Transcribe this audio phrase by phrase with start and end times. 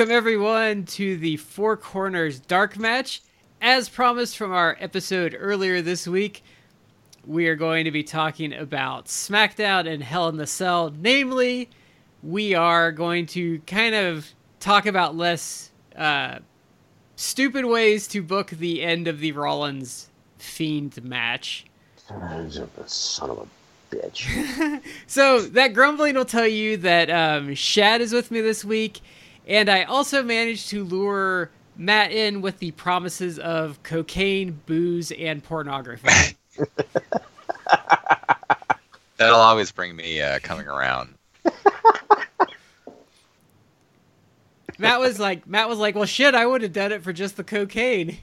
[0.00, 3.20] Welcome, everyone, to the Four Corners Dark Match.
[3.60, 6.42] As promised from our episode earlier this week,
[7.26, 10.90] we are going to be talking about SmackDown and Hell in the Cell.
[10.98, 11.68] Namely,
[12.22, 14.26] we are going to kind of
[14.58, 16.38] talk about less uh,
[17.16, 21.66] stupid ways to book the end of the Rollins Fiend match.
[22.86, 24.80] Son of a bitch.
[25.06, 29.00] So that grumbling will tell you that um, Shad is with me this week,
[29.46, 35.42] and I also managed to lure Matt in with the promises of cocaine, booze, and
[35.42, 36.36] pornography.
[39.16, 41.14] That'll always bring me uh, coming around.
[44.78, 47.36] Matt was like, Matt was like, well, shit, I would have done it for just
[47.36, 48.16] the cocaine.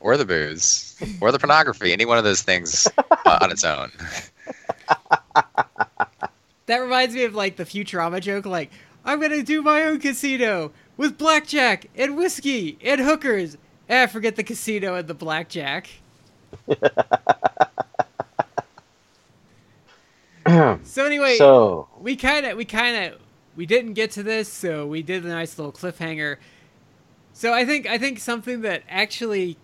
[0.00, 1.00] Or the booze.
[1.20, 1.92] Or the pornography.
[1.92, 3.92] Any one of those things uh, on its own.
[6.66, 8.70] That reminds me of like the Futurama joke, like,
[9.04, 13.56] I'm gonna do my own casino with blackjack and whiskey and hookers.
[13.90, 15.88] Ah, forget the casino and the blackjack.
[20.84, 23.20] So anyway, so, we kind of we kind of
[23.56, 26.36] we didn't get to this so we did a nice little cliffhanger
[27.32, 29.56] so i think i think something that actually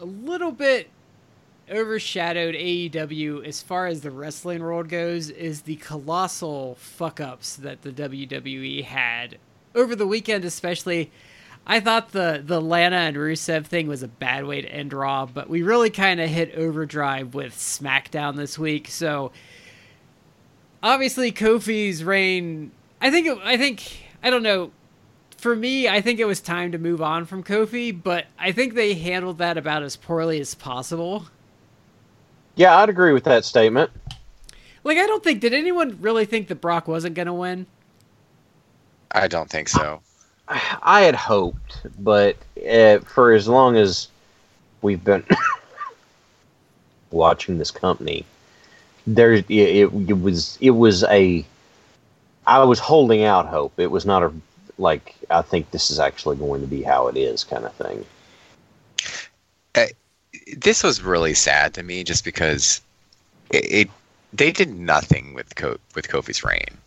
[0.00, 0.88] a little bit
[1.70, 7.82] overshadowed aew as far as the wrestling world goes is the colossal fuck ups that
[7.82, 9.38] the wwe had
[9.74, 11.10] over the weekend especially
[11.66, 15.26] i thought the the lana and rusev thing was a bad way to end raw
[15.26, 19.30] but we really kind of hit overdrive with smackdown this week so
[20.82, 22.70] obviously Kofi's reign.
[23.00, 23.26] I think.
[23.26, 24.04] It, I think.
[24.22, 24.72] I don't know.
[25.36, 28.74] For me, I think it was time to move on from Kofi, but I think
[28.74, 31.26] they handled that about as poorly as possible.
[32.58, 33.90] Yeah, I'd agree with that statement.
[34.82, 37.66] Like, I don't think did anyone really think that Brock wasn't gonna win?
[39.12, 40.02] I don't think so.
[40.48, 42.36] I had hoped, but
[42.68, 44.08] uh, for as long as
[44.82, 45.24] we've been
[47.10, 48.24] watching this company,
[49.06, 51.44] there it, it, it was it was a.
[52.46, 53.78] I was holding out hope.
[53.78, 54.32] It was not a
[54.78, 58.04] like I think this is actually going to be how it is kind of thing.
[60.56, 62.80] This was really sad to me just because
[63.50, 63.90] it, it
[64.32, 66.78] they did nothing with Ko- with Kofi's reign.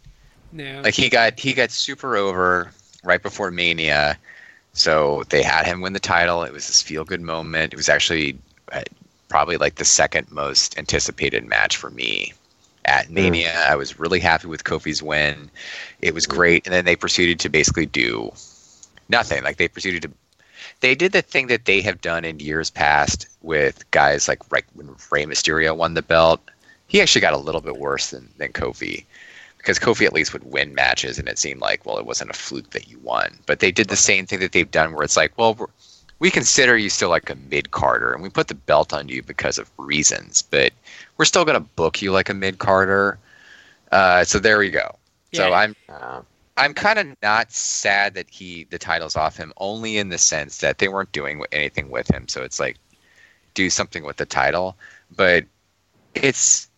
[0.51, 0.81] No.
[0.83, 2.71] Like he got he got super over
[3.03, 4.17] right before Mania,
[4.73, 6.43] so they had him win the title.
[6.43, 7.73] It was this feel good moment.
[7.73, 8.37] It was actually
[8.71, 8.81] uh,
[9.29, 12.33] probably like the second most anticipated match for me
[12.85, 13.65] at Mania.
[13.67, 15.49] I was really happy with Kofi's win.
[16.01, 18.31] It was great, and then they proceeded to basically do
[19.09, 19.43] nothing.
[19.43, 20.11] Like they proceeded to
[20.81, 24.65] they did the thing that they have done in years past with guys like like
[24.73, 26.41] when Rey Mysterio won the belt.
[26.87, 29.05] He actually got a little bit worse than than Kofi
[29.57, 32.33] because Kofi at least would win matches, and it seemed like well, it wasn't a
[32.33, 33.37] fluke that you won.
[33.45, 35.67] But they did the same thing that they've done, where it's like, well, we're,
[36.31, 39.57] consider you still like a mid carder, and we put the belt on you because
[39.57, 40.73] of reasons, but
[41.17, 43.19] we're still going to book you like a mid carder.
[43.91, 44.95] Uh, so there we go.
[45.33, 46.21] So I'm Uh,
[46.57, 50.57] I'm kind of not sad that he the title's off him, only in the sense
[50.59, 52.27] that they weren't doing anything with him.
[52.27, 52.77] So it's like
[53.53, 54.77] do something with the title,
[55.15, 55.45] but
[56.15, 56.69] it's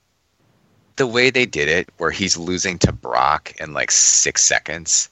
[0.95, 5.09] the way they did it, where he's losing to Brock in like six seconds.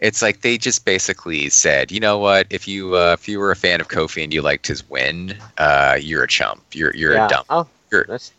[0.00, 2.46] It's like they just basically said, you know what?
[2.50, 5.36] If you uh, if you were a fan of Kofi and you liked his win,
[5.58, 6.62] uh, you're a chump.
[6.72, 7.26] You're you're yeah.
[7.26, 7.46] a dump.
[7.50, 8.32] Oh, You're- that's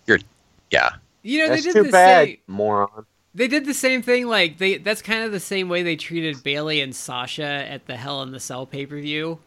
[0.71, 0.91] Yeah.
[1.23, 2.37] you know, that's they did too the bad, same.
[2.47, 3.05] moron.
[3.33, 4.27] They did the same thing.
[4.27, 7.95] Like they, that's kind of the same way they treated Bayley and Sasha at the
[7.95, 9.39] Hell in the Cell pay per view.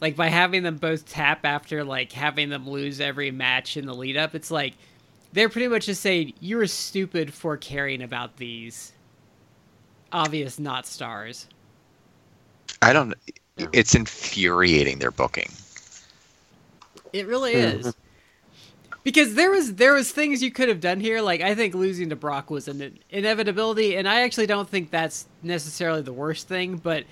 [0.00, 3.94] Like by having them both tap after like having them lose every match in the
[3.94, 4.74] lead up, it's like
[5.32, 8.92] they're pretty much just saying you were stupid for caring about these
[10.12, 11.46] obvious not stars.
[12.82, 13.14] I don't.
[13.72, 15.50] It's infuriating their booking.
[17.12, 17.78] It really Mhm.
[17.78, 17.94] is.
[19.04, 21.20] Because there was there was things you could have done here.
[21.20, 25.26] Like I think losing to Brock was an inevitability, and I actually don't think that's
[25.42, 26.76] necessarily the worst thing.
[26.76, 27.04] But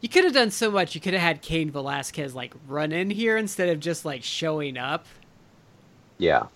[0.00, 0.94] you could have done so much.
[0.94, 4.78] You could have had Cain Velasquez like run in here instead of just like showing
[4.78, 5.06] up.
[6.18, 6.46] Yeah.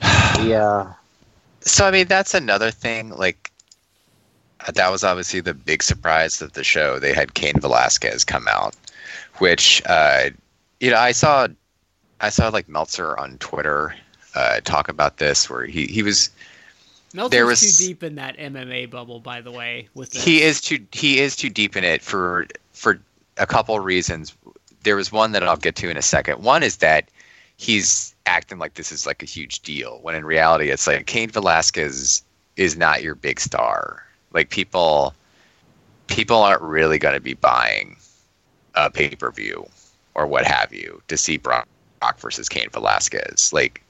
[0.00, 0.94] yeah.
[1.60, 3.10] So I mean, that's another thing.
[3.10, 3.50] Like
[4.74, 6.98] that was obviously the big surprise of the show.
[6.98, 8.74] They had Cain Velasquez come out,
[9.38, 10.30] which uh,
[10.80, 11.48] you know I saw.
[12.20, 13.94] I saw like Meltzer on Twitter
[14.34, 16.30] uh, talk about this, where he he was.
[17.12, 19.88] Meltzer's there was- too deep in that MMA bubble, by the way.
[19.94, 20.22] With this.
[20.22, 23.00] He is too he is too deep in it for for
[23.36, 24.36] a couple reasons.
[24.82, 26.42] There was one that I'll get to in a second.
[26.42, 27.08] One is that
[27.56, 31.28] he's acting like this is like a huge deal when in reality it's like Cain
[31.30, 32.22] Velasquez
[32.56, 34.04] is not your big star.
[34.32, 35.14] Like people
[36.06, 37.96] people aren't really going to be buying
[38.74, 39.66] a pay-per-view
[40.14, 41.68] or what have you to see Brock
[42.20, 43.52] versus Cain Velasquez.
[43.52, 43.82] Like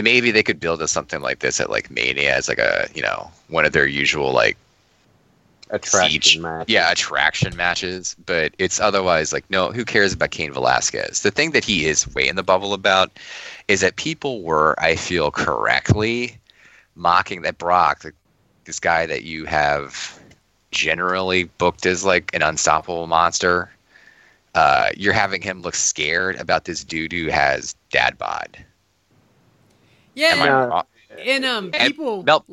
[0.00, 3.02] maybe they could build a something like this at like Mania as like a, you
[3.02, 4.56] know, one of their usual like
[5.70, 6.68] Attraction siege- match.
[6.68, 9.72] Yeah, attraction matches, but it's otherwise like no.
[9.72, 11.22] Who cares about Cain Velasquez?
[11.22, 13.10] The thing that he is way in the bubble about
[13.66, 16.38] is that people were, I feel correctly,
[16.94, 18.04] mocking that Brock,
[18.64, 20.16] this guy that you have
[20.70, 23.68] generally booked as like an unstoppable monster.
[24.56, 28.56] Uh, you're having him look scared about this dude who has dad bod.
[30.14, 30.82] yeah, Yeah.
[31.24, 32.44] and um, And people Mel-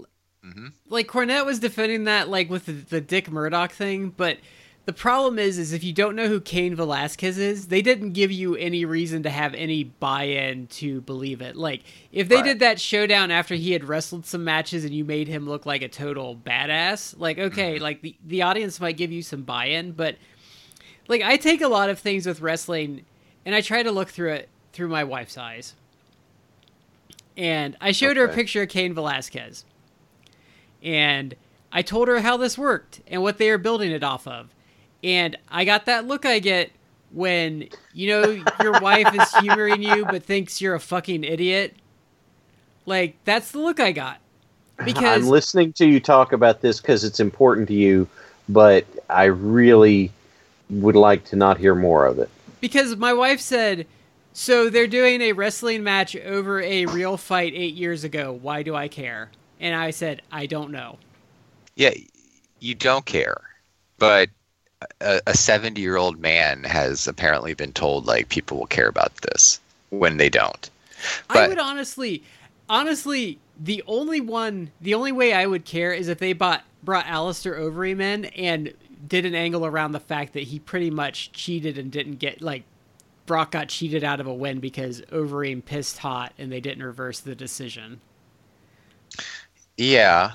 [0.45, 0.73] Mhm.
[0.89, 4.37] like Cornette was defending that like with the, the Dick Murdoch thing, but
[4.85, 8.29] the problem is is if you don't know who Cain Velasquez is, they didn't give
[8.33, 11.55] you any reason to have any buy-in to believe it.
[11.55, 12.43] Like if they Right.
[12.43, 15.81] did that showdown after he had wrestled some matches and you made him look like
[15.81, 20.17] a total badass, like okay, like the the audience might give you some buy-in, but
[21.07, 23.05] like I take a lot of things with wrestling
[23.45, 25.75] and I try to look through it through my wife's eyes.
[27.35, 29.65] And I showed her a picture of Cain Velasquez
[30.83, 31.35] and
[31.71, 34.49] I told her how this worked and what they are building it off of.
[35.03, 36.71] And I got that look I get
[37.11, 41.75] when you know your wife is humoring you but thinks you're a fucking idiot.
[42.85, 44.19] Like that's the look I got.
[44.83, 48.07] Because I'm listening to you talk about this because it's important to you,
[48.49, 50.11] but I really
[50.81, 52.29] would like to not hear more of it.
[52.61, 53.85] because my wife said,
[54.33, 58.31] "So they're doing a wrestling match over a real fight 8 years ago.
[58.41, 59.29] Why do I care?"
[59.59, 60.97] And I said, "I don't know."
[61.75, 61.91] Yeah,
[62.59, 63.41] you don't care,
[63.97, 64.29] but
[65.01, 69.15] a- a 70 year old man has apparently been told like people will care about
[69.17, 69.59] this
[69.89, 70.69] when they don't.
[71.29, 72.23] I would honestly,
[72.69, 77.05] honestly, the only one, the only way I would care is if they bought brought
[77.07, 78.73] Alistair Overeem in and
[79.07, 82.63] did an angle around the fact that he pretty much cheated and didn't get like
[83.25, 87.19] Brock got cheated out of a win because Overeem pissed hot and they didn't reverse
[87.19, 88.01] the decision.
[89.77, 90.31] Yeah,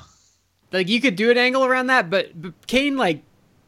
[0.73, 3.23] Like you could do an angle around that, but, but Cain like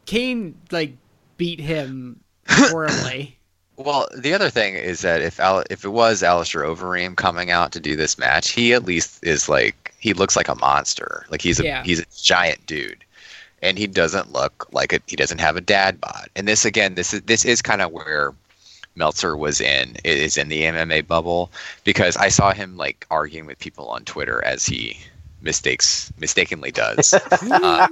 [0.06, 0.96] Cain like
[1.36, 3.36] beat him horribly.
[3.76, 7.72] Well, the other thing is that if Al- if it was Alistair Overeem coming out
[7.72, 11.24] to do this match, he at least is like he looks like a monster.
[11.30, 11.82] Like he's a Yeah.
[11.82, 13.02] he's a giant dude,
[13.62, 15.02] and he doesn't look like it.
[15.06, 16.28] He doesn't have a dad bod.
[16.36, 18.34] And this again, this is this is kind of where
[18.96, 21.50] Meltzer was in is in the MMA bubble
[21.84, 24.98] because I saw him like arguing with people on Twitter as he
[25.42, 27.14] mistakes mistakenly does.
[27.42, 27.88] Uh,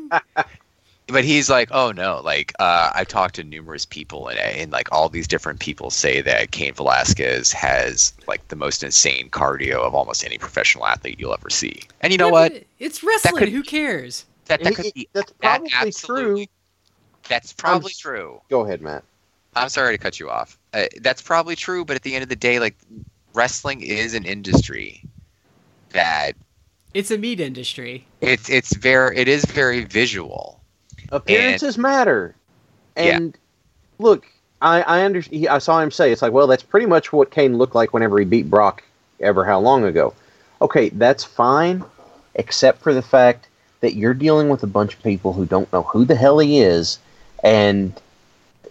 [1.11, 4.93] but he's like, oh no, like uh, I've talked to numerous people and, and like
[4.93, 9.95] all these different people say that Cain Velasquez has like the most insane cardio of
[9.95, 11.81] almost any professional athlete you'll ever see.
[12.03, 12.63] And you know Yeah, what?
[12.79, 13.39] It's wrestling.
[13.39, 14.27] could- Who cares?
[14.49, 16.53] That that It- could it- be that's probably absolutely- true.
[17.29, 18.41] That's probably s- true.
[18.49, 19.05] Go ahead, Matt.
[19.55, 20.59] I'm sorry to cut you off.
[20.73, 22.77] Uh, that's probably true, but at the end of the day, like
[23.35, 25.03] wrestling is an industry
[25.91, 26.33] that
[26.95, 28.07] It's a meat industry.
[28.21, 30.61] it's it's very it is very visual.
[31.11, 32.35] Appearances matter.
[32.97, 33.17] Yeah.
[33.17, 33.37] And
[33.99, 34.27] look,
[34.63, 35.49] I I understand.
[35.49, 38.19] I saw him say it's like, well, that's pretty much what Cain looked like whenever
[38.19, 38.83] he beat Brock
[39.21, 40.15] ever how long ago.
[40.63, 41.85] Okay, that's fine,
[42.35, 43.48] except for the fact
[43.81, 46.61] that you're dealing with a bunch of people who don't know who the hell he
[46.61, 46.99] is,
[47.45, 47.93] and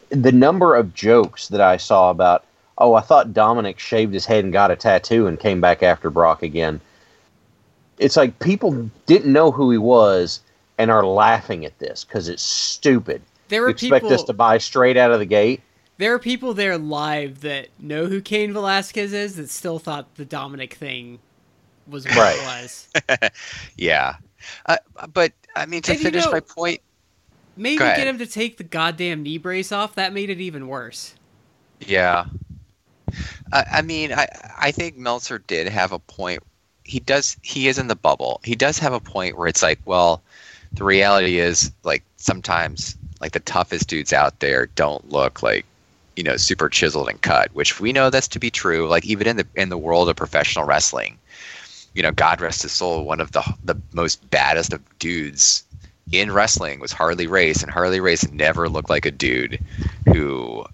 [0.10, 2.46] the number of jokes that I saw about,
[2.78, 6.10] oh, I thought Dominic shaved his head and got a tattoo and came back after
[6.10, 6.80] Brock again.
[7.98, 10.42] It's like people didn't know who he was
[10.78, 13.22] and are laughing at this because it's stupid.
[13.48, 14.14] There You were expect people.
[14.14, 15.62] us to buy straight out of the gate?
[15.98, 20.26] There are people there live that know who Cain Velasquez is that still thought the
[20.26, 21.18] Dominic thing
[21.88, 22.38] was what Right.
[22.38, 23.30] it was.
[23.78, 24.18] Yeah,
[24.66, 24.78] uh,
[25.14, 26.82] but I mean to And you finish know- my point.
[27.60, 29.96] Maybe get him to take the goddamn knee brace off.
[29.96, 31.16] That made it even worse.
[31.80, 32.26] Yeah.
[33.52, 34.28] Uh, I mean, I
[34.60, 36.44] I think Meltzer did have a point.
[36.84, 37.36] He does.
[37.42, 38.42] He is in the bubble.
[38.44, 40.22] He does have a point where it's like, well,
[40.74, 45.66] the reality is like sometimes like the toughest dudes out there don't look like
[46.16, 48.88] you know super chiseled and cut, which we know that's to be true.
[48.88, 51.18] Like even in the in the world of professional wrestling,
[51.98, 55.66] you know, God rest his soul, one of the the most baddest of dudes
[56.12, 59.62] in wrestling was Harley Race, and Harley Race never looked like a dude
[60.14, 60.66] who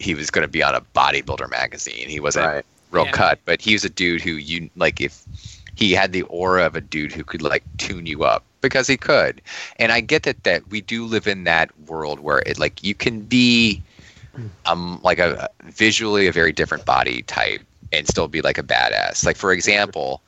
[0.00, 2.08] he was going to be on a bodybuilder magazine.
[2.08, 2.64] He wasn't Right.
[2.90, 3.12] real Yeah.
[3.12, 5.26] cut, but he was a dude who you like if
[5.76, 8.96] he had the aura of a dude who could like tune you up because he
[8.96, 9.42] could.
[9.78, 12.94] And I get that that we do live in that world where it like you
[12.94, 13.82] can be
[14.66, 17.62] um like a visually a very different body type
[17.92, 19.26] and still be like a badass.
[19.26, 20.22] Like for example,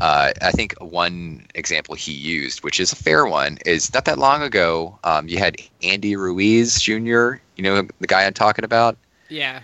[0.00, 4.18] uh, I think one example he used, which is a fair one, is not that
[4.18, 4.98] long ago.
[5.04, 7.36] Um, you had Andy Ruiz Jr.
[7.56, 8.96] You know the guy I'm talking about.
[9.28, 9.60] Yeah.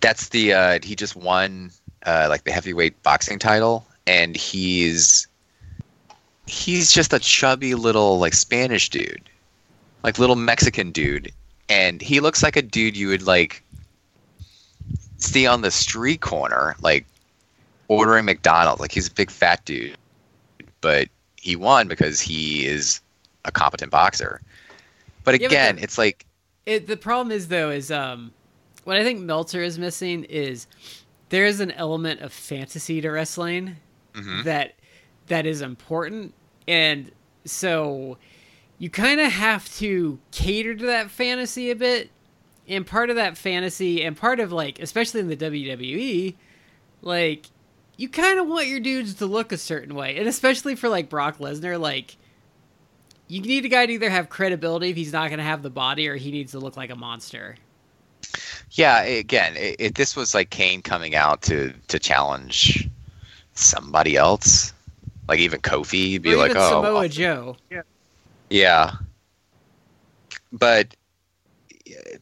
[0.00, 1.70] That's the uh, he just won
[2.06, 5.26] uh, like the heavyweight boxing title, and he's
[6.46, 9.28] he's just a chubby little like Spanish dude,
[10.02, 11.30] like little Mexican dude,
[11.68, 13.62] and he looks like a dude you would like
[15.18, 17.06] see on the street corner, like
[17.92, 18.80] ordering McDonald's.
[18.80, 19.96] Like he's a big fat dude,
[20.80, 23.00] but he won because he is
[23.44, 24.40] a competent boxer.
[25.24, 26.26] But Yeah, but again, the- it's like
[26.66, 28.32] It the problem is though is um
[28.84, 30.66] what I think Meltzer is missing is
[31.28, 33.76] there is an element of fantasy to wrestling
[34.14, 34.44] mhm.
[34.44, 34.74] that
[35.28, 36.34] that is important
[36.68, 37.10] and
[37.44, 38.18] so
[38.78, 42.10] you kind of have to cater to that fantasy a bit
[42.68, 46.34] and part of that fantasy and part of like especially in the WWE
[47.00, 47.46] like
[47.96, 51.08] you kind of want your dudes to look a certain way and especially for like
[51.08, 52.16] Brock Lesnar like
[53.28, 55.70] you need a guy to either have credibility if he's not going to have the
[55.70, 57.56] body or he needs to look like a monster
[58.70, 62.88] Yeah, again, it, it, this was like Cain coming out to to challenge
[63.54, 64.72] somebody else,
[65.28, 66.20] like even Kofi.
[66.20, 67.82] Be or like, oh, Samoa Joe yeah.
[68.50, 68.92] yeah,
[70.52, 70.96] But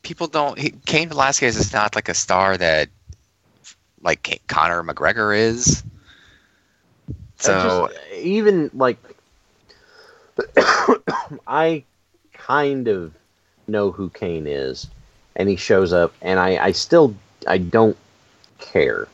[0.03, 0.59] people don't.
[0.59, 2.89] He, Cain Velasquez is not like a star that
[4.03, 5.83] like Conor McGregor is.
[7.39, 8.99] So just- even like
[11.47, 11.85] I
[12.33, 13.13] kind of
[13.67, 14.89] know who Cain is,
[15.37, 17.15] and he shows up, and I, I still
[17.47, 17.97] I don't
[18.59, 19.09] care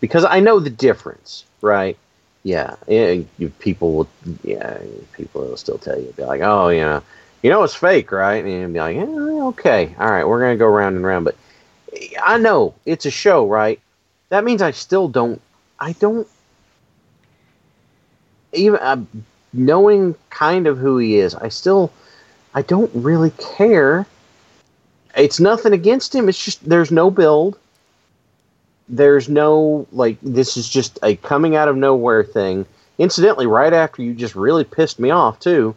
[0.00, 1.96] because I know the difference, right?
[2.42, 3.20] Yeah, yeah.
[3.38, 4.08] You, people will,
[4.42, 4.78] yeah,
[5.12, 7.02] people will still tell you, be like, oh, you know,
[7.42, 8.42] you know, it's fake, right?
[8.44, 11.36] And you'll be like, eh, okay, all right, we're gonna go round and round, but
[12.22, 13.80] I know it's a show, right?
[14.30, 15.40] That means I still don't,
[15.78, 16.26] I don't
[18.52, 19.04] even uh,
[19.52, 21.92] knowing kind of who he is, I still
[22.54, 24.06] I don't really care.
[25.16, 26.28] It's nothing against him.
[26.28, 27.58] It's just there's no build.
[28.88, 32.66] There's no like this is just a coming out of nowhere thing.
[32.98, 35.74] Incidentally, right after you just really pissed me off too.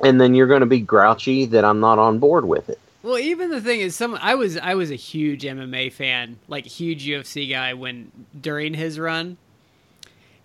[0.00, 2.80] And then you're going to be grouchy that I'm not on board with it.
[3.02, 6.66] Well, even the thing is, some I was I was a huge MMA fan, like
[6.66, 9.38] huge UFC guy when during his run,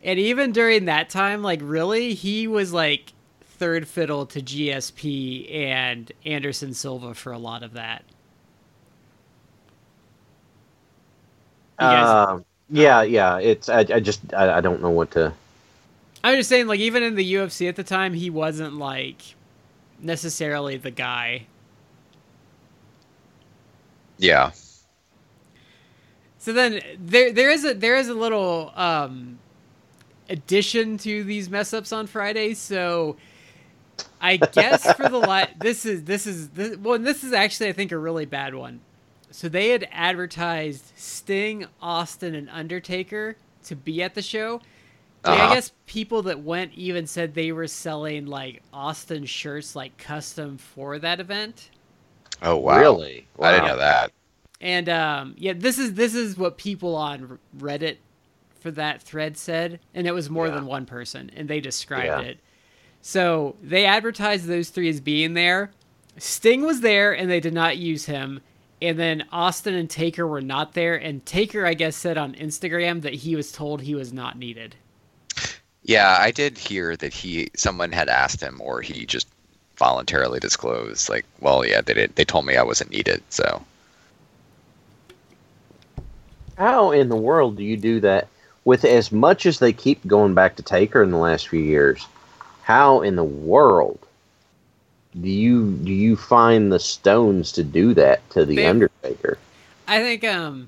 [0.04, 6.12] and even during that time, like really, he was like third fiddle to GSP and
[6.26, 8.04] Anderson Silva for a lot of that.
[11.80, 13.38] Um, yeah, yeah.
[13.40, 15.34] It's I, I just I, I don't know what to.
[16.24, 19.22] I'm just saying, like even in the UFC at the time, he wasn't like
[20.00, 21.48] necessarily the guy.
[24.18, 24.52] Yeah,
[26.38, 29.42] So then there there is a there is a little um
[30.30, 32.54] addition to these mess ups on Friday.
[32.54, 33.18] So
[34.22, 37.74] I guess for the li- this is this is this, well this is actually I
[37.74, 38.82] think a really bad one.
[39.32, 44.62] So they had advertised Sting, Austin, and Undertaker to be at the show.
[45.28, 45.48] I Uh-huh.
[45.48, 51.00] guess people that went even said they were selling like Austin shirts like custom for
[51.00, 51.72] that event.
[52.42, 53.28] Oh wow, Really?
[53.40, 54.12] I didn't know that.
[54.60, 57.98] And um, yeah, this is this is what people on Reddit
[58.60, 60.56] for that thread said, and it was more Yeah.
[60.56, 62.22] than one person, and they described Yeah.
[62.22, 62.40] it.
[63.02, 65.72] So they advertised those three as being there.
[66.18, 68.42] Sting was there, and they did not use him.
[68.82, 73.02] And then Austin and Taker were not there, and Taker, I guess, said on Instagram
[73.04, 74.76] that he was told he was not needed.
[75.84, 79.28] Yeah, I did hear that he someone had asked him, or he just
[79.78, 82.16] voluntarily disclosed, like, well, yeah, they did.
[82.16, 83.64] They told me I wasn't needed, so.
[86.58, 88.28] How in the world do you do that
[88.66, 92.06] with as much as they keep going back to Taker in the last few years?
[92.64, 94.00] How in the world
[95.20, 99.38] do you do you find the stones to do that to the They- Undertaker?
[99.88, 100.68] I think um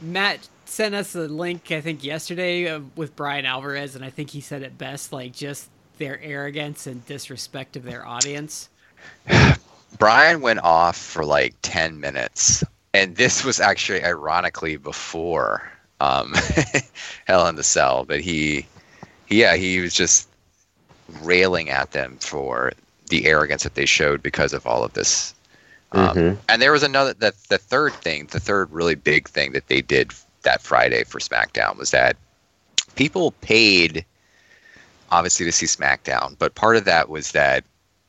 [0.00, 4.30] Matt sent us a link, I think, yesterday uh, with Bryan Alvarez, and I think
[4.30, 8.68] he said it best like just their arrogance and disrespect of their audience.
[9.98, 12.62] Bryan went off for like 10 minutes.
[12.94, 16.34] And this was actually ironically before um,
[17.26, 18.04] Hell in the Cell.
[18.04, 18.66] But he,
[19.28, 20.28] yeah, he was just
[21.22, 22.72] railing at them for
[23.08, 25.34] the arrogance that they showed because of all of this.
[25.92, 26.36] Um, Mhm.
[26.48, 29.82] And there was another, the, the third thing, the third really big thing that they
[29.82, 30.12] did
[30.42, 32.16] that Friday for SmackDown was that
[32.96, 34.04] people paid,
[35.10, 36.36] obviously, to see SmackDown.
[36.38, 37.64] But part of that was that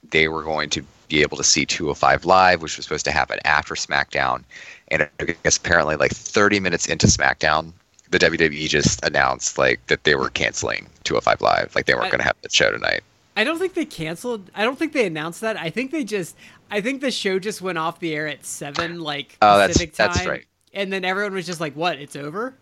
[0.09, 3.39] they were going to be able to see 205 live, which was supposed to happen
[3.45, 4.43] after SmackDown.
[4.89, 7.71] And I guess apparently, like 30 minutes into SmackDown,
[8.09, 12.19] the WWE just announced like that they were canceling 205 live, like they weren't going
[12.19, 13.01] to have the show tonight.
[13.35, 14.49] I don't think they canceled.
[14.55, 15.57] I don't think they announced that.
[15.57, 16.35] I think they just.
[16.71, 19.95] I think the show just went off the air at seven, like Oh, that's- Pacific
[19.95, 20.07] time.
[20.13, 20.45] that's right.
[20.73, 21.97] And then everyone was just like, "What?
[21.99, 22.53] It's over?"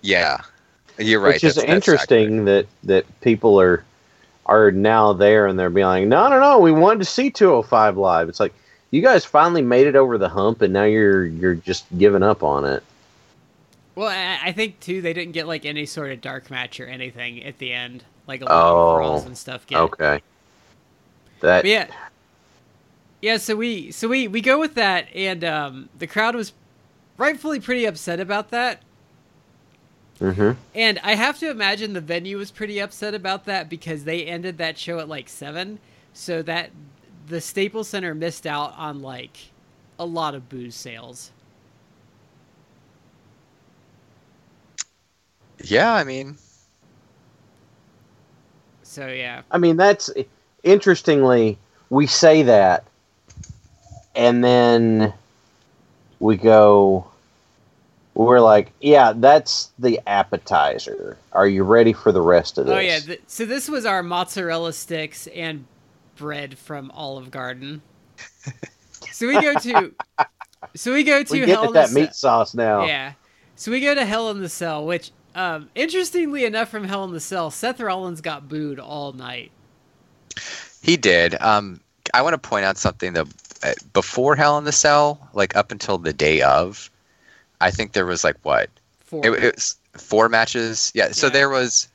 [0.00, 0.40] Yeah,
[0.98, 1.34] you're right.
[1.34, 2.00] Which is that's- that's accurate.
[2.10, 3.84] interesting that that people are
[4.46, 7.96] are now there and they're being like, no, no, no, we wanted to see 205
[7.96, 8.28] live.
[8.28, 8.52] It's like
[8.90, 12.42] you guys finally made it over the hump, and now you're you're just giving up
[12.42, 12.82] on it.
[13.94, 16.86] Well, I, I think too they didn't get like any sort of dark match or
[16.86, 19.66] anything at the end, like a lot Oh, of Raws and stuff.
[19.66, 19.78] Get.
[19.80, 20.20] Okay.
[21.40, 21.86] That But yeah,
[23.20, 23.36] yeah.
[23.36, 26.52] So we so we we go with that, and um, the crowd was
[27.18, 28.82] rightfully pretty upset about that.
[30.22, 34.24] Hmm And I have to imagine the venue was pretty upset about that because they
[34.24, 35.80] ended that show at like seven,
[36.12, 36.70] so that
[37.26, 39.52] the Staples Center missed out on like
[39.98, 41.32] a lot of booze sales.
[45.64, 46.38] Yeah, I mean,
[48.82, 50.10] So yeah, I mean, that's
[50.62, 51.58] interestingly,
[51.90, 52.84] we say that,
[54.14, 55.12] and then
[56.20, 57.06] we go,
[58.14, 61.16] we're like, yeah, that's the appetizer.
[61.32, 62.74] Are you ready for the rest of this?
[62.74, 62.98] oh yeah.
[62.98, 65.64] Th- so this was our mozzarella sticks and
[66.16, 67.82] bread from Olive Garden.
[69.12, 69.92] so we go to,
[70.74, 72.84] so we go to we get Hell at in the that Ce- meat sauce now.
[72.84, 73.12] Yeah.
[73.56, 77.12] So we go to Hell in the Cell, which, um, interestingly enough, from Hell in
[77.12, 79.52] the Cell, Seth Rollins got booed all night.
[80.82, 81.40] he did.
[81.40, 81.80] Um,
[82.14, 83.26] I want to point out something that
[83.62, 86.90] uh, before Hell in the Cell, like up until the day of,
[87.62, 88.68] I think there was like what
[89.04, 90.92] For It, it was four matches.
[90.94, 91.12] Yeah.
[91.12, 91.32] So Yeah.
[91.32, 91.88] there was.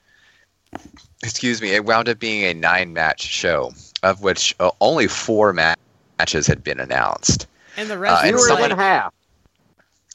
[1.23, 1.71] Excuse me.
[1.71, 3.71] It wound up being a nine-match show,
[4.03, 5.73] of which uh, only four ma-
[6.19, 7.47] matches had been announced.
[7.75, 9.13] and the rest uh, and was someone- like, half.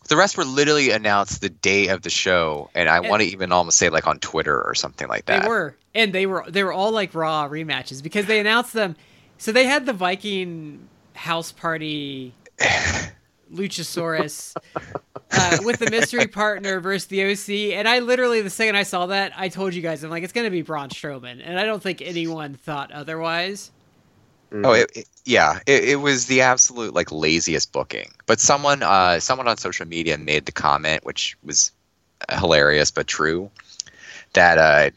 [0.09, 3.51] The rest were literally announced the day of the show, and I want to even
[3.53, 5.43] almost say like on Twitter or something like that.
[5.43, 8.97] they were, and they were they were all like Raw rematches because they announced them.
[9.39, 12.35] So they had the Viking house party,
[13.53, 14.55] Luchasaurus.
[15.35, 19.07] Uh, with the mystery partner versus the OC, and I literally the second I saw
[19.07, 21.83] that, I told you guys I'm like it's gonna be Braun Strowman, and I don't
[21.83, 23.71] think anyone thought otherwise.
[24.53, 25.61] Oh, it, it- yeah.
[25.67, 28.11] It, it was the absolute like laziest booking.
[28.27, 31.73] But someone, uh, someone on social media made the comment, which was
[32.31, 33.51] hilarious but true,
[34.35, 34.91] that uh,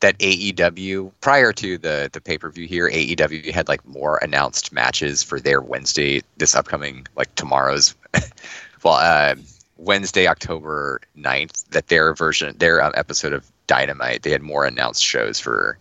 [0.00, 4.72] that AEW prior to the the pay per view here, AEW had like more announced
[4.72, 7.94] matches for their Wednesday, this upcoming like tomorrow's,
[8.82, 9.34] well, uh,
[9.78, 15.02] Wednesday, October 9th, That their version, their um, episode of Dynamite, they had more announced
[15.02, 15.78] shows for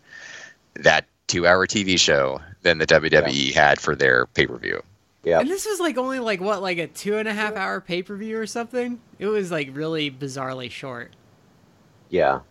[0.75, 4.81] that two hour TV show than the WWE had for their pay per view.
[5.23, 5.39] Yeah.
[5.39, 8.03] And this was like only like what, like a two and a half hour pay
[8.03, 8.99] per view or something.
[9.17, 11.15] It was like really bizarrely short.
[12.09, 12.41] Yeah.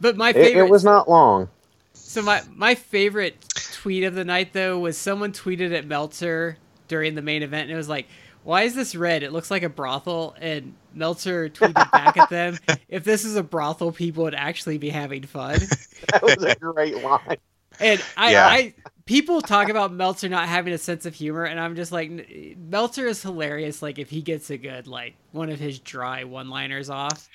[0.00, 1.48] But my favorite, it was not long.
[1.92, 3.36] so my my favorite
[3.72, 6.58] tweet of the night though was someone tweeted at Meltzer
[6.88, 8.06] during the main event and it was like,
[8.44, 9.22] "Why is this red?
[9.22, 12.58] It looks like a brothel." And Meltzer tweeted back at them,
[12.88, 15.60] "If this is a brothel, people would actually be having fun."
[16.12, 17.36] That was a great line.
[17.80, 18.46] And I, Yeah.
[18.46, 22.56] I people talk about Meltzer not having a sense of humor, and I'm just like,
[22.56, 23.82] Meltzer is hilarious.
[23.82, 27.28] Like if he gets a good like one of his dry one-liners off.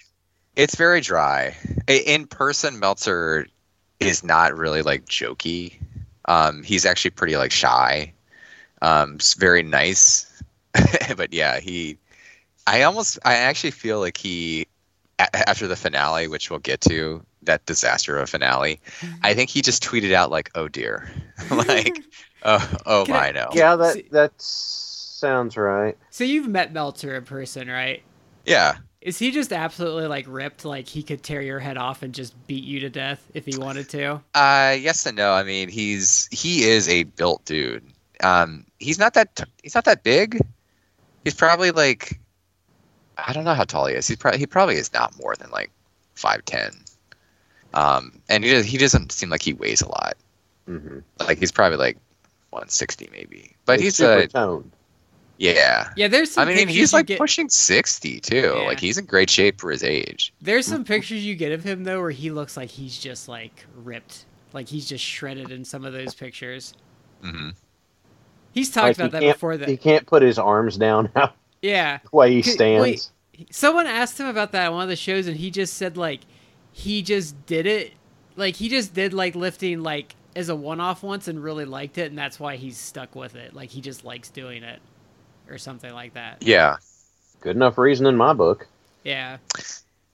[0.56, 1.56] It's very dry.
[1.88, 3.48] In person, Meltzer
[4.00, 5.74] is not really like jokey.
[6.26, 8.14] Um, he's actually pretty like shy.
[8.82, 10.42] Um, s- very nice,
[11.18, 11.98] but yeah, he.
[12.66, 14.68] I almost, I actually feel like he,
[15.20, 18.80] a- after the finale, which we'll get to, that disaster of a finale,
[19.22, 21.10] I think he just tweeted out like, "Oh dear,"
[21.52, 21.98] like,
[22.44, 25.98] "Oh, oh Can I- my no." Yeah, that that sounds right.
[26.10, 28.04] So you've met Meltzer in person, right?
[28.46, 28.78] Yeah.
[29.04, 30.64] Is he just absolutely like ripped?
[30.64, 33.58] Like he could tear your head off and just beat you to death if he
[33.58, 34.22] wanted to.
[34.34, 35.34] Uh, yes and no.
[35.34, 37.84] I mean, he's he is a built dude.
[38.24, 40.40] Um, he's not that he's not that big.
[41.26, 42.20] He's probably like
[43.18, 44.08] I don't know how tall he is.
[44.08, 45.70] He's probably he probably is not more than like
[46.16, 46.72] five ten.
[47.74, 50.14] Um, and he does, he doesn't seem like he weighs a lot.
[50.66, 51.98] hmm Like he's probably like
[52.52, 53.56] 160 maybe.
[53.66, 54.72] But he's super a toned.
[55.52, 55.90] Yeah.
[55.96, 58.56] Yeah, there's some I mean, pictures he's like get, pushing 60 too.
[58.56, 58.64] Yeah.
[58.66, 60.34] Like he's in great shape for his age.
[60.42, 63.66] There's some pictures you get of him though where he looks like he's just like
[63.74, 64.26] ripped.
[64.52, 66.74] Like he's just shredded in some of those pictures.
[67.22, 67.50] hmm
[68.52, 69.68] He's talked Like, about he that before that.
[69.70, 72.00] He can't put his arms down how yeah.
[72.04, 72.82] the way he stands.
[72.82, 73.12] wait.
[73.52, 76.22] Someone asked him about that on one of the shows and he just said like
[76.72, 77.94] he just did it
[78.36, 82.08] like he just did like lifting like as a one-off once and really liked it
[82.10, 83.54] and that's why he's stuck with it.
[83.54, 84.82] Like he just likes doing it
[85.50, 86.38] or something like that.
[86.42, 86.78] Yeah.
[87.42, 88.68] Good enough reason in my book.
[89.04, 89.38] Yeah.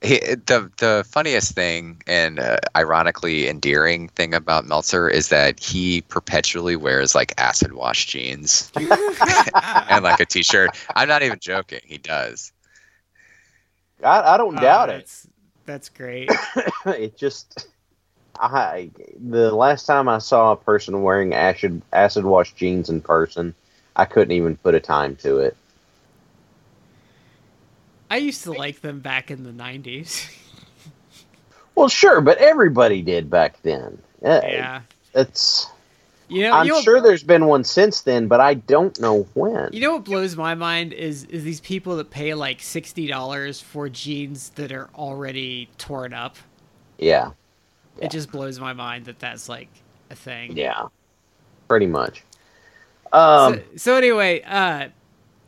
[0.02, 6.02] He, the the funniest thing and uh, ironically endearing thing about Meltzer is that he
[6.04, 10.70] perpetually wears like acid wash jeans and like a t-shirt.
[10.96, 11.82] I'm not even joking.
[11.84, 12.54] He does.
[14.02, 14.98] I, I don't doubt Oh, it.
[15.00, 15.28] That's,
[15.66, 16.30] that's great.
[16.86, 17.68] it just
[18.40, 18.90] I
[19.20, 23.54] the last time I saw a person wearing acid acid wash jeans in person,
[23.96, 25.56] I couldn't even put a time to it.
[28.10, 30.36] I used to like them back in the 90s.
[31.80, 34.02] Well, sure, but everybody did back then.
[34.22, 34.82] Uh, yeah.
[35.16, 35.66] it's.
[36.28, 39.26] You know, I'm you know, sure there's been one since then, but I don't know
[39.34, 39.70] when.
[39.72, 43.62] You know what blows my mind is is these people that pay like sixty dollars
[43.62, 46.36] for jeans that are already torn up.
[46.98, 47.32] Yeah,
[47.98, 48.06] Yeah.
[48.06, 49.70] It just blows my mind that that's like
[50.10, 50.58] a thing.
[50.58, 50.88] yeah,
[51.70, 52.26] pretty much.
[53.14, 54.90] Um, so, so anyway, uh,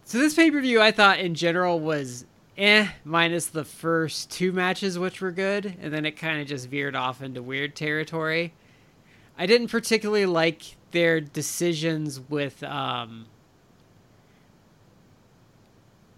[0.06, 2.26] so this pay per view I thought in general was
[2.58, 6.70] eh, minus the first two matches which were good, and then it kind of just
[6.70, 8.54] veered off into weird territory.
[9.38, 13.28] I didn't particularly like their decisions with um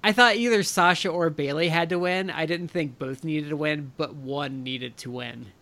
[0.04, 2.30] I thought either Sasha or Bayley had to win.
[2.30, 5.54] I didn't think both needed to win, but one needed to win.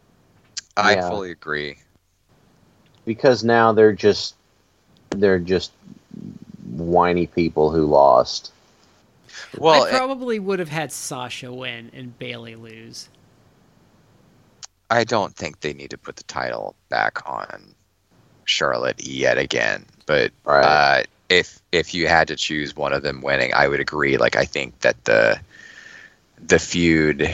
[0.77, 1.09] I Yeah.
[1.09, 1.77] fully agree.
[3.05, 4.35] because now they're just
[5.11, 5.71] they're just
[6.71, 8.51] whiny people who lost.
[9.57, 13.09] Well, I probably would have had Sasha win and Bayley lose.
[14.89, 17.73] I don't think they need to put the title back on
[18.45, 19.85] Charlotte yet again.
[20.05, 20.65] But Right.
[20.65, 24.17] uh, if if you had to choose one of them winning, I would agree.
[24.17, 25.39] Like I think that the
[26.45, 27.33] the feud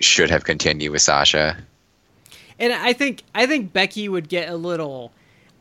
[0.00, 1.56] should have continued with Sasha.
[2.58, 5.12] And I think I think Becky would get a little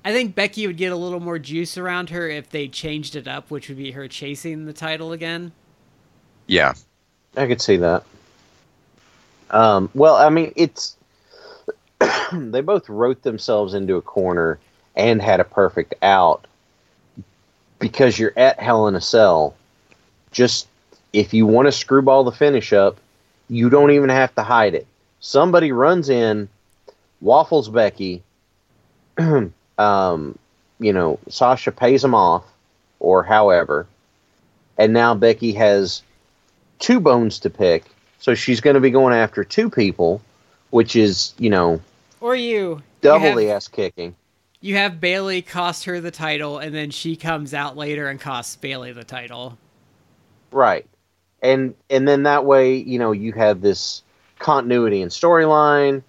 [0.10, 3.28] I think Becky would get a little more juice around her if they changed it
[3.28, 5.52] up, which would be her chasing the title again.
[6.48, 6.74] Yeah,
[7.38, 8.04] I could see that.
[9.52, 10.98] Um, well, I mean, it's
[12.32, 14.58] they both wrote themselves into a corner
[14.96, 16.48] and had a perfect out
[17.78, 19.56] because you're at Hell in a Cell.
[20.32, 20.68] Just
[21.14, 22.98] if you want to screwball the finish up,
[23.48, 24.88] you don't even have to hide it.
[25.20, 26.50] Somebody runs in,
[27.22, 28.24] waffles Becky.
[29.80, 30.38] um,
[30.80, 32.46] you know, Sasha pays him off,
[33.00, 33.88] or however,
[34.78, 36.04] and now Becky has
[36.80, 37.86] two bones to pick,
[38.20, 40.22] so she's going to be going after two people,
[40.70, 41.82] which is you know
[42.22, 44.16] Or you double you have, the ass kicking.
[44.62, 48.56] You have Bayley cost her the title, and then she comes out later and costs
[48.56, 49.58] Bayley the title.
[50.52, 50.86] Right.
[51.42, 54.04] And and then that way, you know, you have this
[54.40, 56.04] continuity and storyline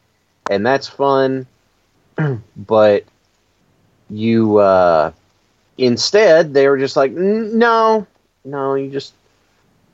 [0.51, 1.47] and that's fun.
[2.57, 3.05] but
[4.11, 5.13] you uh
[5.79, 8.07] instead they were just like no,
[8.45, 9.15] no, you just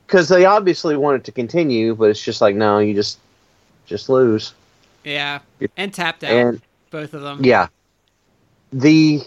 [0.07, 3.19] cuz they obviously want it to continue, but it's just like no, you just
[3.85, 4.53] just lose.
[5.03, 5.39] Yeah,
[5.77, 7.43] and tapped out And both of them.
[7.43, 7.67] yeah.
[8.73, 9.21] The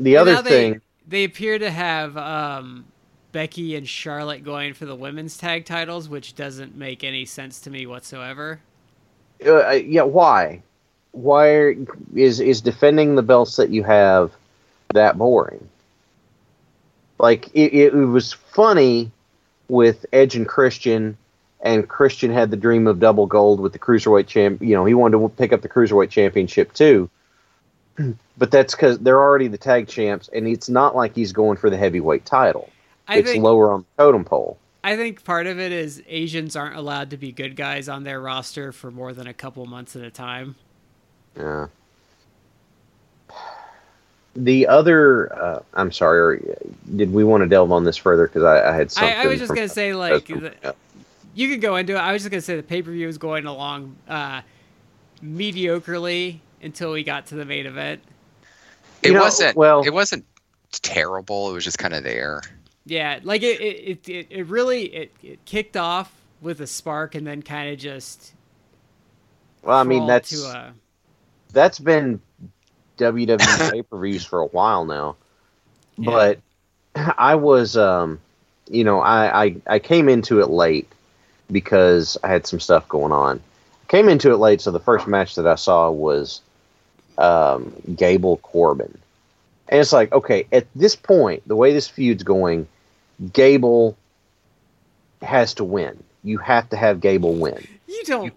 [0.00, 2.86] the And other they- thing they appear to have um,
[3.30, 7.70] Becky and Charlotte going for the women's tag titles, which doesn't make any sense to
[7.70, 8.60] me whatsoever.
[9.46, 10.62] uh, yeah, why?
[11.14, 11.76] Why are-
[12.14, 14.32] is is defending the belts that you have
[14.92, 15.68] that boring?
[17.18, 19.10] Like it, it, was funny
[19.68, 21.16] with Edge and Christian,
[21.60, 24.60] and Christian had the dream of double gold with the cruiserweight champ.
[24.60, 27.08] You know, he wanted to pick up the cruiserweight championship too.
[28.36, 31.70] But that's because they're already the tag champs, and it's not like he's going for
[31.70, 32.68] the heavyweight title.
[33.06, 34.58] I it's think lower on the totem pole.
[34.82, 38.20] I think part of it is Asians aren't allowed to be good guys on their
[38.20, 40.56] roster for more than a couple months at a time.
[41.36, 41.66] Yeah.
[44.36, 46.56] The other, uh, I'm sorry, or
[46.96, 48.26] did we want to delve on this further?
[48.26, 49.16] Because I, I had something.
[49.16, 50.74] I, I was just gonna say like the,
[51.34, 51.98] you could go into it.
[51.98, 54.42] I was just gonna say the pay per view was going along uh,
[55.24, 58.00] mediocrely until we got to the main event.
[59.02, 59.56] it You know, wasn't.
[59.56, 60.24] well- it wasn't
[60.82, 61.50] terrible.
[61.50, 62.42] It was just kind of there.
[62.86, 67.24] Yeah, like it, it, it, it really it, it kicked off with a spark and
[67.24, 68.34] then kind of just.
[69.62, 70.74] Well, I mean that's to a,
[71.54, 72.20] that's been
[72.98, 75.16] WWE pay per views for a while now.
[75.96, 76.10] Yeah.
[76.94, 78.20] But I was, um,
[78.68, 80.88] you know, I, I I came into it late
[81.50, 83.40] because I had some stuff going on.
[83.88, 86.40] Came into it late, so the first match that I saw was
[87.18, 88.98] um, Gable Corbin,
[89.68, 92.66] and it's like, okay, at this point, the way this feud's going,
[93.32, 93.96] Gable
[95.22, 96.02] has to win.
[96.22, 97.66] You have to have Gable win.
[97.86, 98.32] you don't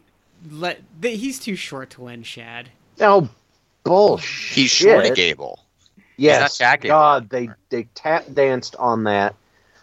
[0.51, 2.69] let he's too short to win, Shad.
[2.99, 3.29] Oh,
[3.83, 4.55] bullshit!
[4.55, 5.59] He's shorty Gable.
[6.17, 9.35] Yes, not Chad Gable God, they they tap danced on that.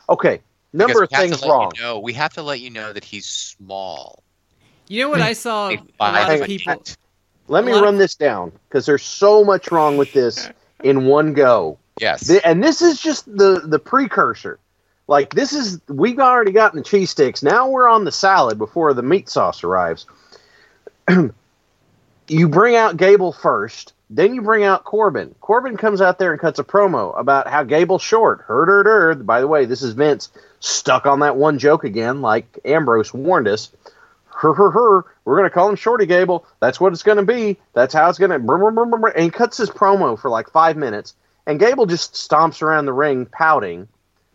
[0.08, 0.40] Okay,
[0.72, 1.72] number Because of we have to things wrong.
[1.76, 4.22] You know, we have to let you know that he's small.
[4.88, 5.34] You know what I hmm.
[5.34, 6.72] saw A a lot of people.
[6.72, 6.96] eight.
[7.46, 10.48] Let me a lot run this down because there's so much wrong with this
[10.82, 11.78] in one go.
[12.00, 12.26] Yes.
[12.26, 14.58] Th- and this is just the the precursor.
[15.06, 17.42] Like this is we've already gotten the cheese sticks.
[17.42, 20.06] Now we're on the salad before the meat sauce arrives.
[22.28, 25.34] you bring out Gable first, then you bring out Corbin.
[25.40, 28.40] Corbin comes out there and cuts a promo about how Gable short.
[28.42, 29.26] Heard, heard, heard.
[29.26, 33.48] By the way, this is Vince stuck on that one joke again, like Ambrose warned
[33.48, 33.70] us.
[34.26, 35.04] Her, her, her.
[35.24, 36.46] We're gonna call him Shorty Gable.
[36.60, 37.58] That's what it's gonna be.
[37.72, 39.08] That's how it's brr, brr.
[39.08, 41.14] And he cuts his promo for like five minutes,
[41.46, 43.88] and Gable just stomps around the ring pouting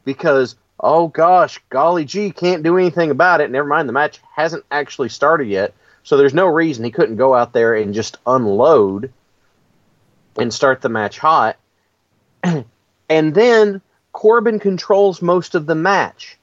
[0.06, 3.52] because oh gosh, golly gee, can't do anything about it.
[3.52, 5.74] Never mind, the match hasn't actually started yet,
[6.10, 9.14] so there's no reason he couldn't go out there and just unload
[10.40, 11.56] and start the match hot.
[12.44, 13.80] and then
[14.12, 16.40] Corbin controls most of the match.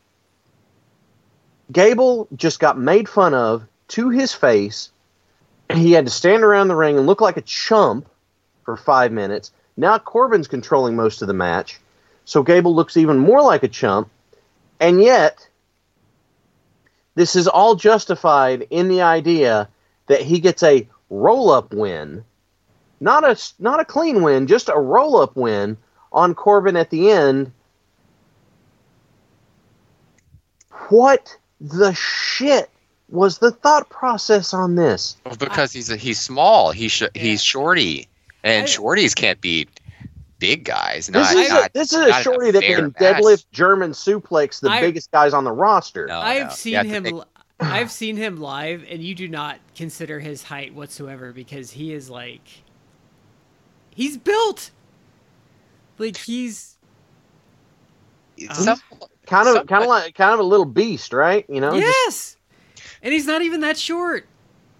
[1.73, 4.93] Gable just got made fun of to his face.
[5.73, 8.09] He had to stand around the ring and look like a chump
[8.65, 9.51] for five minutes.
[9.77, 11.81] Now Corbin's controlling most of the match,
[12.25, 14.11] so Gable looks even more like a chump.
[14.79, 15.46] And yet,
[17.17, 19.69] this is all justified in the idea
[20.07, 22.25] that he gets a roll up win,
[23.01, 25.77] not a not a clean win, just a roll up win
[26.13, 27.51] on Corbin at the end.
[30.89, 32.71] What the shit
[33.09, 35.17] was the thought process on this?
[35.25, 36.71] Well, because he's a, he's small.
[36.71, 38.09] He's sh- he's shorty,
[38.45, 39.69] and I- shorties can't beat
[40.39, 41.07] big guys.
[41.09, 42.95] This Not, is a, this is not a in a shorty that can match.
[43.23, 46.07] deadlift German suplex the I- biggest guys on the roster.
[46.07, 46.53] No, I've no.
[46.55, 47.05] seen You have to him.
[47.05, 47.25] think- li-
[47.59, 52.11] I've seen him live, and you do not consider his height whatsoever because he is
[52.11, 52.43] like,
[53.95, 54.71] he's built.
[55.99, 56.77] Like he's
[58.53, 58.81] Some-
[59.27, 61.45] Kind of kind of like kind of a little beast, right?
[61.49, 61.73] You know?
[61.81, 62.37] Just- yes,
[63.03, 64.27] and he's not even that short.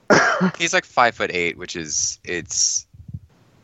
[0.59, 2.86] he's like five foot eight, which is it's.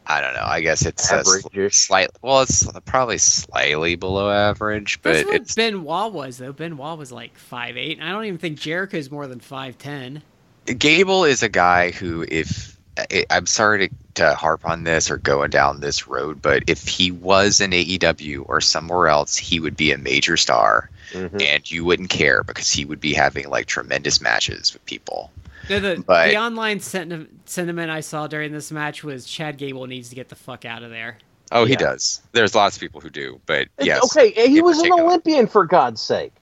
[0.06, 0.44] I don't know.
[0.44, 1.76] I guess it's uh, sl- Average-ish.
[1.76, 2.10] slight.
[2.22, 6.52] Well, it's probably slightly below average, but That's what it's Benoit was though.
[6.52, 9.78] Benoit was like five eight, and I don't even think Jericho is more than five
[9.78, 10.22] ten.
[10.66, 15.16] Gable is a guy who, if I, I'm sorry to, to harp on this or
[15.18, 19.76] going down this road, but if he was in AEW or somewhere else, he would
[19.76, 21.42] be a major star, Mhm.
[21.42, 25.30] and you wouldn't care because he would be having like tremendous matches with people.
[25.70, 29.86] No, the, But- the online senti- sentiment I saw during this match was Chad Gable
[29.86, 31.18] needs to get the fuck out of there.
[31.50, 32.22] Oh, he does.
[32.32, 34.04] There's lots of people who do, but It's- yes.
[34.16, 34.90] Okay, he in was an.
[34.92, 36.32] Olympian for God's sake.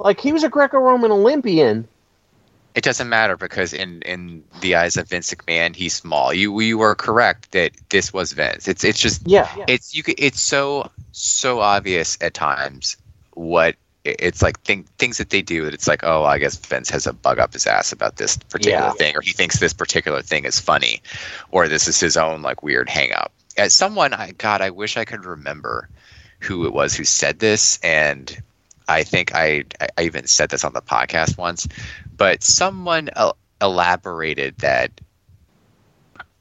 [0.00, 1.86] Like he was a Greco-Roman Olympian.
[2.74, 6.32] It doesn't matter because in in the eyes of Vince McMahon, he's small.
[6.32, 8.66] You you were correct that this was Vince.
[8.68, 9.48] It's it's just Yeah.
[9.68, 10.02] it's you.
[10.06, 12.96] It's so so obvious at times
[13.34, 13.78] what it-
[14.18, 17.06] it's like thing, things that they do that it's like oh I guess Vince has
[17.06, 18.92] a bug up his ass about this particular Yeah.
[18.92, 21.02] thing or he thinks this particular thing is funny
[21.50, 23.32] or this is his own like weird hang up.
[23.56, 25.88] As someone I God I wish I could remember
[26.40, 28.40] who it was who said this and
[28.88, 29.64] I think I
[29.98, 31.68] I even said this on the podcast once,
[32.16, 34.90] but someone el- elaborated that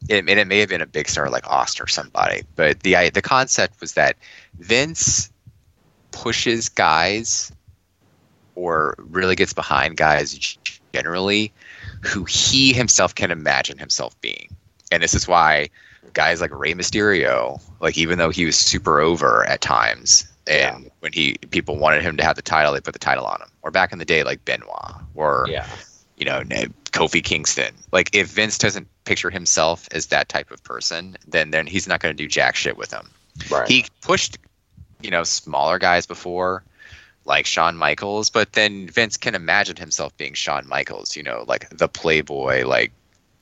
[0.09, 2.95] it, and it may have been a big star like Austin or somebody, but the
[2.95, 4.15] I- the concept was that
[4.59, 5.29] Vince
[6.11, 7.51] pushes guys
[8.57, 10.57] or really gets behind guys
[10.91, 11.53] generally
[12.01, 14.49] who he himself can imagine himself being.
[14.91, 15.69] And this is why
[16.13, 21.13] guys like Rey Mysterio, like even though he was super over at times, and when
[21.13, 23.49] he people wanted him to have the title, they put the title on him.
[23.61, 25.67] Or back in the day, like Benoit, or Yeah.
[26.17, 26.41] you know
[26.91, 27.75] Kofi Kingston.
[27.91, 31.99] Like if Vince doesn't picture himself as that type of person, then then he's not
[31.99, 33.09] going to do jack shit with him.
[33.51, 33.67] Right.
[33.67, 34.37] He pushed,
[35.01, 36.63] you know, smaller guys before,
[37.27, 41.69] like Shawn Michaels, but then Vince can imagine himself being Shawn Michaels, you know, like
[41.69, 42.91] the playboy, like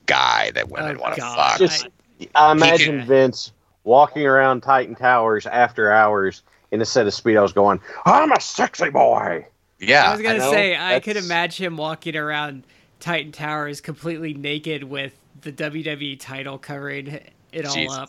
[0.06, 1.58] guy that women Oh, want to fuck.
[1.58, 1.86] Just-
[2.34, 3.52] I- I imagine can- Vince
[3.84, 8.90] walking around Titan Towers after hours in a set of speedos going, "I'm a sexy
[8.90, 9.46] boy."
[9.78, 12.64] Yeah, I was gonna know, say I could imagine him walking around
[12.98, 17.20] Titan Towers completely naked with the WWE title covering
[17.52, 18.08] it all up.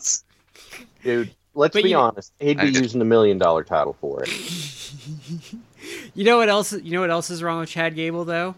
[1.04, 2.32] Dude, let's But be you- honest.
[2.40, 4.30] He'd be I- using the million dollar title for it.
[6.14, 6.72] You know what else?
[6.72, 8.56] You know what else is wrong with Chad Gable though?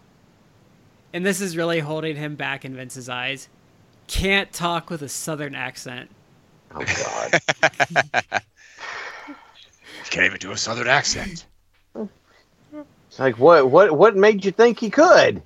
[1.13, 3.47] And this is really holding him back in Vince's eyes.
[4.07, 6.09] Can't talk with a southern accent.
[6.73, 8.41] Oh God.
[10.09, 11.45] Can't even do a southern accent.
[11.95, 15.41] It's like what what what made you think he could?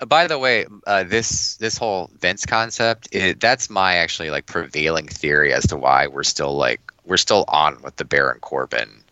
[0.00, 4.46] Uh, By the way, uh, this this whole Vince concept, it, that's my actually like
[4.46, 9.02] prevailing theory as to why we're still like we're still on with the Baron Corbin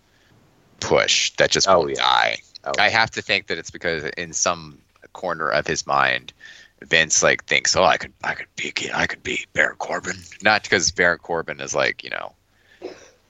[0.81, 1.97] push that just Oh, won't yeah.
[2.03, 2.37] die.
[2.65, 4.79] Oh, I have to think that it's because in some
[5.13, 6.33] corner of his mind,
[6.83, 10.63] Vince like thinks, oh, I could I could beat I could beat Baron Corbin, not
[10.63, 12.33] because Baron Corbin is like you know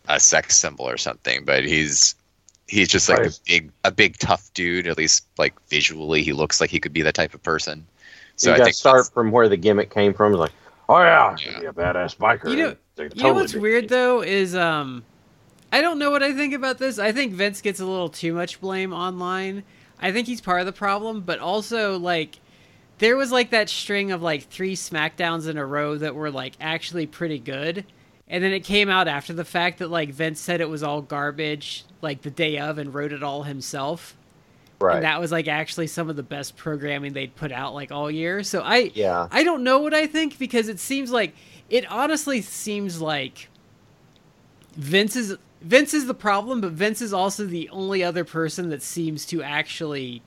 [0.08, 2.14] a sex symbol or something, but he's
[2.68, 3.26] he's just like Right.
[3.36, 4.86] a big a big tough dude.
[4.86, 7.86] At least like visually, he looks like he could be that type of person.
[8.36, 10.32] So you I got to start from where the gimmick came from.
[10.32, 10.52] Like,
[10.88, 11.60] oh yeah, Yeah.
[11.60, 12.50] be a badass biker.
[12.50, 13.62] You know- They You know what's did.
[13.62, 15.04] weird though is um
[15.72, 16.98] I don't know what I think about this.
[16.98, 19.62] I think Vince gets a little too much blame online.
[20.00, 22.38] I think he's part of the problem, but also like
[22.98, 26.54] there was like that string of like three smackdowns in a row that were like
[26.60, 27.84] actually pretty good.
[28.28, 31.00] And then it came out after the fact that like Vince said it was all
[31.02, 34.14] garbage like the day of and wrote it all himself.
[34.82, 34.96] Right.
[34.96, 38.10] And that was like actually some of the best programming they'd put out like all
[38.10, 38.42] year.
[38.42, 39.28] So I yeah.
[39.30, 41.34] I don't know what I think because it seems like
[41.70, 43.48] it honestly seems like
[44.74, 48.82] Vince is Vince is the problem, but Vince is also the only other person that
[48.82, 50.22] seems to actually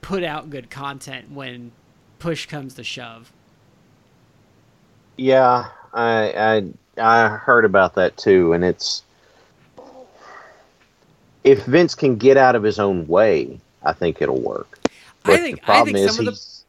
[0.00, 1.70] put out good content when
[2.18, 3.32] push comes to shove.
[5.16, 6.64] Yeah, I
[6.98, 9.04] I I heard about that too, and it's
[11.44, 14.78] if Vince can get out of his own way, I think it'll work.
[14.84, 14.90] I
[15.24, 16.64] But think- the problem I think is some of the- he's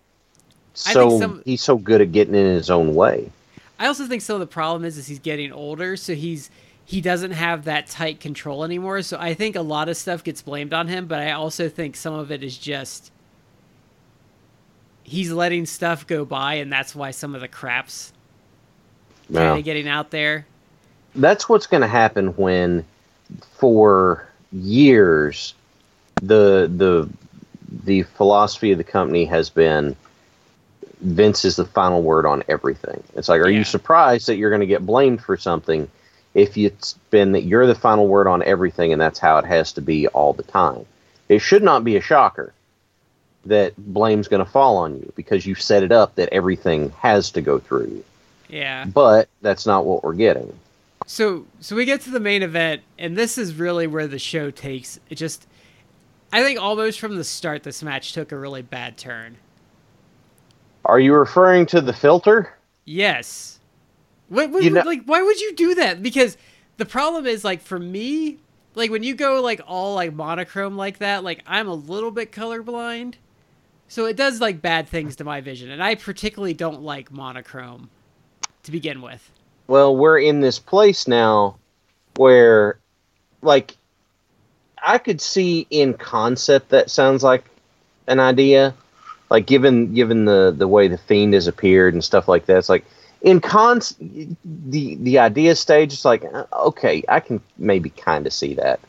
[0.73, 3.31] so some- he's so good at getting in his own way.
[3.79, 6.49] I also think some of the problem is is he's getting older, so he's
[6.85, 9.03] he doesn't have that tight control anymore.
[9.03, 11.95] So I think a lot of stuff gets blamed on him, but I also think
[11.95, 13.11] some of it is just
[15.03, 18.11] he's letting stuff go by, and that's why some of the crap's
[19.31, 20.45] kind of getting out there.
[21.15, 22.85] That's what's going to happen when,
[23.57, 25.53] for years,
[26.21, 27.09] the the
[27.85, 29.95] the philosophy of the company has been
[31.01, 33.01] Vince is the final word on everything.
[33.15, 33.59] It's like, are Yeah.
[33.59, 35.89] you surprised that you're going to get blamed for something
[36.33, 39.71] if it's been that you're the final word on everything and that's how it has
[39.73, 40.85] to be all the time?
[41.29, 42.53] It should not be a shocker
[43.45, 47.31] that blame's going to fall on you because you set it up that everything has
[47.31, 48.03] to go through you.
[48.49, 48.83] Yeah.
[48.85, 50.53] But that's not what we're getting.
[51.05, 54.51] So so we get to the main event, and this is really where the show
[54.51, 55.15] takes it.
[55.15, 55.47] Just
[56.31, 59.37] I think almost from the start, this match took a really bad turn.
[60.85, 62.55] Are you referring to the filter?
[62.85, 63.59] Yes.
[64.29, 66.01] What, what, You know- like why would you do that?
[66.03, 66.37] Because
[66.77, 68.37] the problem is like for me,
[68.75, 72.31] like when you go like all like monochrome like that, like I'm a little bit
[72.31, 73.15] colorblind.
[73.87, 77.89] So it does like bad things to my vision, and I particularly don't like monochrome
[78.61, 79.31] to begin with.
[79.65, 81.57] Well, we're in this place now
[82.15, 82.79] where,
[83.41, 83.77] like,
[84.83, 87.45] I could see in concept that sounds like
[88.07, 88.73] an idea.
[89.29, 92.69] Like, given given the the way the fiend has appeared and stuff like that, it's
[92.69, 92.85] like
[93.21, 95.93] in cons the the idea stage.
[95.93, 98.79] It's like uh, okay, I can maybe kind of see that,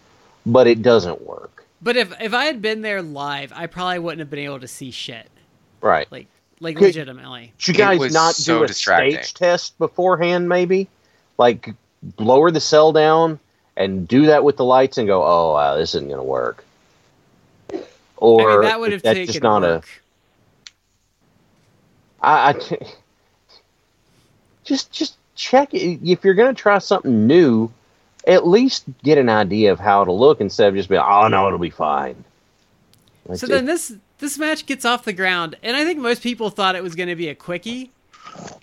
[0.47, 1.67] but it doesn't work.
[1.83, 4.69] But if if I had been there live, I probably wouldn't have been able to
[4.69, 5.29] see shit.
[5.83, 6.11] Right?
[6.11, 6.27] Like
[6.61, 7.53] like legitimately.
[7.59, 9.15] Should you guys not so do a distracting.
[9.15, 10.49] stage test beforehand?
[10.49, 10.89] Maybe,
[11.37, 11.75] like
[12.19, 13.39] lower the cell down
[13.81, 16.65] and do that with the lights and go, "Oh, wow, this isn't going to work."
[18.19, 20.03] Or I mean, that would have taken just not work.
[22.23, 22.27] a.
[22.27, 22.55] I, I
[24.65, 26.01] just just check it.
[26.05, 27.73] if you're going to try something new.
[28.27, 31.47] At least get an idea of how it'll look instead of just being, "Oh no,
[31.47, 32.23] it'll be fine."
[33.35, 36.77] So then this this match gets off the ground, and I think most people thought
[36.77, 37.93] it was going to be a quickie,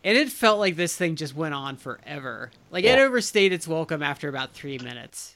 [0.03, 2.51] and it felt like this thing just went on forever.
[2.72, 5.36] Like it overstayed its welcome after about three minutes.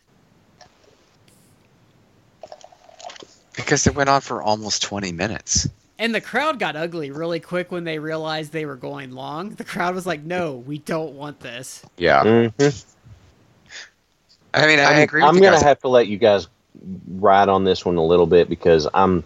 [3.56, 5.68] because it went on for almost 20 minutes.
[6.00, 9.52] And the crowd got ugly really quick when they realized they were going long.
[9.52, 12.24] The crowd was like, "No, we don't want this." Yeah.
[12.24, 12.86] Mhm.
[14.54, 15.64] I mean, I, I'm, agree I'm you gonna guys.
[15.64, 16.48] have to let you guys
[17.08, 19.24] ride on this one a little bit because I'm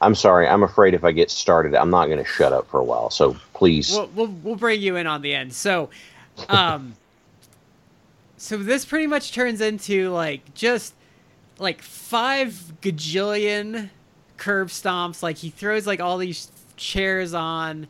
[0.00, 0.48] I'm sorry.
[0.48, 3.10] I'm afraid if I get started, I'm not gonna shut up for a while.
[3.10, 5.54] So please, We'll, we'll we'll bring you in on the end.
[5.54, 5.88] So,
[6.50, 6.94] um,
[8.36, 10.94] so this pretty much turns into like just
[11.58, 13.88] like five gajillion
[14.36, 15.22] curb stomps.
[15.22, 17.86] Like he throws like all these chairs on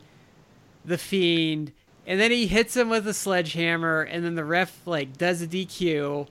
[0.85, 1.73] the fiend,
[2.07, 5.47] and then he hits him with a sledgehammer, and then the ref like does a
[5.47, 6.27] DQ,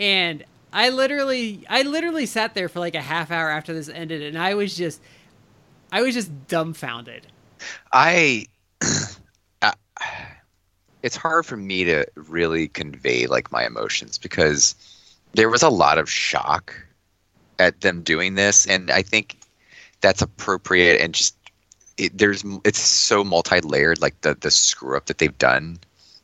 [0.00, 4.22] and I literally, I literally sat there for like a half hour after this ended,
[4.22, 5.00] and I was just,
[5.92, 7.28] I was just dumbfounded.
[7.92, 8.46] I,
[8.82, 8.86] I
[9.62, 9.72] uh,
[11.02, 14.74] it's hard for me to really convey like my emotions because
[15.34, 16.74] there was a lot of shock
[17.58, 19.36] at them doing this and i think
[20.00, 21.36] that's appropriate and just
[21.98, 25.78] it, there's it's so multi-layered like the the screw up that they've done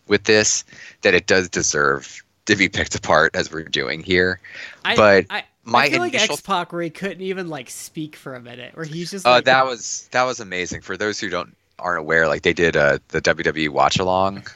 [0.09, 0.64] with this
[1.03, 4.41] that it does deserve to be picked apart as we're doing here.
[4.84, 7.70] I, but I, my I feel like initial X Pac where he couldn't even like
[7.70, 10.96] speak for a minute, where he's just uh, like, that was that was amazing for
[10.96, 14.46] those who don't aren't aware like they did uh the wwe watch along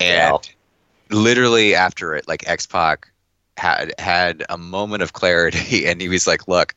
[0.00, 0.38] and Yeah.
[1.10, 3.08] literally after it like x-pac
[3.58, 6.74] had had a moment of clarity and he was like look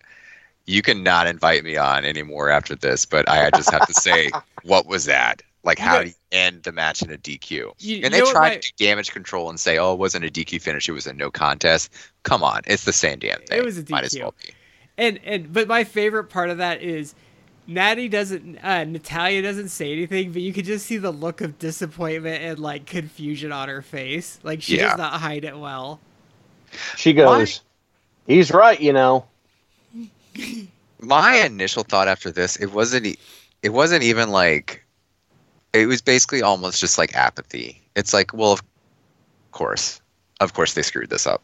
[0.66, 4.88] you cannot invite me on anymore after this but i just have to say what
[4.88, 7.50] was that like how know- do you end the match in a dq
[7.80, 10.30] You- and they tried my- to do damage control and say oh it wasn't a
[10.30, 11.92] dq finish it was a no contest
[12.24, 14.20] come on it's the same damn thing It was a might as DQ.
[14.22, 14.54] well be
[14.98, 17.14] and and but my favorite part of that is
[17.70, 21.60] Natty doesn't uh Natalya doesn't say anything, but you can just see the look of
[21.60, 24.40] disappointment and like confusion on her face.
[24.42, 24.92] Like she Yeah.
[24.92, 26.00] does not hide it well.
[26.96, 27.60] She goes,
[28.26, 29.28] "He's right, you know."
[31.00, 33.18] my initial thought after this it wasn't e-
[33.64, 34.86] it wasn't even like
[35.78, 37.82] it was basically almost just like apathy.
[37.96, 38.62] It's like well of
[39.52, 40.02] course.
[40.40, 41.42] Of course they screwed this up.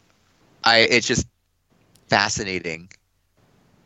[0.64, 1.26] I it's just
[2.08, 2.88] fascinating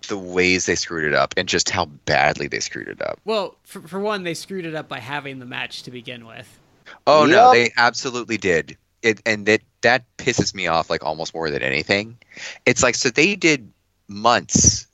[0.09, 3.21] the ways they screwed it up and just how badly they screwed it up.
[3.25, 6.59] Well, for for one, they screwed it up by having the match to begin with.
[7.07, 8.77] oh no they absolutely did.
[9.03, 12.19] It and that that pisses me off like almost more than anything.
[12.67, 13.71] It's like so they did
[14.09, 14.87] months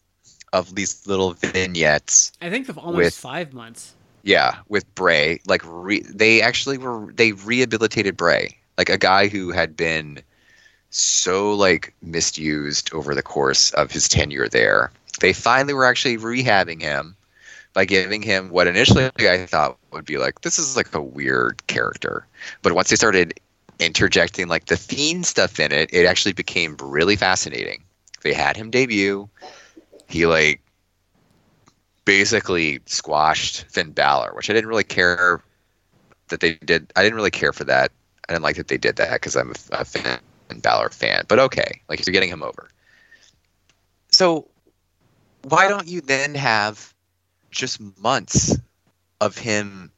[0.52, 3.94] of these little vignettes I think of almost With- five months.
[4.24, 9.52] Yeah, with Bray, like re- they actually were they rehabilitated Bray, like a guy who
[9.52, 10.22] had been
[10.88, 14.90] so like misused over the course of his tenure there.
[15.20, 17.16] They finally were actually rehabbing him
[17.74, 21.64] by giving him what initially I thought would be like this is like a weird
[21.66, 22.26] character,
[22.62, 23.38] but once they started
[23.78, 27.84] interjecting like the fiend stuff in it, it actually became really fascinating.
[28.22, 29.28] They had him debut.
[30.08, 30.62] He like
[32.04, 35.42] basically squashed Finn Balor, which I didn't really care
[36.28, 36.92] that they did.
[36.96, 37.92] I didn't really care for that.
[38.28, 40.18] I didn't like that they did that because I'm a, a Finn
[40.60, 41.24] Balor fan.
[41.28, 42.68] But okay, like you're getting him over.
[44.10, 44.48] So
[45.42, 46.94] why don't you then have
[47.50, 48.56] just months
[49.20, 49.90] of him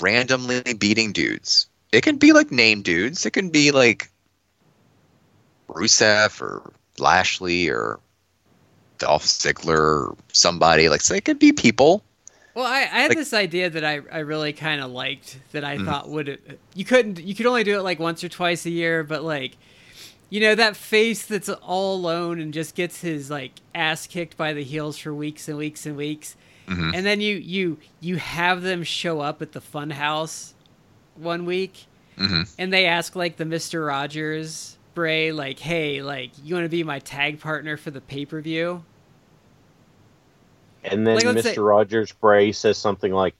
[0.00, 1.68] randomly beating dudes?
[1.92, 3.24] It can be like name dudes.
[3.24, 4.10] It can be like
[5.68, 8.00] Rusev or Lashley or
[8.98, 10.88] Dolph Ziggler somebody.
[10.88, 12.02] Like, so it could be people.
[12.54, 15.64] Well, I, I had Like- this idea that I, I really kind of liked that
[15.64, 15.84] I Mhm.
[15.86, 16.38] thought would
[16.74, 19.56] you couldn't you could only do it like once or twice a year, but like
[20.30, 24.52] you know that face that's all alone and just gets his like ass kicked by
[24.52, 26.36] the heels for weeks and weeks and weeks,
[26.68, 26.94] Mhm.
[26.94, 30.54] and then you you you have them show up at the fun house
[31.16, 31.86] one week
[32.16, 36.68] hmm and they ask like the Mister Rogers Bray like hey like you want to
[36.70, 38.84] be my tag partner for the pay per view
[40.84, 41.42] And then Like, Mr.
[41.42, 43.34] say- Rogers Bray says something like,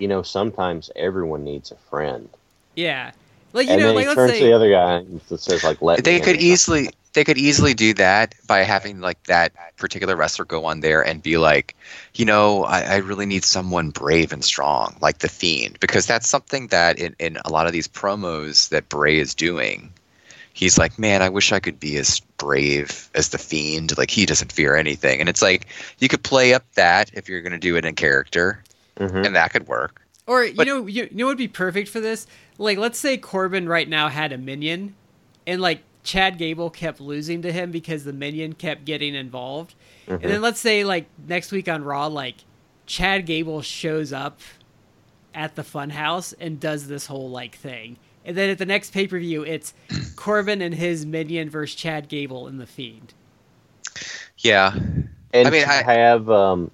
[0.00, 2.28] "You know, sometimes everyone needs a friend."
[2.74, 3.10] yeah
[3.52, 5.20] like you and know then like he let's turns say to the other guy and
[5.22, 9.22] says, "Like, let They me could easily they could easily do that by having like
[9.24, 11.74] that particular wrestler go on there and be like,
[12.14, 16.28] you know, I, I really need someone brave and strong, like the Fiend, because that's
[16.28, 19.92] something that in, in a lot of these promos that Bray is doing,
[20.58, 23.96] he's like, man, I wish I could be as brave as the Fiend.
[23.96, 25.66] Like he doesn't fear anything, and it's like
[25.98, 28.62] you could play up that if you're gonna do it in character,
[28.98, 29.24] Mhm.
[29.26, 30.02] and that could work.
[30.26, 32.26] Or you know, you, you know what would be perfect for this?
[32.58, 34.94] Like, let's say Corbin right now had a minion,
[35.46, 39.74] and like Chad Gable kept losing to him because the minion kept getting involved.
[40.08, 42.36] And then let's say like next week on Raw, like
[42.86, 44.40] Chad Gable shows up
[45.34, 47.96] at the Funhouse and does this whole like thing.
[48.28, 49.72] And then at the next pay per view, it's
[50.16, 53.14] Corbin and his minion versus Chad Gable in the Fiend.
[54.36, 54.74] Yeah,
[55.32, 56.70] and I mean, to I- have um,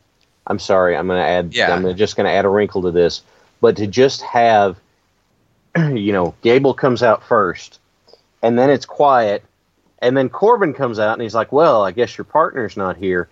[0.49, 1.55] I'm sorry, I'm going to add.
[1.55, 1.73] Yeah.
[1.73, 3.23] I'm just going to add a wrinkle to this,
[3.61, 4.77] but to just have,
[5.77, 7.79] you know, Gable comes out first,
[8.43, 9.45] and then it's quiet,
[10.01, 13.29] and then Corbin comes out and he's like, "Well, I guess your partner's not here,"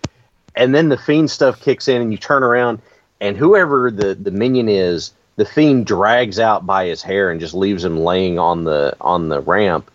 [0.55, 2.81] and then the fiend stuff kicks in, and you turn around,
[3.19, 7.53] and whoever the the minion is, the fiend drags out by his hair and just
[7.53, 9.89] leaves him laying on the on the ramp,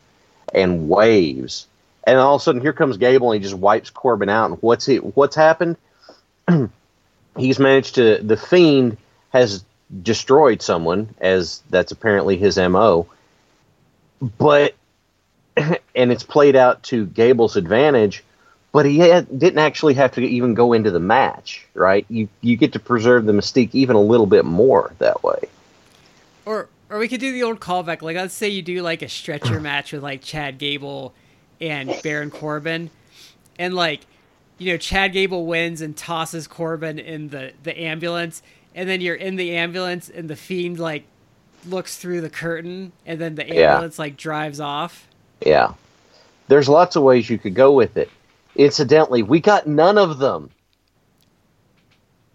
[0.54, 1.66] and waves.
[2.04, 4.50] and all of a sudden here comes Gable and he just wipes Corbin out.
[4.50, 5.16] And what's it?
[5.16, 5.76] What's happened?
[7.36, 8.18] He's managed to.
[8.18, 8.96] The Fiend
[9.30, 9.64] has
[10.02, 13.06] destroyed someone, as that's apparently his mo.
[14.20, 14.74] But
[15.56, 18.24] and it's played out to Gable's advantage.
[18.72, 22.04] But he had, didn't actually have to even go into the match, right?
[22.10, 25.38] You you get to preserve the mystique even a little bit more that way.
[26.44, 28.02] Or or we could do the old callback.
[28.02, 31.14] Like let's say you do like a stretcher match with like Chad Gable
[31.60, 32.90] and Baron Corbin,
[33.58, 34.00] and like
[34.58, 38.42] you know Chad Gable wins and tosses Corbin in the the ambulance,
[38.74, 41.04] and then you're in the ambulance and the fiend like
[41.64, 43.72] looks through the curtain, and then the Yeah.
[43.72, 45.08] ambulance like drives off.
[45.44, 45.72] Yeah.
[46.48, 48.10] There's lots of ways you could go with it.
[48.58, 50.50] Incidentally, we got none of them.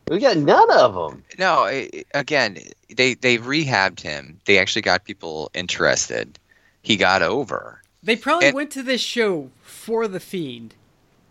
[0.10, 1.24] We got none of them.
[1.38, 2.58] No, i again,
[2.90, 4.40] they they rehabbed him.
[4.46, 6.40] They actually got people interested.
[6.82, 7.82] He got over.
[8.02, 10.76] They probably And- went to this show for the fiend.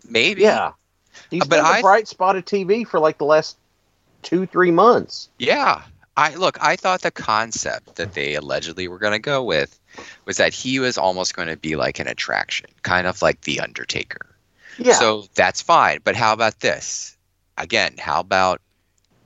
[0.08, 0.42] Maybe.
[0.42, 0.72] Yeah.
[1.30, 3.56] He's Uh, but been I- a bright spot of TV for like the last
[4.22, 5.28] two, three months.
[5.38, 5.82] Yeah.
[6.16, 9.78] I look, I thought the concept that they allegedly were going to go with
[10.26, 13.60] was that he was almost going to be like an attraction, kind of like the
[13.60, 14.31] Undertaker.
[14.78, 14.94] Yeah.
[14.94, 16.00] So that's fine.
[16.04, 17.16] But how about this?
[17.58, 18.60] Again, how about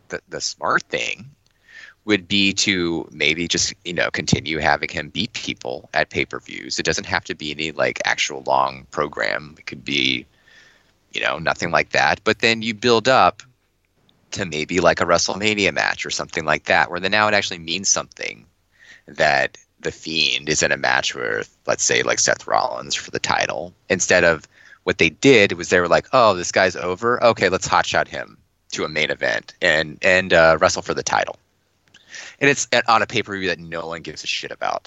[0.08, 1.30] the the smart thing
[2.04, 6.78] would be to maybe just, you know, continue having him beat people at pay-per-views.
[6.78, 9.56] It doesn't have to be any like actual long program.
[9.58, 10.24] It could be
[11.16, 12.20] you know, nothing like that.
[12.24, 13.42] But then you build up
[14.32, 17.58] to maybe like a WrestleMania match or something like that, where then now it actually
[17.58, 18.44] means something
[19.06, 23.18] that the Fiend is in a match with, let's say, like Seth Rollins for the
[23.18, 24.46] title, instead of
[24.86, 27.22] what they did was they were like, oh, this guy's over.
[27.22, 28.38] Okay, let's hotshot him
[28.70, 31.36] to a main event and and uh, wrestle for the title.
[32.40, 34.86] And it's on a pay per view that no one gives a shit about.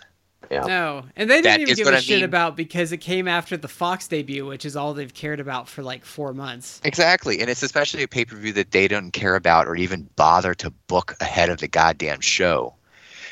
[0.50, 0.62] yeah.
[0.62, 2.24] No, and they didn't even give what a I shit mean.
[2.24, 5.84] about because it came after the Fox debut, which is all they've cared about for
[5.84, 6.80] like four months.
[6.86, 7.42] Exactly.
[7.42, 10.56] And it's especially a pay per view that they don't care about or even bother
[10.56, 12.74] to book ahead of the goddamn show.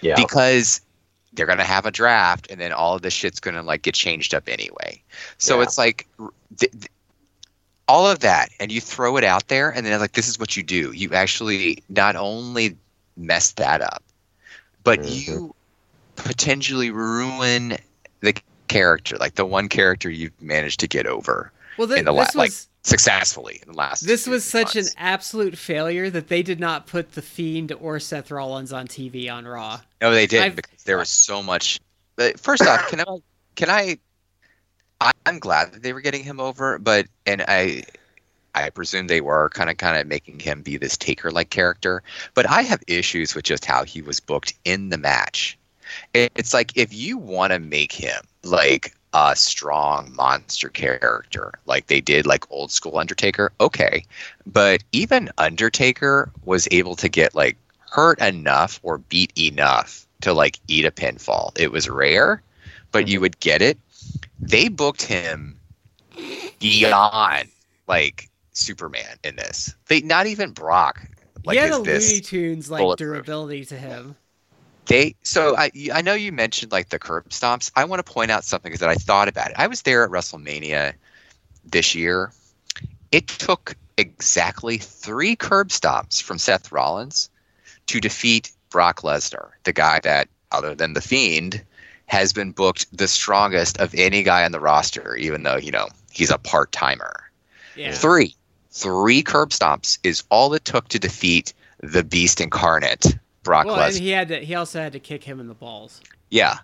[0.02, 0.16] Yeah.
[0.18, 0.82] because
[1.38, 4.34] they're gonna have a draft and then all of this shit's gonna like get changed
[4.34, 5.02] up anyway.
[5.38, 5.64] So Yeah.
[5.64, 6.06] it's like
[6.58, 6.92] th- th-
[7.88, 10.58] all of that, and you throw it out there, and then like this is what
[10.58, 10.92] you do.
[10.92, 12.76] You actually not only
[13.16, 14.04] mess that up,
[14.84, 15.28] but Mhm.
[15.28, 15.56] you
[16.18, 17.78] potentially ruin
[18.20, 18.36] the
[18.68, 22.26] character, like the one character you've managed to get over Well, th- in the la-
[22.26, 24.06] this like was successfully in the last.
[24.08, 28.32] this was such an absolute failure that they did not put the Fiend or Seth
[28.32, 29.82] Rollins on TV on Raw.
[30.02, 31.80] No, they did because there was so much.
[32.16, 33.18] But first off, can I?
[33.56, 33.98] Can I?
[35.02, 37.84] I- I'm glad that they were getting him over, but and I,
[38.56, 42.02] I presume they were kind of kind of making him be this taker like character.
[42.34, 45.58] But I have issues with just how he was booked in the match.
[46.14, 52.02] It's like if you want to make him like a strong monster character, like they
[52.02, 54.06] did like old school Undertaker, okay.
[54.46, 57.58] But even Undertaker was able to get like
[57.92, 61.58] hurt enough or beat enough to like eat a pinfall.
[61.58, 62.42] It was rare,
[62.92, 63.22] but you mm-hmm.
[63.24, 63.78] would get it.
[64.40, 65.60] They booked him
[66.60, 67.50] beyond
[67.88, 69.76] like Superman in this.
[69.88, 71.02] They not even Brock.
[71.46, 74.16] Like he had a this Looney Tunes like durability to him.
[74.88, 77.72] They so I I know you mentioned like the curb stomps.
[77.76, 79.58] I want to point out something that I thought about it.
[79.58, 80.94] I was there at WrestleMania
[81.66, 82.32] this year.
[83.12, 87.30] It took exactly three curb stomps from Seth Rollins
[87.88, 91.64] to defeat Brock Lesnar, the guy that, other than the Fiend,
[92.08, 95.88] has been booked the strongest of any guy on the roster, even though you know
[96.12, 97.30] he's a part timer.
[97.76, 97.94] Yeah.
[97.94, 98.36] Three,
[98.72, 103.18] three curb stomps is all it took to defeat the Beast incarnate,
[103.48, 104.00] Brock Well, and Lesnar.
[104.00, 104.40] he had to.
[104.40, 106.02] He also had to kick him in the balls.
[106.30, 106.58] Yeah.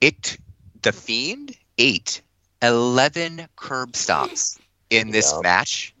[0.00, 0.38] It
[0.80, 2.22] the Fiend ate
[2.62, 5.40] eleven curb stomps in this Yeah.
[5.42, 5.94] match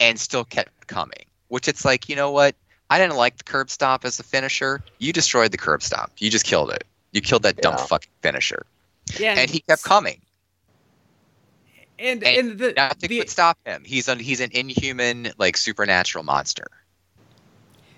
[0.00, 1.24] and still kept coming.
[1.48, 2.56] Which it's like, you know what?
[2.90, 4.82] I didn't like the curb stomp as a finisher.
[4.98, 6.10] You destroyed the curb stomp.
[6.18, 6.82] You just killed it.
[7.12, 7.86] You killed that dumb Yeah.
[7.86, 8.66] fucking finisher.
[9.18, 10.20] Yeah, And he kept coming.
[12.00, 13.82] And and and the, Nothing the would stop him.
[13.84, 16.66] He's an he's an inhuman, like supernatural monster.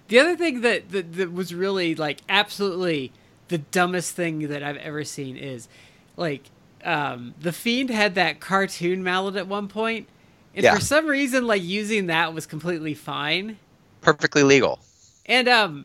[0.08, 3.12] The other thing that, that that was really like absolutely
[3.48, 5.68] the dumbest thing that I've ever seen is
[6.16, 6.50] like
[6.84, 10.08] um, the fiend had that cartoon mallet at one point,
[10.54, 10.74] and Yeah.
[10.74, 13.58] for some reason like using that was completely fine.
[14.00, 14.78] Perfectly legal.
[15.26, 15.84] And um,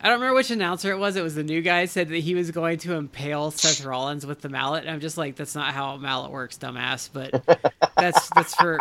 [0.00, 1.16] I don't remember which announcer it was.
[1.16, 4.40] It was the new guy said that he was going to impale Seth Rollins with
[4.40, 4.82] the mallet.
[4.82, 7.08] And I'm just like, that's not how a mallet works, dumbass.
[7.12, 7.42] But
[7.96, 8.78] that's that's for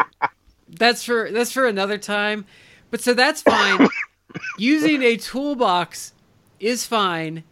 [0.68, 2.46] that's for that's for another time.
[2.90, 3.88] But so that's fine.
[4.58, 6.14] Using a toolbox
[6.60, 7.44] is fine,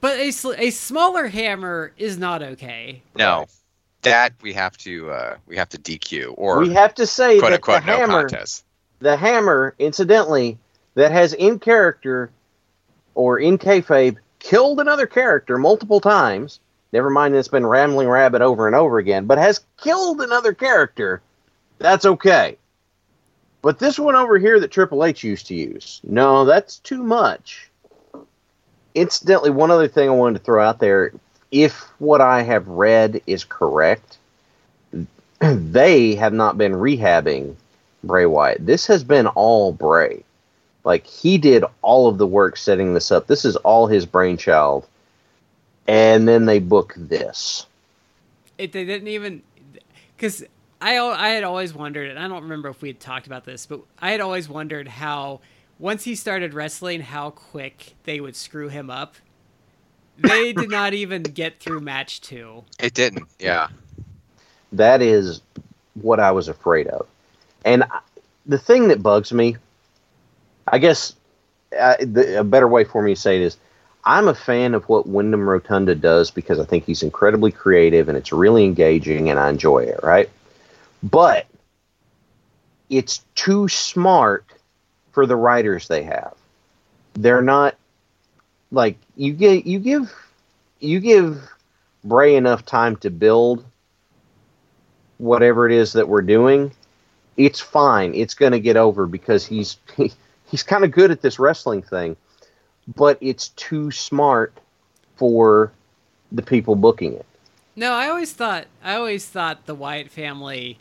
[0.00, 3.02] but a sl- a smaller hammer is not okay.
[3.16, 3.46] No.
[4.02, 7.50] that we have to uh, we have to DQ or we have to say quote
[7.50, 8.64] that unquote the no hammer, contest.
[9.00, 10.58] the hammer, incidentally,
[10.94, 12.30] that has in character
[13.14, 16.60] or in kayfabe killed another character multiple times.
[16.92, 21.22] Never mind, it's been rambling rabbit over and over again, but has killed another character.
[21.78, 22.56] That's okay.
[23.62, 27.68] But this one over here that Triple H used to use, no, that's too much.
[28.94, 31.12] Incidentally, one other thing I wanted to throw out there
[31.50, 34.18] if what I have read is correct,
[35.40, 37.56] they have not been rehabbing
[38.04, 38.64] Bray Wyatt.
[38.64, 40.24] This has been all Bray.
[40.84, 43.26] Like he did all of the work setting this up.
[43.26, 44.86] This is all his brainchild.
[45.86, 47.66] And then they book this.
[48.56, 49.42] It, they didn't even
[50.16, 50.44] because
[50.80, 53.66] I I had always wondered, and I don't remember if we had talked about this,
[53.66, 55.40] but I had always wondered how
[55.78, 59.16] once he started wrestling, how quick they would screw him up.
[60.18, 62.64] They did not even get through match two.
[62.78, 63.28] It didn't.
[63.38, 63.68] Yeah.
[64.72, 65.40] That is
[65.94, 67.06] what I was afraid of.
[67.64, 68.00] And I-
[68.46, 69.56] the thing that bugs me,
[70.66, 71.14] I guess
[71.78, 73.56] uh, the, a better way for me to say it is
[74.04, 78.16] I'm a fan of what Wyndham Rotunda does because I think he's incredibly creative and
[78.16, 80.28] it's really engaging and I enjoy it, right?
[81.02, 81.46] But
[82.88, 84.44] it's too smart
[85.12, 86.34] for the writers they have.
[87.14, 87.76] They're not
[88.70, 90.12] like you get you give
[90.78, 91.48] you give
[92.04, 93.64] Bray enough time to build
[95.18, 96.72] whatever it is that we're doing,
[97.36, 98.14] it's fine.
[98.14, 99.76] It's going to get over because he's
[100.46, 102.16] he's kind of good at this wrestling thing,
[102.96, 104.56] but it's too smart
[105.16, 105.72] for
[106.32, 107.26] the people booking it.
[107.76, 110.78] No, I always thought I always thought the Wyatt family.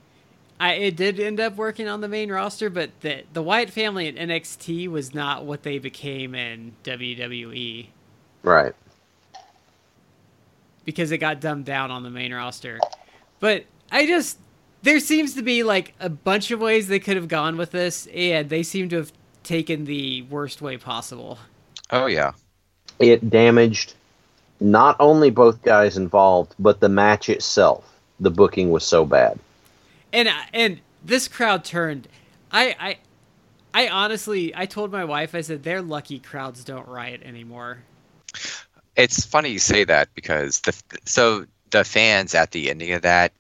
[0.60, 4.08] I it did end up working on the main roster, but the the Wyatt family
[4.08, 6.74] in NXT was not what they became in.
[6.84, 7.88] WWE
[8.44, 8.74] Right.
[10.86, 12.80] because it got dumbed down on the main roster.
[13.40, 14.38] But I just
[14.82, 18.08] there seems to be like a bunch of ways they could have gone with this,
[18.14, 19.12] and they seem to have
[19.44, 21.38] taken the worst way possible.
[21.92, 22.34] Oh yeah.
[23.00, 23.94] It damaged
[24.60, 27.86] not only both guys involved, but the match itself.
[28.20, 29.40] The booking was so bad.
[30.14, 32.08] And and this crowd turned.
[32.52, 32.98] I i
[33.74, 37.80] i honestly i told my wife i said they're lucky crowds don't riot anymore.
[38.96, 43.34] It's funny you say that because the so the fans at the ending of that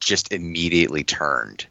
[0.00, 1.66] just immediately turned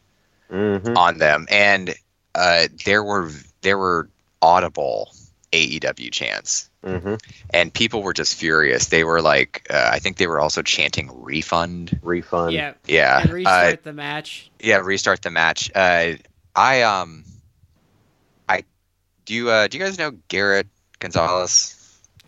[0.50, 1.94] hmm on them, and
[2.34, 3.30] uh, there were
[3.62, 4.10] there were
[4.42, 5.12] audible
[5.52, 7.14] AEW chants, hmm
[7.50, 8.88] and people were just furious.
[8.88, 12.52] They were like, uh, I think they were also chanting "refund." Refund.
[12.52, 15.70] yeah Yeah, and uh, restart the match yeah, restart the match.
[15.74, 16.14] Uh,
[16.54, 17.24] I um,
[18.48, 18.64] I
[19.24, 20.68] do you uh, do you guys know Garrett
[20.98, 21.78] Gonzalez?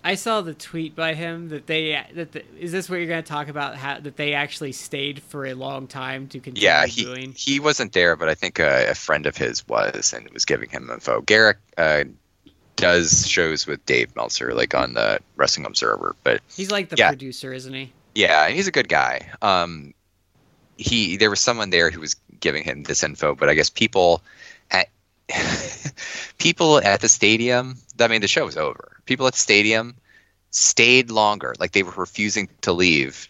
[0.07, 3.22] i saw the tweet by him that they that the, is this what you're going
[3.22, 6.86] to talk about how that they actually stayed for a long time to continue Yeah,
[6.86, 10.28] he booing he wasn't there, but I think a, a friend of his was and
[10.30, 11.22] was giving him info.
[11.22, 12.05] Garrett uh,
[12.76, 17.08] does shows with Dave Meltzer, like on the Wrestling Observer, but he's like the Yeah.
[17.08, 19.28] producer isn't he yeah, he's a good guy.
[19.42, 19.92] Um,
[20.76, 24.22] he there was someone there who was giving him this info, but I guess people
[24.70, 24.88] at
[26.38, 27.76] people at the stadium.
[28.00, 28.96] I mean, the show was over.
[29.06, 29.94] People at the stadium
[30.50, 33.28] stayed longer, like they were refusing to leave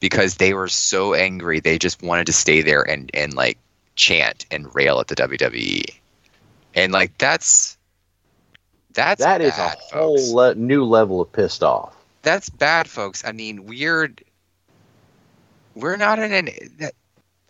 [0.00, 1.60] because they were so angry.
[1.60, 3.58] They just wanted to stay there and and like
[3.94, 5.84] chant and rail at the WWE,
[6.74, 7.76] and like that's
[8.96, 11.94] that's That is bad, a whole le- new level of pissed off.
[12.22, 13.24] that's bad, folks.
[13.24, 14.12] I mean, we're
[15.74, 16.48] we're not in an.
[16.78, 16.94] That,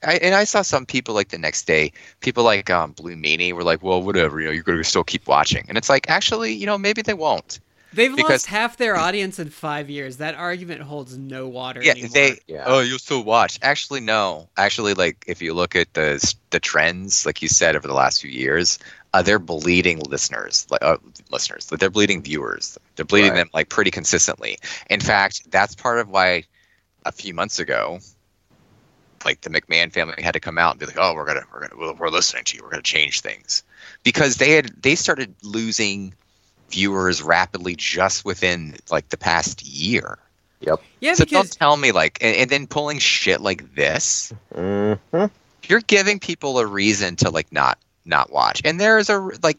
[0.05, 3.53] I, and I saw some people like the next day, people like um, Blue Meanie
[3.53, 6.11] were like, "Well, whatever, you know, you're going to still keep watching." And it's like,
[6.11, 7.61] actually, you know, maybe they won't.
[7.95, 11.93] they've Because- lost half their audience in five years that argument holds no water Yeah,
[11.93, 12.11] anymore.
[12.13, 12.39] they.
[12.47, 12.65] Yeah.
[12.67, 13.59] Oh, you'll still watch.
[13.63, 14.49] Actually, no.
[14.59, 18.21] Actually, like if you look at the the trends, like you said over the last
[18.21, 18.79] few years,
[19.17, 20.99] uh, they're bleeding listeners, like uh,
[21.31, 21.65] listeners.
[21.67, 22.77] They're bleeding viewers.
[22.97, 23.39] They're bleeding Right.
[23.39, 24.59] them like pretty consistently.
[24.91, 26.45] In fact, that's part of why
[27.07, 28.01] a few months ago,
[29.25, 31.61] like the McMahon family had to come out and be like, "Oh, we're gonna, we're
[31.67, 32.63] gonna, we're, we're listening to you.
[32.63, 33.63] We're gonna change things,"
[34.03, 36.13] because they had they started losing
[36.69, 40.19] viewers rapidly just within like the past year.
[40.61, 40.83] Yep.
[41.01, 44.95] yeah so because don't tell me like, and, and then pulling shit like this, hmm
[45.69, 48.63] you're giving people a reason to like not not watch.
[48.65, 49.59] And there's a like,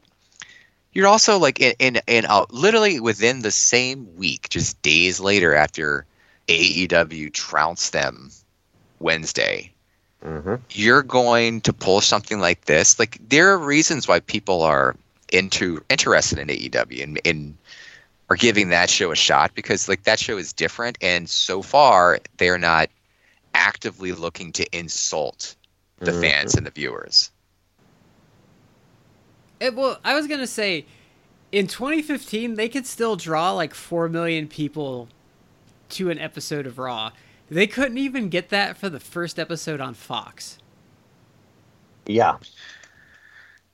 [0.93, 5.53] you're also like in in, in uh, literally within the same week, just days later
[5.55, 6.05] after
[6.47, 8.31] AEW trounced them
[8.99, 9.71] Wednesday,
[10.23, 12.99] hmm you're going to pull something like this.
[12.99, 14.95] Like there are reasons why people are
[15.31, 17.57] into interested in AEW and, and
[18.29, 22.19] are giving that show a shot because like that show is different and so far
[22.37, 22.89] they're not
[23.53, 25.55] actively looking to insult
[25.99, 26.21] the Mhm.
[26.21, 27.31] fans and the viewers.
[29.59, 30.85] It, well, I was gonna say,
[31.51, 35.07] in 2015, they could still draw like four million people
[35.89, 37.11] to an episode of Raw.
[37.49, 40.57] They couldn't even get that for the first episode on Fox.
[42.05, 42.37] Yeah.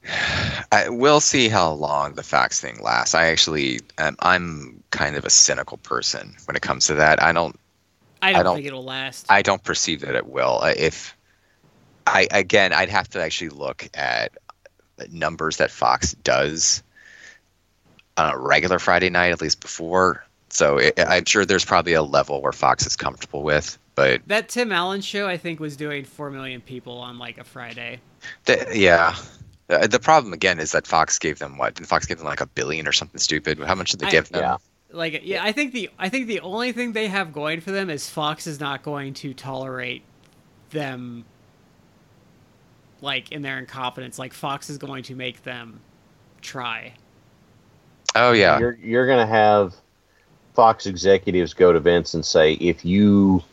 [0.72, 3.16] I will see how long the Fox thing lasts.
[3.16, 7.22] I actually, um, I'm kind of a cynical person when it comes to that.
[7.22, 7.60] I don't,
[8.22, 9.26] I don't, don't- think it'll last.
[9.30, 10.62] I don't perceive that it will.
[10.78, 11.16] If
[12.06, 14.32] I again, I'd have to actually look at
[15.12, 16.84] numbers that Fox does
[18.18, 20.24] on a regular Friday night, at least before.
[20.50, 24.50] So it, I'm sure there's probably a level where Fox is comfortable with, but that
[24.50, 28.00] Tim Allen show, I think, was doing four million people on like a Friday.
[28.46, 29.16] the, yeah.
[29.70, 31.74] Uh, The problem again is that Fox gave them what?
[31.76, 33.58] Did Fox give them like a billion or something stupid?
[33.60, 34.41] How much did they I- give them?
[34.41, 34.58] Yeah.
[34.91, 37.89] Like, yeah, I think the I think the only thing they have going for them
[37.89, 40.04] is Fox is not going to tolerate
[40.70, 41.26] them
[43.04, 44.18] like in their incompetence.
[44.18, 45.82] Like Fox is going to make them
[46.41, 46.93] try.
[48.16, 48.58] Oh yeah.
[48.60, 49.76] You're you're gonna have
[50.56, 53.43] Fox executives go to Vince and say, if you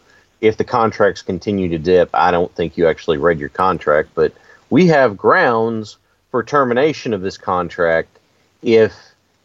[0.40, 4.32] if the contracts continue to dip, I don't think you actually read your contract, but
[4.70, 5.98] we have grounds
[6.30, 8.18] for termination of this contract
[8.62, 8.94] if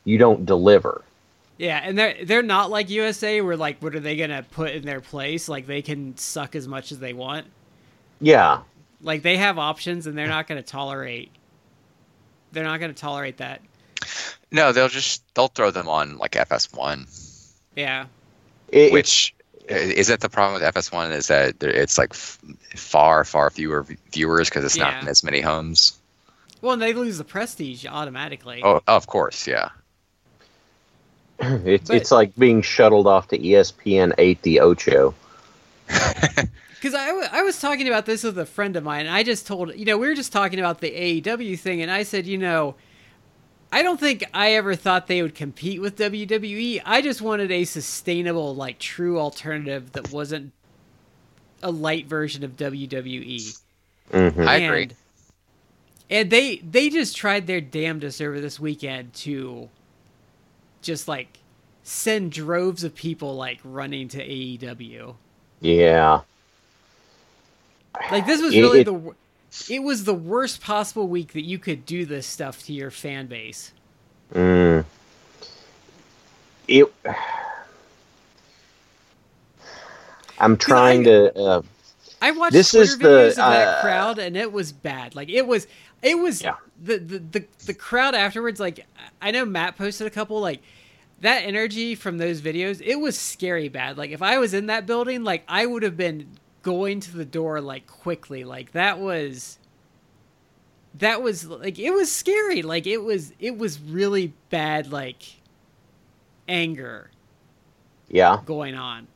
[0.03, 1.01] you don't deliver.
[1.57, 4.85] Yeah, and they're they're not like USA where like what are they gonna put in
[4.85, 5.47] their place?
[5.47, 7.47] Like they can suck as much as they want.
[8.19, 8.61] Yeah.
[9.05, 11.31] Like they have options and they're not gonna tolerate
[12.51, 13.61] they're not gonna tolerate that.
[14.51, 17.07] No, they'll just they'll throw them on like FS1.
[17.75, 18.05] Yeah.
[18.69, 19.33] It- which
[19.69, 22.39] isn't the problem with FS1 is that it's like f-
[22.75, 24.91] far far fewer v- viewers because it's Yeah.
[24.91, 25.97] not in as many homes.
[26.61, 28.61] Well, and they lose the prestige automatically.
[28.63, 29.69] Oh, of course, yeah.
[31.39, 35.13] it's But- it's like being shuttled off to ESPN eight the Ocho.
[36.85, 39.23] Because I, w- I was talking about this with a friend of mine, and I
[39.23, 42.27] just told, you know, we were just talking about the AEW thing, and I said,
[42.27, 42.75] you know,
[43.71, 46.83] I don't think I ever thought they would compete with WWE.
[46.85, 50.53] I just wanted a sustainable, like, true alternative that wasn't
[51.63, 53.59] a light version of WWE.
[54.11, 54.47] Mhm.
[54.47, 54.83] I agree.
[54.83, 54.93] And,
[56.11, 59.69] and they they just tried their damnedest over this weekend to
[60.83, 61.39] just like
[61.81, 65.15] send droves of people like running to AEW.
[65.61, 66.21] Yeah.
[68.11, 69.15] Like this was really it- the
[69.69, 73.27] it was the worst possible week that you could do this stuff to your fan
[73.27, 73.71] base.
[74.33, 74.83] Mm.
[76.67, 76.91] It.
[80.39, 81.33] I'm trying to.
[81.37, 81.61] Uh,
[82.21, 85.15] I watched This Twitter is the, videos of that uh, crowd and it was bad.
[85.15, 85.67] Like it was
[86.01, 86.55] it was Yeah.
[86.81, 88.85] the, the the the crowd afterwards like
[89.21, 90.61] I know Matt posted a couple like
[91.21, 93.97] that energy from those videos, it was scary bad.
[93.97, 96.27] Like if I was in that building, like I would have been
[96.65, 98.43] going to the door like quickly.
[98.43, 99.59] Like that was
[100.95, 102.63] that was like it was scary.
[102.63, 105.23] Like it was it was really bad like
[106.49, 107.11] anger
[108.09, 108.39] yeah.
[108.45, 109.07] going on.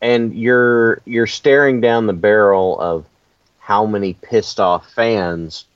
[0.00, 3.06] and you're you're staring down the barrel of
[3.58, 5.66] how many pissed off fans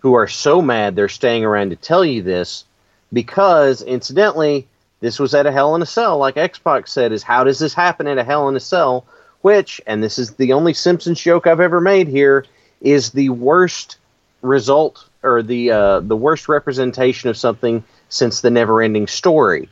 [0.00, 2.64] who are so mad they're staying around to tell you this
[3.12, 4.66] because incidentally
[5.00, 7.74] this was at a hell in a cell like X-Pac said is how does this
[7.74, 9.04] happen at a hell in a cell
[9.44, 12.44] which and this is the only simpsons joke i've ever made here
[12.80, 13.98] is the worst
[14.42, 19.68] result or the uh, the worst representation of something since the never ending story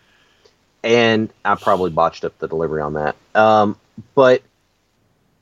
[0.85, 3.77] and i probably botched up the delivery on that um,
[4.15, 4.43] but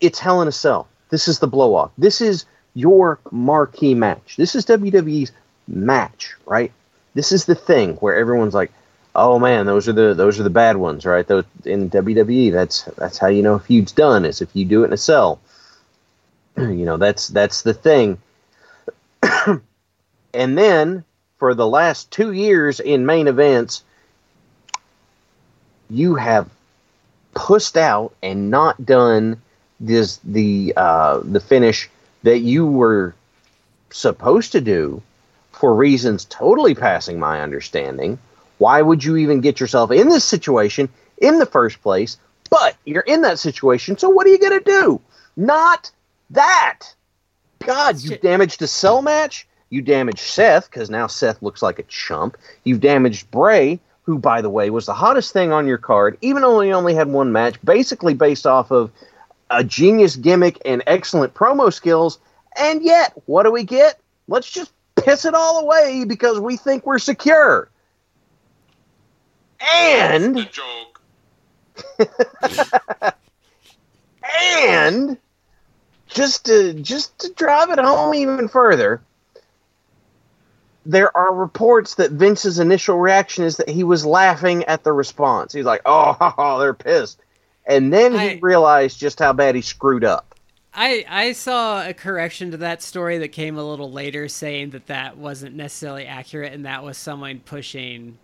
[0.01, 0.89] it's Hell in a Cell.
[1.11, 1.93] This is the blow off.
[1.99, 4.37] This is your marquee match.
[4.37, 5.33] This is WWE's
[5.69, 6.73] match, right?
[7.15, 8.73] This is the thing where everyone's like,
[9.15, 12.83] "Oh man, those are the those are the bad ones, right?" Those in WWE, that's
[12.97, 15.41] that's how you know a feud's done is if you do it in a cell.
[16.57, 18.19] you know, that's that's the thing.
[20.35, 21.05] and then
[21.39, 23.83] for the last 2 years in main events,
[25.89, 26.49] you have
[27.35, 29.41] pushed out and not done
[29.79, 31.89] this the uh, the finish
[32.23, 33.15] that you were
[33.91, 35.03] supposed to do
[35.53, 38.19] for reasons totally passing my understanding.
[38.61, 42.19] Why would you even get yourself in this situation in the first place?
[42.51, 45.01] But you're in that situation, so what are you gonna do?
[45.35, 45.91] Not
[46.29, 46.81] that.
[47.61, 49.49] God, you damaged a cell match.
[49.71, 52.37] You damaged Seth because now Seth looks like a chump.
[52.65, 56.43] You've damaged Bray, who, by the way, was the hottest thing on your card, even
[56.43, 58.91] though he only had one match, basically based off of
[59.49, 62.19] a genius gimmick and excellent promo skills.
[62.59, 63.99] And yet, what do we get?
[64.29, 67.71] Let's just piss it all away because we think we're secure.
[69.61, 71.01] And the joke.
[74.59, 75.19] and
[76.09, 79.01] just to just to drive it home even further,
[80.87, 85.53] there are reports that Vince's initial reaction is that he was laughing at the response.
[85.53, 87.21] He's like, "Oh, they're pissed,"
[87.67, 90.35] and then he realized just how bad he screwed up.
[90.73, 94.87] I I saw a correction to that story that came a little later, saying that
[94.87, 98.19] that wasn't necessarily accurate, and that was someone pushing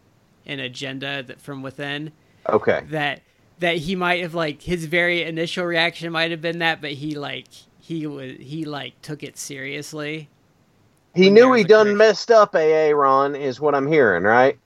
[0.47, 2.12] an agenda that from within.
[2.49, 3.22] Okay, That
[3.59, 7.14] that he might have like his very initial reaction might have been that, but he
[7.16, 10.30] like he was he like took it seriously.
[11.14, 12.55] he knew he done messed up.
[12.55, 14.59] AA Ron is what I'm hearing, right?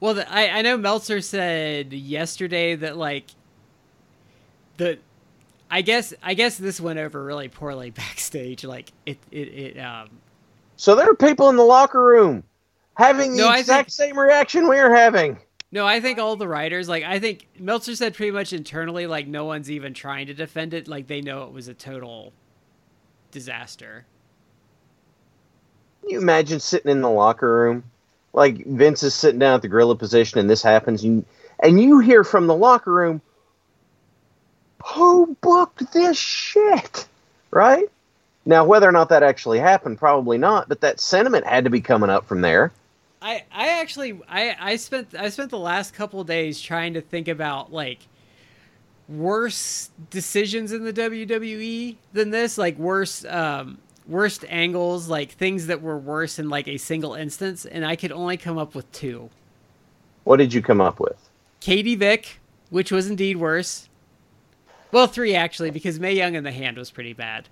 [0.00, 3.30] Well, the, I I know Meltzer said yesterday that like
[4.76, 4.98] the
[5.70, 8.64] I guess I guess this went over really poorly backstage.
[8.64, 10.22] Like it it, it um
[10.76, 12.44] So there are people in the locker room
[12.98, 15.38] having the No, exact think- same reaction we're having.
[15.70, 19.26] No, I think all the writers, like I think Meltzer said pretty much internally, like
[19.26, 20.88] no one's even trying to defend it.
[20.88, 22.32] Like they know it was a total
[23.30, 24.06] disaster.
[26.00, 27.84] Can you imagine sitting in the locker room,
[28.32, 31.24] like Vince is sitting down at the gorilla position, and this happens, and
[31.60, 33.20] and you hear from the locker room,
[34.94, 37.06] "Who booked this shit?"
[37.50, 37.90] Right
[38.46, 40.68] now, whether or not that actually happened, probably not.
[40.68, 42.72] But that sentiment had to be coming up from there.
[43.28, 47.28] I I actually I I spent I spent the last couple days trying to think
[47.28, 47.98] about like
[49.06, 55.82] worse decisions in the WWE than this, like worse um worst angles, like things that
[55.82, 59.28] were worse in like a single instance, and I could only come up with two.
[60.24, 61.28] What did you come up with?
[61.60, 63.90] Katie Vick, which was indeed worse.
[64.90, 67.50] Well, three actually, because Mae Young in the hand was pretty bad.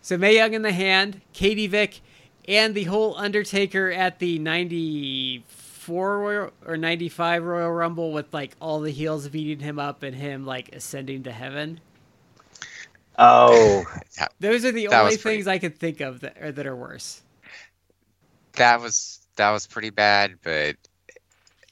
[0.00, 2.00] So Mae Young in the hand, Katie Vick,
[2.48, 8.90] and the whole Undertaker at the '94 or '95 Royal Rumble with like all the
[8.90, 11.80] heels beating him up and him like ascending to heaven.
[13.18, 13.84] Oh,
[14.40, 16.66] Those are the That only was pretty- things I could think of that are, that
[16.66, 17.22] are worse.
[18.54, 20.76] that was that was pretty bad, but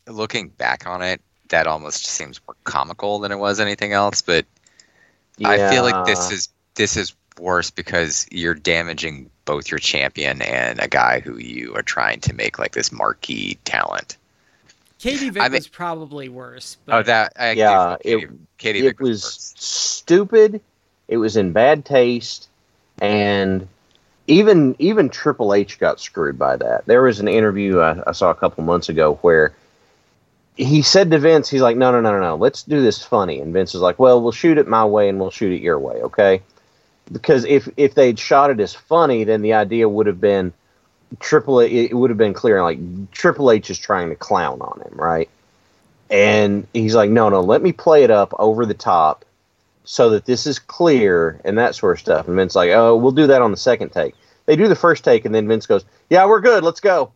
[0.08, 4.20] looking back on it, that almost seems more comical than it was anything else.
[4.22, 4.46] But
[5.44, 10.80] I feel like this is this is worse because you're damaging both your champion and
[10.80, 14.16] a guy who you are trying to make like this marquee talent.
[14.98, 16.76] Katie Vick I mean- was probably worse.
[16.86, 19.52] But Oh, that I Yeah, Katie, it- Katie it was, was worse.
[19.56, 20.60] stupid.
[21.08, 22.48] It was in bad taste,
[23.00, 23.66] and
[24.28, 26.86] even even Triple H got screwed by that.
[26.86, 29.52] There was an interview I, I saw a couple months ago where
[30.56, 32.36] he said to Vince, "He's like, no, no, no, no, no.
[32.36, 35.18] Let's do this funny." And Vince is like, "Well, we'll shoot it my way, and
[35.18, 36.42] we'll shoot it your way, okay?"
[37.10, 40.52] Because if if they'd shot it as funny, then the idea would have been
[41.20, 41.60] Triple.
[41.60, 42.78] H, it would have been clear, like
[43.10, 45.28] Triple H is trying to clown on him, right?
[46.10, 49.24] And he's like, no, no, let me play it up over the top
[49.84, 52.28] so that this is clear and that sort of stuff.
[52.28, 54.14] And Vince's like, oh, we'll do that on the second take.
[54.46, 57.12] They do the first take, and then Vince goes, yeah, we're good, let's go.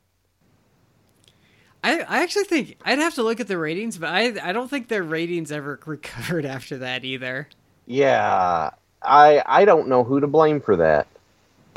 [1.84, 4.68] I, I actually think I'd have to look at the ratings, but I I don't
[4.68, 7.48] think their ratings ever recovered after that either.
[7.86, 8.70] Yeah,
[9.06, 11.06] I I don't know who to blame for that.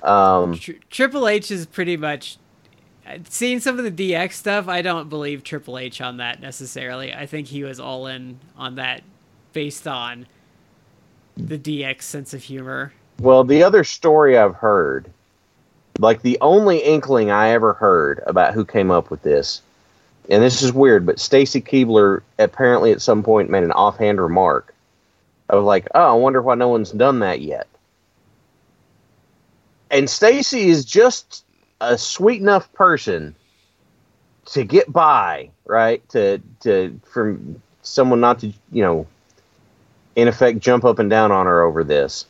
[0.04, 2.38] Um, Tr- Triple H is pretty much
[3.28, 4.68] seeing some of the DX stuff.
[4.68, 7.14] I don't believe Triple H on that necessarily.
[7.14, 9.04] I think he was all in on that
[9.54, 10.28] based on
[11.36, 12.94] the DX sense of humor.
[13.20, 15.10] well, the other story I've heard,
[15.98, 19.62] like the only inkling I ever heard about who came up with this,
[20.30, 24.74] and this is weird, but Stacy Keibler apparently at some point made an offhand remark
[25.50, 27.68] of like, "Oh, I wonder why no one's done that yet."
[29.92, 31.46] And Stacy is just
[31.82, 33.36] a sweet enough person
[34.46, 36.08] to get by, right?
[36.10, 39.08] To to from someone not to, you know,
[40.16, 42.26] in effect jump up and down on her over this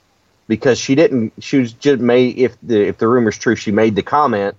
[0.48, 3.96] because she didn't she was just made if the if the rumor's true she made
[3.96, 4.56] the comment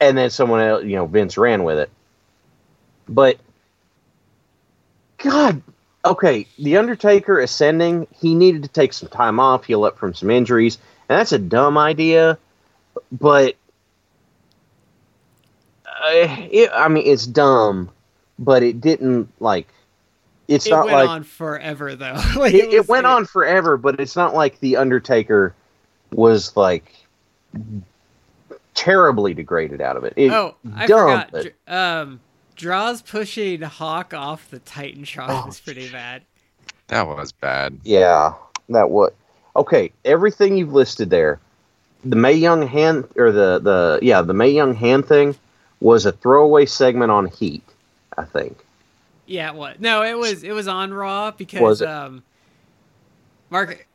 [0.00, 1.90] and then someone else you know Vince ran with it
[3.08, 3.38] but
[5.18, 5.62] god
[6.10, 10.30] okay the undertaker ascending he needed to take some time off heal up from some
[10.30, 10.78] injuries
[11.08, 12.38] and that's a dumb idea
[13.12, 13.54] but
[15.86, 16.10] uh,
[16.50, 17.90] it, i mean it's dumb
[18.38, 19.68] but it didn't like
[20.48, 22.12] it's It not went like on forever though.
[22.36, 25.56] like, it, it went like- on forever, but it's not like the Undertaker
[26.12, 26.94] was like
[28.74, 30.12] terribly degraded out of it.
[30.16, 31.30] it Oh, I dumb, forgot.
[31.32, 32.20] but- Um,
[32.56, 36.22] Droz pushing Hawk off the Titantron Oh, was pretty bad.
[36.88, 37.78] That was bad.
[37.84, 38.32] yeah,
[38.70, 39.14] that what?
[39.54, 41.38] Okay, everything you've listed there,
[42.04, 45.34] the Mae Young hand or the the yeah the Mae Young hand thing
[45.80, 47.62] was a throwaway segment on Heat,
[48.16, 48.58] I think.
[49.26, 49.80] Yeah, what?
[49.80, 51.88] No, it was it was on Raw because Was it?
[51.88, 52.22] um,
[53.50, 53.86] Mark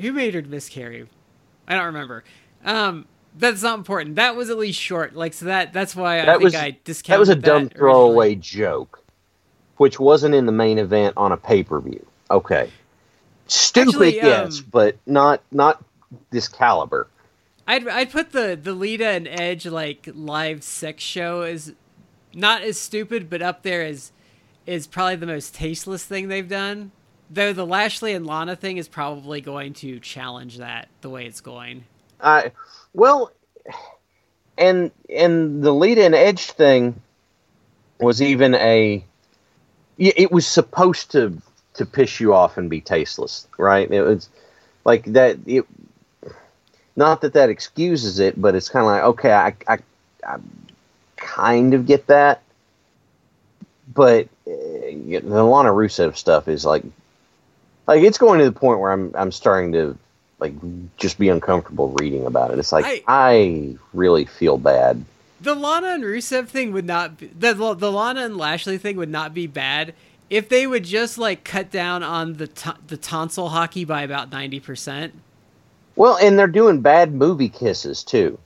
[0.00, 1.06] who made her miscarry?
[1.66, 2.24] I don't remember.
[2.64, 3.06] Um,
[3.36, 4.16] that's not important.
[4.16, 5.14] That was at least short.
[5.14, 7.56] Like so that that's why I That think was- I discounted That was a dumb
[7.64, 7.78] originally.
[7.78, 9.04] throwaway joke,
[9.76, 12.04] which wasn't in the main event on a pay per view.
[12.30, 12.70] Okay,
[13.46, 15.82] stupid, Actually, yes, um, but not not
[16.30, 17.08] this caliber.
[17.66, 21.72] I'd I'd put the the Lita and Edge like live sex show as
[22.34, 24.12] not as stupid, but up there is
[24.66, 26.92] is probably the most tasteless thing they've done.
[27.30, 31.40] Though the Lashley and Lana thing is probably going to challenge that the way it's
[31.42, 31.84] going.
[32.20, 32.52] I
[32.94, 33.32] well,
[34.58, 37.00] and and the Lita and Edge thing
[38.00, 39.04] was even a
[39.98, 41.38] It was supposed to
[41.74, 43.90] to piss you off and be tasteless, right?
[43.90, 44.28] It was
[44.84, 45.38] like that.
[45.46, 45.66] It
[46.96, 49.78] not that that excuses it, but it's kind of like okay, I I,
[50.26, 50.38] I
[51.16, 52.42] kind of get that,
[53.94, 56.84] but uh, the Lana Rusev stuff is like
[57.86, 59.98] like it's going to the point where I'm I'm starting to
[60.38, 60.52] like
[60.96, 62.58] just be uncomfortable reading about it.
[62.58, 65.04] It's like I- I, really feel bad.
[65.40, 69.08] The Lana and Rusev thing would not be the the Lana and Lashley thing would
[69.08, 69.94] not be bad
[70.30, 74.32] if they would just like cut down on the t- the tonsil hockey by about
[74.32, 75.14] ninety percent.
[75.96, 78.38] Well, and they're doing bad movie kisses too,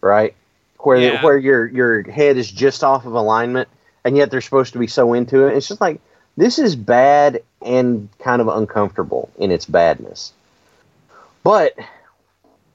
[0.00, 0.34] right?
[0.78, 1.22] Where Yeah.
[1.24, 3.68] where your your head is just off of alignment,
[4.04, 5.56] and yet they're supposed to be so into it.
[5.56, 6.00] It's just like
[6.36, 10.32] this is bad and kind of uncomfortable in its badness.
[11.44, 11.74] But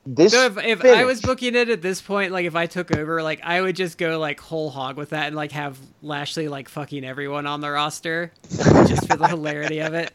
[0.05, 2.95] this So if, if I was booking it at this point, like if I took
[2.95, 6.47] over, like I would just go like whole hog with that and like have Lashley
[6.47, 10.13] like fucking everyone on the roster, just for the hilarity of it.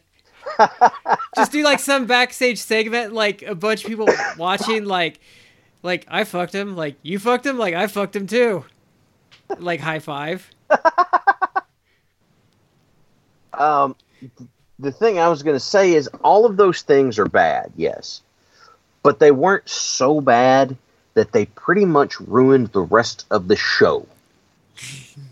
[1.36, 5.20] just do like some backstage segment, like a bunch of people watching, like,
[5.82, 8.64] like I fucked him, like you fucked him, like I fucked him too,
[9.58, 10.48] like high five.
[13.56, 13.94] Um,
[14.80, 18.22] the thing I was going to say is all of those things are bad, yes,
[19.04, 20.76] but they weren't so bad
[21.12, 24.08] that they pretty much ruined the rest of the show,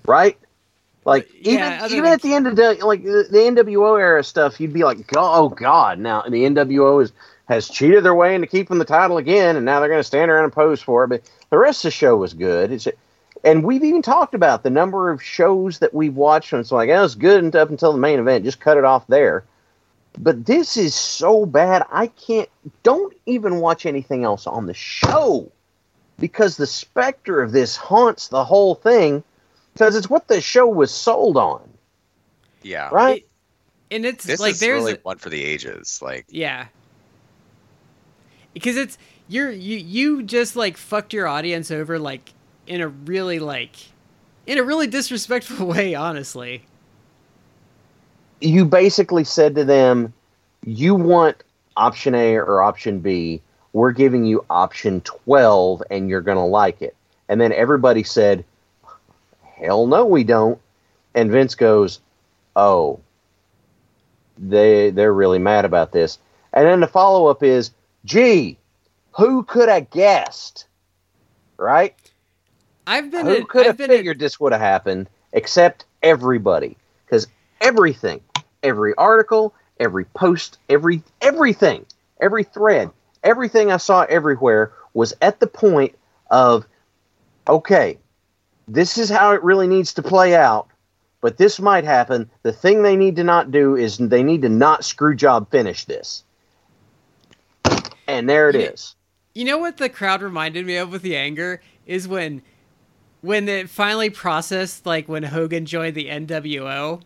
[0.07, 0.39] right?
[1.05, 4.61] Like even Yeah, even at the end of the like the, the NWO era stuff,
[4.61, 7.13] you'd be like, "Oh God!" Now the NWO is
[7.49, 10.31] has cheated their way into keeping the title again, and now they're going to stand
[10.31, 11.09] around and pose for it.
[11.09, 12.71] But the rest of the show was good.
[12.71, 12.87] It's
[13.43, 16.91] and we've even talked about the number of shows that we've watched, and it's like,
[16.91, 18.45] oh, it's good up until the main event.
[18.45, 19.43] Just cut it off there.
[20.19, 22.49] But this is so bad, I can't.
[22.83, 25.51] Don't even watch anything else on the show
[26.19, 29.25] because the specter of this haunts the whole thing.
[29.73, 31.67] Because it's what the show was sold on,
[32.63, 32.91] Yeah.
[32.93, 33.27] right?
[33.91, 36.01] And it's This like is there's really a- one for the ages.
[36.03, 36.67] Like, Yeah.
[38.53, 38.99] Because it's
[39.29, 42.33] you're you you just like fucked your audience over like
[42.67, 43.77] in a really like
[44.47, 46.65] in a really disrespectful way, honestly.
[48.45, 50.13] You basically said to them,
[50.65, 51.43] you want
[51.77, 53.41] option A or option B.
[53.73, 56.95] We're giving you option 12 and you're going to like it.
[57.29, 58.45] And then everybody said,
[59.57, 60.61] hell no, we don't.
[61.15, 62.01] And Vince goes,
[62.57, 63.01] oh,
[64.39, 66.19] they, they're really mad about this.
[66.53, 67.71] And then the follow up is,
[68.05, 68.59] gee,
[69.13, 70.67] who could have guessed?
[71.57, 71.95] Right?
[72.87, 76.77] I've been Who could have figured this would have happened except everybody?
[77.07, 77.27] Because
[77.61, 78.21] everything,
[78.63, 81.85] every article, every post, every everything,
[82.21, 82.91] every thread,
[83.23, 85.97] everything I saw everywhere was at the point
[86.31, 86.67] of,
[87.49, 87.99] okay,
[88.69, 90.69] this is how it really needs to play out,
[91.21, 92.31] but this might happen.
[92.43, 95.85] The thing they need to not do is they need to not screw job finish
[95.85, 96.25] this.
[98.07, 98.69] And there it Yeah.
[98.69, 98.95] is.
[99.35, 102.43] You know what the crowd reminded me of with the anger is when
[103.23, 107.01] when it finally processed like when Hogan joined the NWO.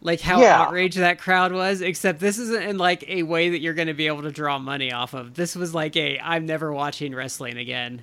[0.00, 0.48] Like how Yeah.
[0.48, 3.94] outraged that crowd was, except this isn't in like a way that you're going to
[3.94, 5.34] be able to draw money off of.
[5.34, 8.02] This was like a I'm never watching wrestling again.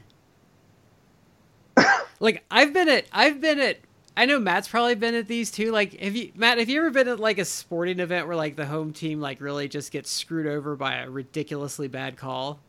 [2.19, 3.79] like I've been at I've been at
[4.17, 5.71] I know Matt's probably been at these too.
[5.71, 8.55] Like have you Matt, have you ever been at like a sporting event where like
[8.55, 12.59] the home team like really just gets screwed over by a ridiculously bad call?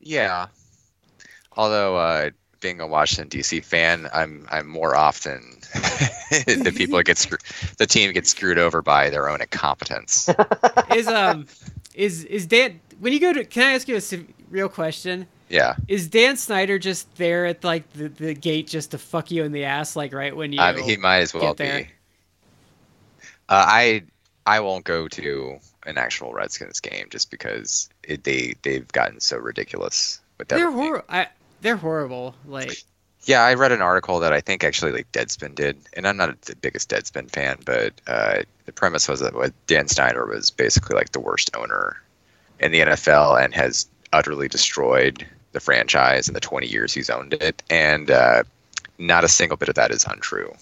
[0.00, 0.48] yeah.
[1.56, 2.30] Although, uh,
[2.60, 3.60] being a Washington D.C.
[3.60, 7.38] fan, I'm I'm more often the people that get screw-
[7.78, 10.28] the team gets screwed over by their own incompetence.
[10.94, 11.46] is um
[11.94, 15.26] is is Dan when you go to can I ask you a real question?
[15.48, 15.74] Yeah.
[15.88, 19.52] Is Dan Snyder just there at like the, the gate just to fuck you in
[19.52, 21.88] the ass like right when you I mean, he might as well be.
[23.48, 24.02] Uh, I
[24.46, 29.38] I won't go to an actual Redskins game just because it, they they've gotten so
[29.38, 30.78] ridiculous with They're everything.
[30.78, 31.26] hor- I,
[31.62, 32.34] they're horrible.
[32.46, 32.82] Like
[33.24, 36.40] Yeah, I read an article that I think actually like Deadspin did, and I'm not
[36.42, 41.12] the biggest Deadspin fan, but uh, the premise was that Dan Snyder was basically like
[41.12, 42.00] the worst owner
[42.60, 47.34] in the NFL and has utterly destroyed the franchise in the 20 years he's owned
[47.34, 47.62] it.
[47.70, 48.44] And uh,
[48.98, 50.52] not a single bit of that is untrue.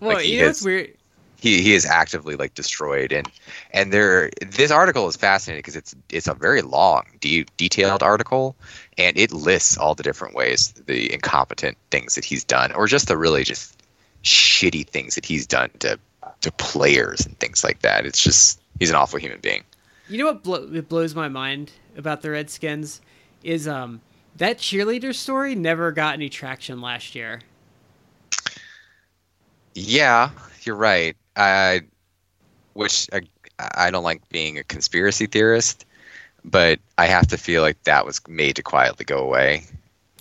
[0.00, 0.94] Well, Like, you know has- what's weird?
[1.42, 3.12] He, he is actively like destroyed.
[3.12, 3.30] And
[3.72, 8.56] and there this article is fascinating because it's it's a very long de- detailed article
[8.98, 13.08] and it lists all the different ways the incompetent things that he's done or just
[13.08, 13.82] the really just
[14.24, 15.98] shitty things that he's done to
[16.42, 18.06] to players and things like that.
[18.06, 19.64] It's just he's an awful human being.
[20.06, 23.00] You know what blo- it blows my mind about the Redskins
[23.42, 24.02] is um
[24.36, 27.40] that cheerleader story never got any traction last year.
[29.74, 30.30] yeah
[30.64, 31.80] you're right i
[32.74, 33.22] which I,
[33.58, 35.84] I don't like being a conspiracy theorist
[36.44, 39.64] but i have to feel like that was made to quietly go away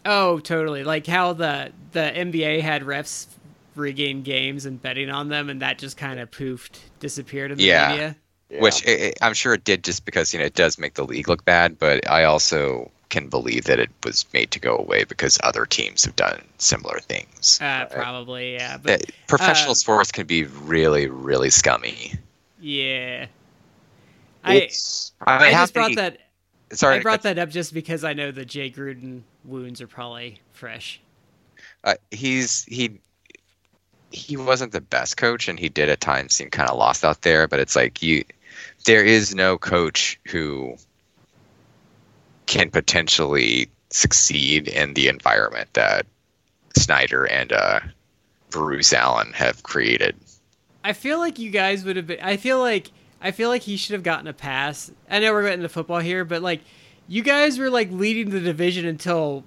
[0.05, 0.83] Oh, totally.
[0.83, 3.27] Like how the the NBA had refs
[3.75, 7.67] regain games and betting on them, and that just kind of poofed, disappeared in the
[7.67, 7.89] Yeah.
[7.89, 8.15] media.
[8.49, 8.61] Yeah.
[8.61, 11.05] which i i I'm sure it did just because you know it does make the
[11.05, 15.03] league look bad, but I also can believe that it was made to go away
[15.03, 17.59] because other teams have done similar things.
[17.61, 18.77] Uh, probably, yeah.
[18.77, 22.13] But professional uh, sports can be really, really scummy.
[22.59, 23.27] yeah,
[24.43, 26.17] I it's I, I just brought eat- that.
[26.71, 30.39] Sorry, I brought that up just because I know the Jay Gruden wounds are probably
[30.53, 31.01] fresh.
[31.83, 32.99] uh, he's he
[34.11, 37.23] he wasn't the best coach, and he did at times seem kind of lost out
[37.23, 37.47] there.
[37.47, 38.23] But it's like you,
[38.85, 40.77] there is no coach who
[42.51, 46.05] can potentially succeed in the environment that
[46.75, 47.79] Snyder and uh,
[48.49, 50.17] Bruce Allen have created.
[50.83, 52.19] I feel like you guys would have been.
[52.21, 52.91] I feel like
[53.21, 54.91] I feel like he should have gotten a pass.
[55.09, 56.59] I know we're getting to football here, but like
[57.07, 59.45] you guys were like leading the division until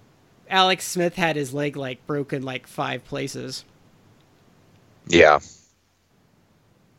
[0.48, 3.66] Alex Smith had his leg like broken like five places.
[5.09, 5.40] Yeah.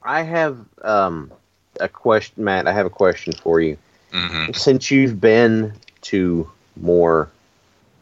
[0.03, 1.32] I have um,
[1.80, 2.68] a question, Matt.
[2.68, 3.76] I have a question for you.
[4.14, 5.74] hmm Since you've been
[6.06, 7.30] to more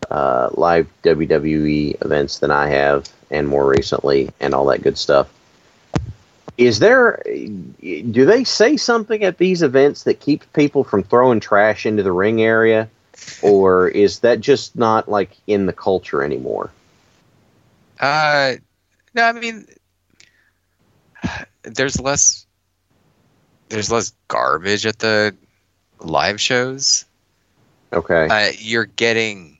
[0.09, 5.29] uh, live WWE events than I have, and more recently, and all that good stuff,
[6.57, 7.21] is there?
[7.81, 12.11] Do they say something at these events that keeps people from throwing trash into the
[12.11, 12.89] ring area,
[13.41, 16.69] or is that just not like in the culture anymore?
[17.99, 18.55] Uh,
[19.15, 19.65] no, I mean,
[21.63, 22.45] there's less,
[23.69, 25.35] there's less garbage at the
[25.99, 27.05] live shows.
[27.93, 28.27] Okay.
[28.29, 29.59] Uh, you're getting,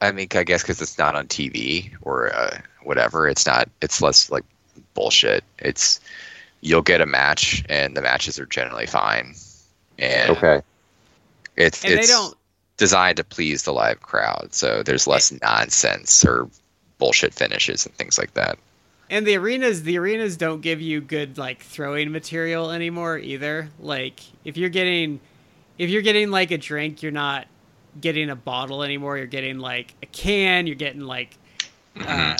[0.00, 3.68] I mean, I guess because it's not on TV or uh, whatever, it's not.
[3.82, 4.44] It's less like
[4.94, 5.44] bullshit.
[5.58, 6.00] It's
[6.62, 9.34] you'll get a match, and the matches are generally fine,
[9.98, 10.62] and Okay.
[11.56, 12.36] it's And it's they don't
[12.76, 14.48] designed to please the live crowd.
[14.52, 16.48] So there's less nonsense or
[16.98, 18.58] bullshit finishes and things like that.
[19.10, 23.68] and the arenas the arenas don't give you good like throwing material anymore either.
[23.80, 25.20] Like if you're getting
[25.80, 27.46] if you're getting like a drink, you're not
[27.98, 29.16] getting a bottle anymore.
[29.16, 31.38] You're getting like a can, you're getting like
[31.98, 32.36] uh,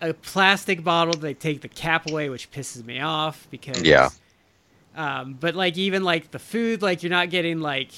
[0.00, 1.12] a plastic bottle.
[1.12, 4.08] They take the cap away, which pisses me off because Yeah.
[4.96, 7.90] Um, but like even like the food, like you're not getting like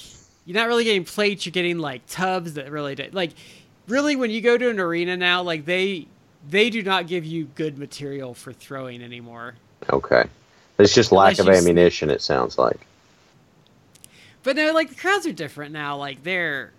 [0.45, 1.47] you're not really getting plates.
[1.47, 3.31] You're getting like tubs that really do, like
[3.87, 6.09] really when you go to an arena now, like they
[6.49, 9.55] they do not give you good material for throwing anymore.
[9.89, 10.25] Okay.
[10.79, 12.11] It's just lack Unless of you sneak- ammunition.
[12.11, 12.81] It sounds like.
[14.43, 15.97] But no, like the crowds are different now.
[15.97, 16.73] Like they're,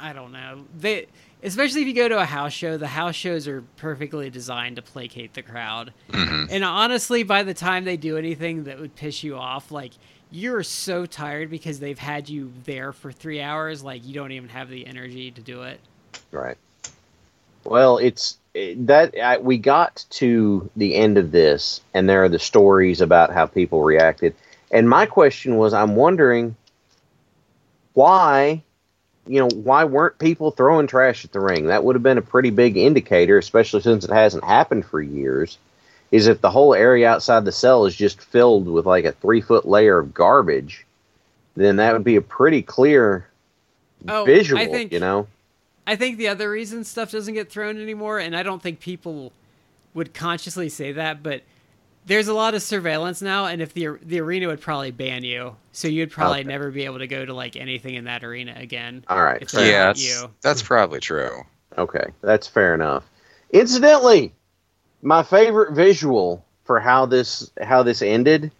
[0.00, 0.64] I don't know.
[0.78, 1.06] They,
[1.42, 4.82] especially if you go to a house show, the house shows are perfectly designed to
[4.82, 5.92] placate the crowd.
[6.10, 9.92] hmm And honestly, by the time they do anything that would piss you off, like
[10.30, 14.48] you're so tired because they've had you there for three hours, like you don't even
[14.48, 15.80] have the energy to do it.
[16.32, 16.56] Right.
[17.64, 22.38] Well, it's that I, we got to the end of this, and there are the
[22.38, 24.34] stories about how people reacted.
[24.74, 26.56] And my question was, I'm wondering
[27.92, 28.64] why,
[29.24, 31.66] you know, why weren't people throwing trash at the ring?
[31.66, 35.58] That would have been a pretty big indicator, especially since it hasn't happened for years.
[36.10, 39.40] Is if the whole area outside the cell is just filled with like a three
[39.40, 40.84] foot layer of garbage,
[41.56, 43.28] then that would be a pretty clear
[44.08, 45.28] Oh, visual, I think you know.
[45.86, 49.32] I think the other reason stuff doesn't get thrown anymore, and I don't think people
[49.94, 51.42] would consciously say that, but
[52.06, 55.56] there's a lot of surveillance now, and if the the arena would probably ban you,
[55.72, 56.48] so you'd probably Okay.
[56.48, 59.04] never be able to go to like anything in that arena again.
[59.08, 59.40] All right.
[59.42, 60.30] If fair they Yeah, that's, you.
[60.42, 61.42] that's probably true.
[61.78, 63.04] Okay, that's fair enough.
[63.50, 64.32] Incidentally,
[65.02, 68.50] my favorite visual for how this how this ended.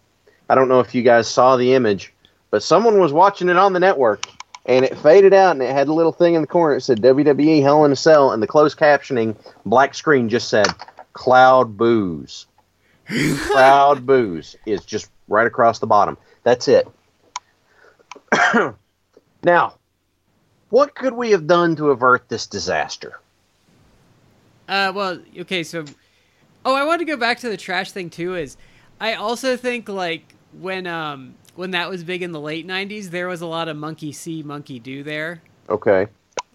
[0.49, 2.13] I don't know if you guys saw the image,
[2.51, 4.27] but someone was watching it on the network,
[4.67, 7.01] and it faded out, and it had a little thing in the corner that said
[7.01, 9.35] WWE Hell in a Cell, and the closed captioning
[9.65, 10.67] black screen just said
[11.13, 12.45] "Cloud Booze."
[13.37, 16.17] Cloud Booze is just right across the bottom.
[16.43, 16.87] That's it.
[19.43, 19.75] now,
[20.69, 23.19] what could we have done to avert this disaster?
[24.67, 25.85] Uh, well, okay, so,
[26.65, 28.35] oh, I want to go back to the trash thing too.
[28.35, 28.57] Is
[28.99, 33.27] I also think like when um when that was big in the late '90s, there
[33.27, 35.41] was a lot of monkey see, monkey do there.
[35.69, 36.07] Okay.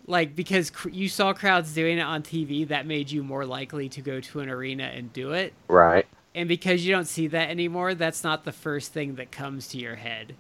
[0.07, 3.89] Like because cr- you saw crowds doing it on TV, that made you more likely
[3.91, 5.53] to go to an arena and do it.
[5.69, 6.07] Right.
[6.35, 9.79] And because you don't see that anymore, that's not the first thing that comes to
[9.79, 10.35] your head.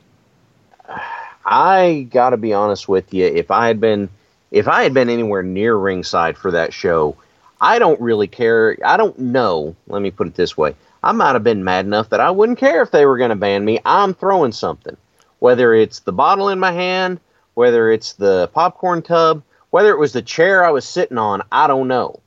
[1.45, 3.27] I got to be honest with you.
[3.27, 4.09] If I had been,
[4.51, 7.17] if I had been anywhere near ringside for that show,
[7.61, 8.77] I don't really care.
[8.85, 9.75] I don't know.
[9.89, 12.59] Let me put it this way: I might have been mad enough that I wouldn't
[12.59, 13.81] care if they were going to ban me.
[13.85, 14.97] I'm throwing something,
[15.39, 17.21] whether it's the bottle in my hand,
[17.55, 21.43] whether it's the popcorn tub, whether it was the chair I was sitting on.
[21.51, 22.21] I don't know.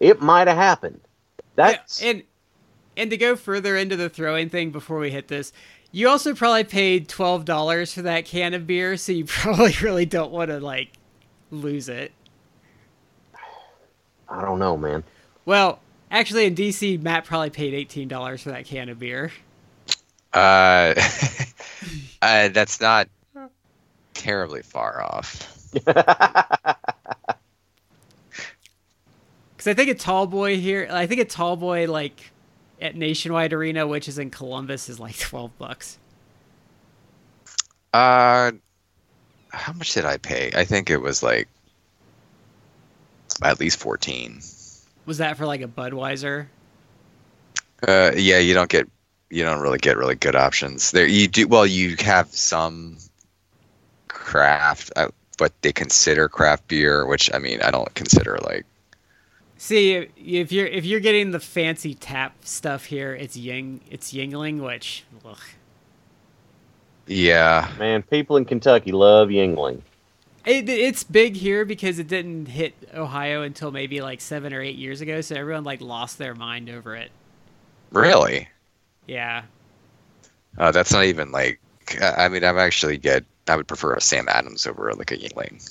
[0.00, 1.00] It might have happened.
[1.54, 2.22] That's Yeah, and
[2.96, 5.52] and to go further into the throwing thing before we hit this,
[5.90, 10.06] you also probably paid twelve dollars for that can of beer, so you probably really
[10.06, 10.90] don't want to like
[11.50, 12.12] lose it.
[14.28, 15.04] I don't know, man.
[15.44, 19.32] Well, actually, in DC, Matt probably paid eighteen dollars for that can of beer.
[20.32, 20.94] Uh,
[22.22, 23.08] uh, that's not
[24.14, 25.48] terribly far off.
[29.62, 32.31] Because I think a tall boy here, I think a tall boy like
[32.82, 35.98] at Nationwide Arena, which is in Columbus, is like twelve bucks.
[37.94, 38.52] Uh,
[39.50, 40.50] how much did I pay?
[40.54, 41.48] I think it was like
[43.42, 44.40] at least fourteen.
[45.06, 46.46] Was that for like a Budweiser?
[47.86, 48.88] Uh, yeah, you don't get
[49.30, 51.06] you don't really get really good options there.
[51.06, 51.66] You do well.
[51.66, 52.98] You have some
[54.08, 58.66] craft, uh, but they consider craft beer, which I mean, I don't consider like.
[59.62, 64.60] See, if you're if you're getting the fancy tap stuff here, it's Ying, it's Yuengling,
[64.60, 65.38] which ugh.
[67.06, 69.82] Yeah, man, people in Kentucky love Yuengling.
[70.44, 74.74] It, it's big here because it didn't hit Ohio until maybe like seven or eight
[74.76, 77.12] years ago, so everyone like lost their mind over it.
[77.92, 78.48] really.
[79.06, 79.44] Yeah,
[80.58, 81.60] Uh, that's not even like.
[82.00, 83.24] I I mean, I'm actually get.
[83.48, 85.62] I would prefer a Sam Adams over like a Yuengling.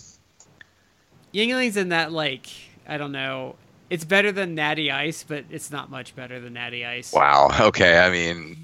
[1.33, 2.47] Yuengling's in that like
[2.87, 3.55] I don't know.
[3.91, 7.11] It's better than Natty Ice, but it's not much better than Natty Ice.
[7.11, 7.49] Wow.
[7.59, 7.99] Okay.
[7.99, 8.57] I mean,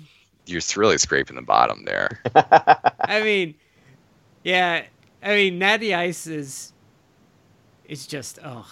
[0.46, 2.22] you're really scraping the bottom there.
[3.02, 3.54] I mean,
[4.46, 4.86] yeah,
[5.22, 6.72] I mean Natty Ice is
[7.84, 8.66] It's just oh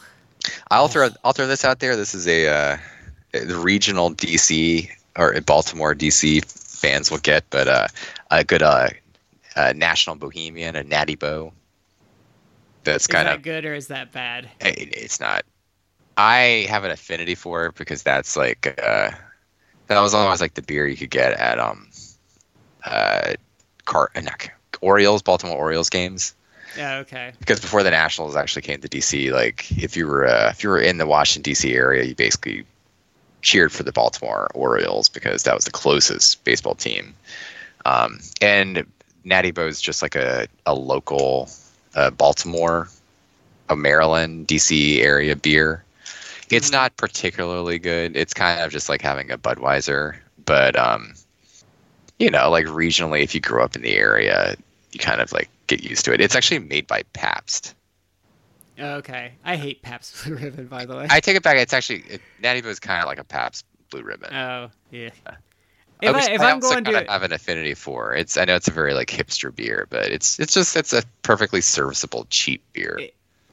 [0.71, 1.97] I'll throw I'll throw this out there.
[1.97, 2.77] This is a uh,
[3.33, 6.45] the regional DC or Baltimore DC
[6.79, 7.87] fans will get, but uh,
[8.31, 8.89] a good uh,
[9.57, 11.51] uh, national bohemian, a Natty Boh.
[12.85, 14.49] That's is kind that of good or is that bad?
[14.61, 15.43] it, it's not.
[16.17, 19.11] I have an affinity for it because that's like uh,
[19.87, 21.89] that was always like the beer you could get at um
[22.85, 23.33] uh
[23.85, 24.49] car uh, not,
[24.81, 26.35] Orioles Baltimore Orioles games
[26.75, 27.33] Yeah, okay.
[27.39, 30.69] because before the Nationals actually came to DC, like if you were uh, if you
[30.69, 32.65] were in the Washington DC area, you basically
[33.41, 37.15] cheered for the Baltimore Orioles because that was the closest baseball team.
[37.85, 38.85] Um, and
[39.23, 41.49] Natty Boh is just like a a local
[41.95, 42.89] uh, Baltimore,
[43.69, 45.84] a Maryland DC area beer.
[46.49, 48.15] It's not particularly good.
[48.15, 50.15] It's kind of just like having a Budweiser,
[50.45, 51.13] but um,
[52.19, 54.55] you know, like regionally, if you grew up in the area,
[54.91, 56.21] you kind of like get used to it.
[56.21, 57.73] It's actually made by Pabst.
[58.79, 59.33] Okay.
[59.43, 61.07] I hate Pabst Blue Ribbon, by the way.
[61.09, 61.57] I take it back.
[61.57, 64.33] It's actually it, Natty Boh is kind of like a Pabst Blue Ribbon.
[64.33, 65.09] oh, yeah.
[66.01, 68.13] If, which I, if I I'm going to have an affinity for.
[68.13, 71.03] It's I know it's a very like hipster beer, but it's it's just it's a
[71.23, 72.99] perfectly serviceable cheap beer.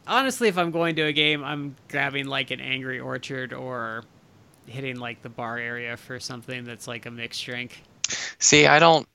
[0.06, 4.04] Honestly, if I'm going to a game, I'm grabbing like an Angry Orchard or
[4.66, 7.82] hitting like the bar area for something that's like a mixed drink.
[8.38, 9.06] See, I don't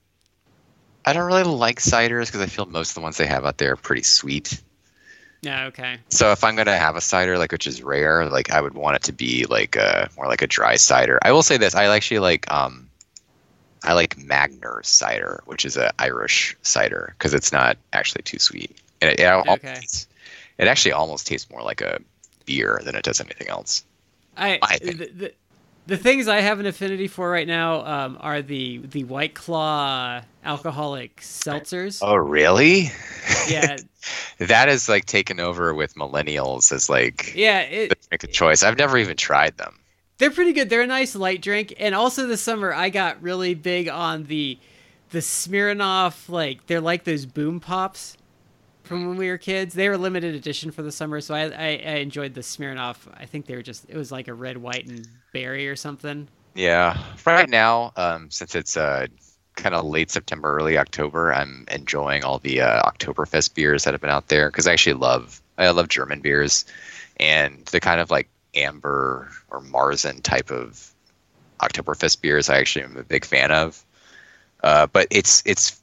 [1.04, 3.58] I don't really like ciders because I feel most of the ones they have out
[3.58, 4.60] there are pretty sweet.
[5.40, 5.98] Yeah, okay.
[6.08, 8.96] So if I'm gonna have a cider, like which is rare, like I would want
[8.96, 11.18] it to be like a more like a dry cider.
[11.22, 12.88] I will say this: I actually like um,
[13.84, 18.76] I like Magner's cider, which is a Irish cider because it's not actually too sweet,
[19.00, 19.74] and it, it, Okay.
[19.74, 20.08] tastes-
[20.58, 22.00] it actually almost tastes more like a
[22.44, 23.84] beer than it does anything else.
[24.36, 25.34] I I the, the,
[25.88, 30.20] the things I have an affinity for right now um, are the the White Claw
[30.44, 32.00] alcoholic seltzers.
[32.02, 32.90] Oh, really?
[33.48, 33.78] Yeah,
[34.38, 37.60] that is like taken over with millennials as like yeah.
[37.60, 38.62] It, let's make a choice.
[38.62, 39.80] I've never even tried them.
[40.18, 40.68] they're pretty good.
[40.68, 41.72] They're a nice light drink.
[41.78, 44.58] And also this summer, I got really big on the
[45.10, 46.28] the Smirnoff.
[46.28, 48.17] Like they're like those boom pops
[48.88, 49.74] from when we were kids.
[49.74, 52.96] They were limited edition for the summer, so I, I, I enjoyed the Smirnoff.
[53.14, 56.26] I think they were just it was like a red, white, and berry or something.
[56.54, 56.98] Yeah.
[57.24, 59.06] Right now, um, since it's uh,
[59.54, 64.00] kind of late September, early October, I'm enjoying all the uh, Oktoberfest beers that have
[64.00, 66.64] been out there because I actually love I love German beers
[67.20, 70.92] and the kind of like amber or Marzen type of
[71.60, 72.48] Oktoberfest beers.
[72.48, 73.84] I actually am a big fan of.
[74.64, 75.80] Uh, but it's it's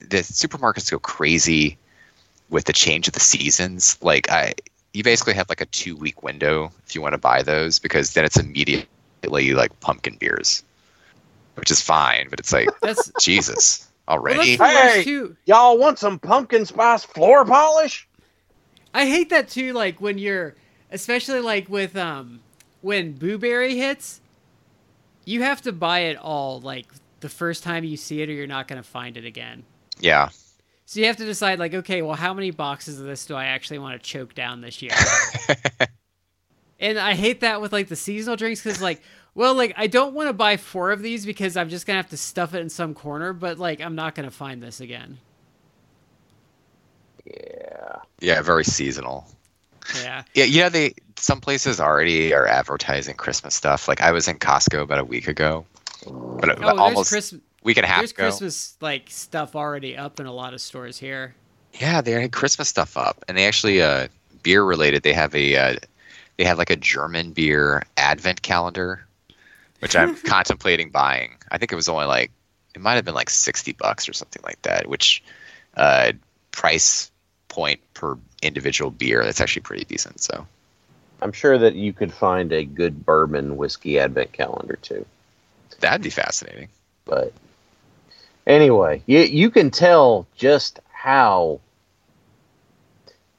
[0.00, 1.76] the supermarkets go crazy
[2.50, 3.98] with the change of the seasons.
[4.02, 4.54] Like I,
[4.92, 8.14] you basically have like a two week window if you want to buy those because
[8.14, 10.62] then it's immediately like pumpkin beers,
[11.56, 12.28] which is fine.
[12.30, 14.56] But it's like That's Jesus well, already.
[14.56, 15.26] that's Hey!
[15.46, 18.08] Y'all want some pumpkin spice floor polish?
[18.94, 19.72] I hate that too.
[19.72, 20.54] Like when you're,
[20.90, 22.40] especially like with um,
[22.80, 24.20] when blueberry hits,
[25.24, 26.86] you have to buy it all like
[27.20, 29.64] the first time you see it, or you're not gonna find it again.
[30.00, 30.30] yeah,
[30.88, 33.44] So you have to decide like, okay, well, how many boxes of this do I
[33.44, 34.92] actually want to choke down this year?
[36.80, 39.02] and I hate that with like the seasonal drinks because like,
[39.34, 42.08] well, like I don't want to buy four of these because I'm just gonna have
[42.08, 45.18] to stuff it in some corner, but like I'm not gonna find this again.
[47.26, 47.96] Yeah.
[48.20, 49.26] yeah, very seasonal.
[50.02, 50.22] Yeah.
[50.32, 53.88] Yeah, you know they some places already are advertising Christmas stuff.
[53.88, 55.66] Like I was in Costco about a week ago,
[56.06, 57.42] but, Oh, but there's almost Christmas.
[57.62, 58.22] Week and a half There's ago.
[58.24, 61.34] Christmas like stuff already up in a lot of stores here.
[61.74, 64.08] Yeah, they had Christmas stuff up, and they actually uh,
[64.42, 65.02] beer related.
[65.02, 65.76] They have a uh,
[66.36, 69.06] they have like a German beer advent calendar,
[69.80, 71.36] which I'm contemplating buying.
[71.50, 72.30] I think it was only like
[72.74, 75.22] it might have been like sixty bucks or something like that, which
[75.76, 76.12] uh,
[76.52, 77.10] price
[77.48, 79.24] point per individual beer.
[79.24, 80.20] That's actually pretty decent.
[80.20, 80.46] So
[81.20, 85.04] I'm sure that you could find a good bourbon whiskey advent calendar too.
[85.80, 86.68] that'd be fascinating.
[87.04, 87.32] But
[88.48, 91.60] anyway, you, you can tell just how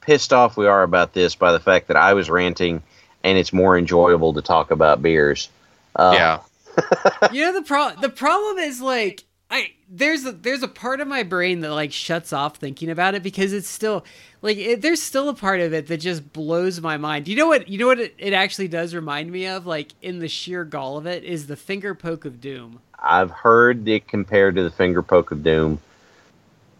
[0.00, 2.82] pissed off we are about this by the fact that I was ranting
[3.22, 5.50] and it's more enjoyable to talk about beers.
[5.94, 6.40] Uh, yeah,
[7.32, 11.08] you know the pro the problem is like I there's a, there's a part of
[11.08, 14.04] my brain that like shuts off thinking about it because it's still
[14.40, 17.28] like it, there's still a part of it that just blows my mind.
[17.28, 17.68] You know what?
[17.68, 20.96] You know what it, it actually does remind me of like in the sheer gall
[20.96, 22.80] of it is the finger poke of doom.
[23.02, 25.80] I've heard it compared to the finger poke of doom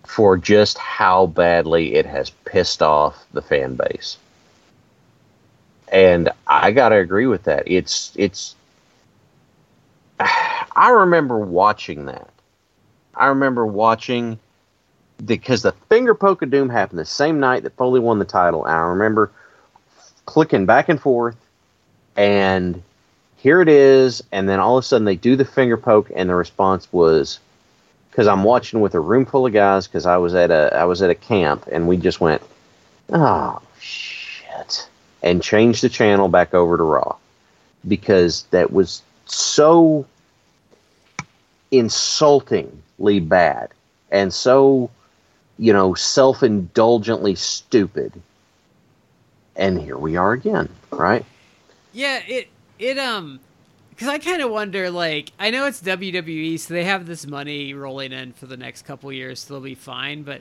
[0.04, 4.18] for just how badly it has pissed off the fan base.
[5.92, 7.64] And I got to agree with that.
[7.66, 8.54] It's it's
[10.20, 12.28] I remember watching that.
[13.14, 14.38] I remember watching
[15.24, 18.64] because the finger poke of doom happened the same night that Foley won the title.
[18.64, 19.30] And I remember
[20.26, 21.36] clicking back and forth
[22.16, 22.82] and
[23.40, 26.28] here it is and then all of a sudden they do the finger poke and
[26.28, 27.38] the response was
[28.10, 30.84] because i'm watching with a room full of guys because i was at a i
[30.84, 32.42] was at a camp and we just went
[33.12, 34.88] oh shit
[35.22, 37.16] and changed the channel back over to raw.
[37.86, 40.06] Because that was so
[41.70, 43.70] insultingly bad
[44.10, 44.90] and so
[45.56, 48.12] you know self-indulgently stupid.
[49.56, 51.24] And here we are again right?
[51.92, 52.48] Yeah, it
[52.80, 53.38] it um
[53.90, 57.74] because I kind of wonder like I know it's WWE, so they have this money
[57.74, 60.22] rolling in for the next couple years, so they'll be fine.
[60.22, 60.40] But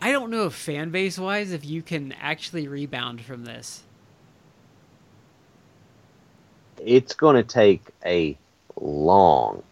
[0.00, 3.82] I don't know if fan base wise if you can actually rebound from this.
[6.86, 8.36] it's going to take a
[8.80, 9.62] long,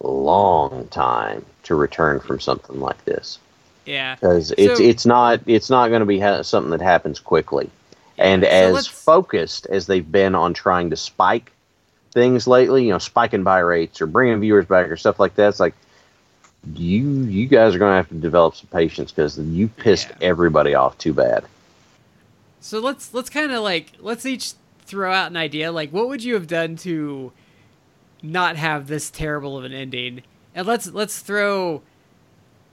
[0.00, 3.38] long time to return from something like this
[3.86, 7.18] Yeah, because it's So- it's not it's not going to be ha- something that happens
[7.18, 7.70] quickly.
[8.18, 11.52] And So as focused as they've been on trying to spike
[12.12, 15.48] things lately, you know, spiking buy rates or bringing viewers back or stuff like that,
[15.48, 15.74] it's like
[16.74, 20.28] you you guys are going to have to develop some patience because you pissed Yeah.
[20.28, 21.44] everybody off too bad.
[22.60, 24.52] so let's let's kind of like let's each
[24.86, 25.72] throw out an idea.
[25.72, 27.32] Like, what would you have done to
[28.22, 30.22] not have this terrible of an ending?
[30.54, 31.82] And let's let's throw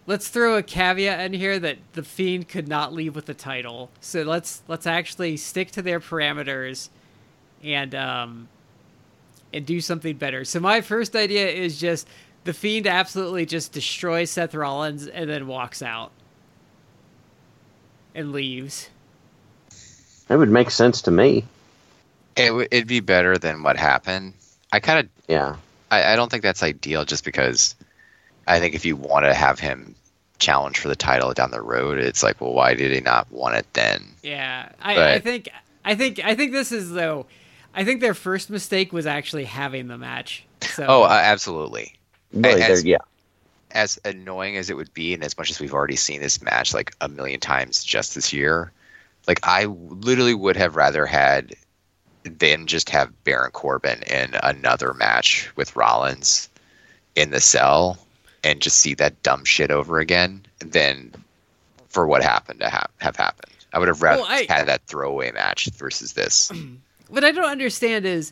[0.07, 3.89] let's throw a caveat in here that the fiend could not leave with the title.
[3.99, 6.89] So let's let's actually stick to their parameters
[7.63, 8.47] and um
[9.53, 10.45] and do something better.
[10.45, 12.07] So my first idea is just
[12.43, 16.11] the fiend absolutely just destroys Seth Rollins and then walks out
[18.15, 18.89] and leaves.
[20.27, 21.45] That would make sense to me.
[22.35, 24.33] it, w- it'd be better than what happened.
[24.71, 25.57] I kind of Yeah.
[25.91, 27.75] I, I don't think that's ideal just because
[28.47, 29.95] I think if you want to have him
[30.39, 33.55] challenge for the title down the road, it's like, well, why did he not want
[33.55, 34.03] it then?
[34.23, 35.49] Yeah, I, I think
[35.85, 37.25] I think I think this is though.
[37.73, 40.43] I think their first mistake was actually having the match.
[40.61, 41.93] So Oh, uh, absolutely.
[42.33, 42.97] But as- yeah.
[43.73, 46.73] As annoying as it would be, and as much as we've already seen this match
[46.73, 48.69] like a million times just this year,
[49.29, 51.53] like I literally would have rather had
[52.23, 56.49] than just have Baron Corbin in another match with Rollins
[57.15, 57.97] in the cell
[58.43, 61.13] and just see that dumb shit over again than
[61.89, 63.51] for what happened to ha- have happened.
[63.73, 66.51] I would have rather Well, I- had that throwaway match versus this.
[67.09, 68.31] What I don't understand is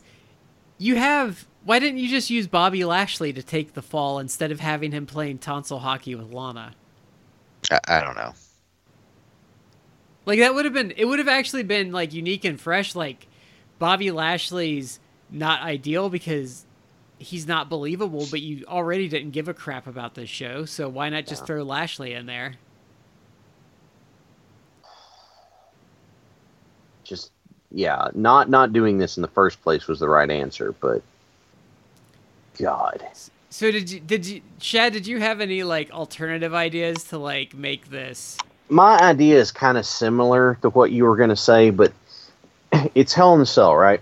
[0.78, 4.60] you have why didn't you just use Bobby Lashley to take the fall instead of
[4.60, 6.72] having him playing tonsil hockey with Lana?
[7.70, 8.32] I, I don't know.
[10.24, 13.26] Like that would have been it would have actually been like unique and fresh like
[13.78, 14.98] Bobby Lashley's
[15.30, 16.64] not ideal because
[17.20, 21.10] he's not believable, but you already didn't give a crap about this show, so why
[21.10, 22.54] not just throw Lashley in there?
[27.04, 27.30] Just
[27.70, 31.02] yeah, not not doing this in the first place was the right answer, but
[32.58, 33.06] God.
[33.50, 37.54] So did you did you Shad, did you have any like alternative ideas to like
[37.54, 38.38] make this
[38.70, 41.92] My idea is kind of similar to what you were going to say, but
[42.94, 44.00] it's Hell in the Cell, right?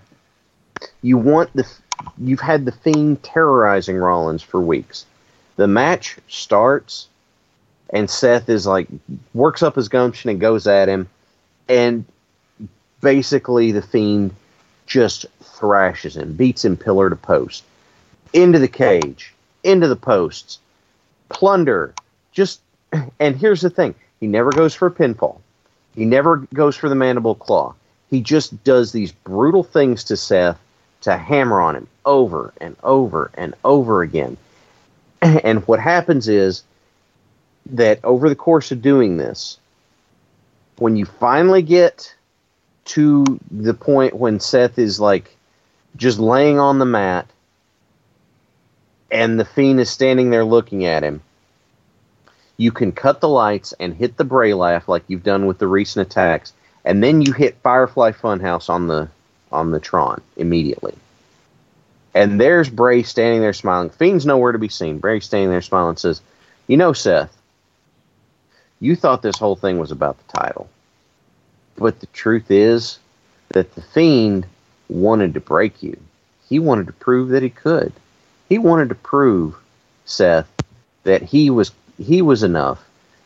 [1.02, 1.66] You want the
[2.18, 5.06] you've had the Fiend terrorizing Rollins for weeks.
[5.56, 7.08] The match starts,
[7.90, 8.88] and Seth is like
[9.34, 11.08] works up his gumption and goes at him,
[11.68, 12.04] and
[13.00, 14.34] basically the Fiend
[14.86, 17.64] just thrashes him, beats him pillar to post,
[18.32, 19.34] into the cage,
[19.64, 20.58] into the posts,
[21.28, 21.94] plunder,
[22.32, 22.60] just.
[23.20, 25.40] And here's the thing: he never goes for a pinfall.
[25.94, 27.74] He never goes for the mandible claw.
[28.08, 30.58] He just does these brutal things to Seth
[31.02, 34.36] to hammer on him over and over and over again.
[35.22, 36.62] And what happens is
[37.66, 39.58] that over the course of doing this,
[40.76, 42.14] when you finally get
[42.86, 45.36] to the point when Seth is like
[45.96, 47.26] just laying on the mat
[49.10, 51.20] and the fiend is standing there looking at him,
[52.56, 55.66] you can cut the lights and hit the Bray laugh like you've done with the
[55.66, 56.52] recent attacks,
[56.84, 59.08] and then you hit Firefly Funhouse on the
[59.52, 60.94] on the Tron immediately.
[62.14, 63.90] And there's Bray standing there smiling.
[63.90, 64.98] Fiend's nowhere to be seen.
[64.98, 66.20] Bray standing there smiling says,
[66.66, 67.36] You know, Seth,
[68.80, 70.68] you thought this whole thing was about the title.
[71.76, 72.98] But the truth is
[73.50, 74.46] that the Fiend
[74.88, 75.98] wanted to break you.
[76.48, 77.92] He wanted to prove that he could.
[78.48, 79.56] He wanted to prove,
[80.06, 80.50] Seth,
[81.04, 82.84] that he was he was enough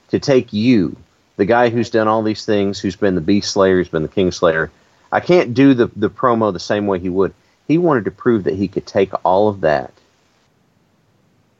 [0.09, 0.97] to take you,
[1.37, 4.09] the guy who's done all these things, who's been the Beast Slayer, who's been the
[4.09, 4.71] King Slayer.
[5.13, 7.35] I can't do the, the promo the same way he would.
[7.69, 9.93] He wanted to prove that he could take all of that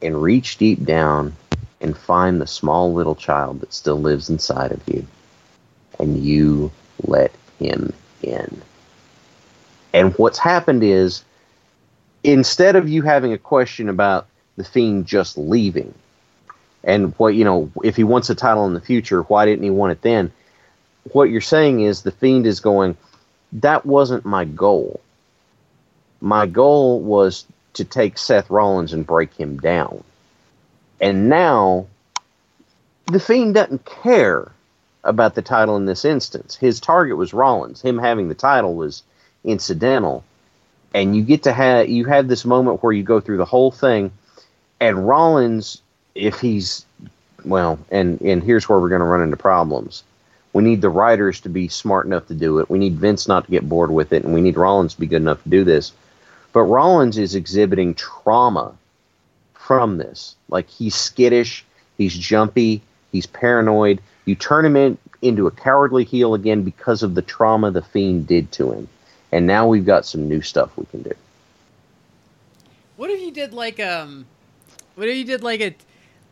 [0.01, 1.37] and reach deep down
[1.81, 5.07] and find the small little child that still lives inside of you.
[6.01, 6.73] And you
[7.05, 7.93] let him
[8.23, 8.63] in.
[9.93, 11.23] And what's happened is,
[12.25, 14.27] instead of you having a question about
[14.57, 15.93] the Fiend just leaving,
[16.85, 19.71] and what, you know, if he wants a title in the future, why didn't he
[19.71, 20.33] want it then?
[21.13, 22.97] What you're saying is the Fiend is going,
[23.53, 25.01] that wasn't my goal.
[26.21, 30.05] My goal was to take Seth Rollins and break him down.
[31.01, 31.87] And now,
[33.07, 34.53] the Fiend doesn't care
[35.05, 36.55] about the title in this instance.
[36.57, 37.83] His target was Rollins.
[37.83, 39.03] Him having the title was
[39.45, 40.25] incidental.
[40.95, 43.71] And you get to have you have this moment where you go through the whole
[43.71, 44.13] thing,
[44.79, 45.81] and Rollins,
[46.15, 46.85] if he's
[47.45, 50.05] well, and and here's where we're going to run into problems.
[50.53, 52.69] We need the writers to be smart enough to do it.
[52.69, 55.07] We need Vince not to get bored with it, and we need Rollins to be
[55.07, 55.93] good enough to do this.
[56.53, 58.75] But Rollins is exhibiting trauma
[59.55, 60.37] from this.
[60.49, 61.65] Like he's skittish,
[61.97, 64.01] he's jumpy, he's paranoid.
[64.27, 68.27] You turn him in, into a cowardly heel again because of the trauma the Fiend
[68.27, 68.89] did to him.
[69.31, 71.15] And now we've got some new stuff we can do.
[72.97, 74.27] What if you did like um
[74.95, 75.75] what if you did like a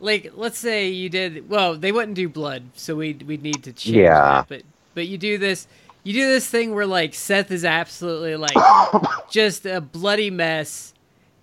[0.01, 3.71] like let's say you did well, they wouldn't do blood, so we'd we'd need to
[3.73, 4.19] change Yeah.
[4.19, 4.47] that.
[4.49, 4.63] But
[4.93, 5.67] but you do this
[6.03, 8.55] you do this thing where like Seth is absolutely like
[9.29, 10.93] just a bloody mess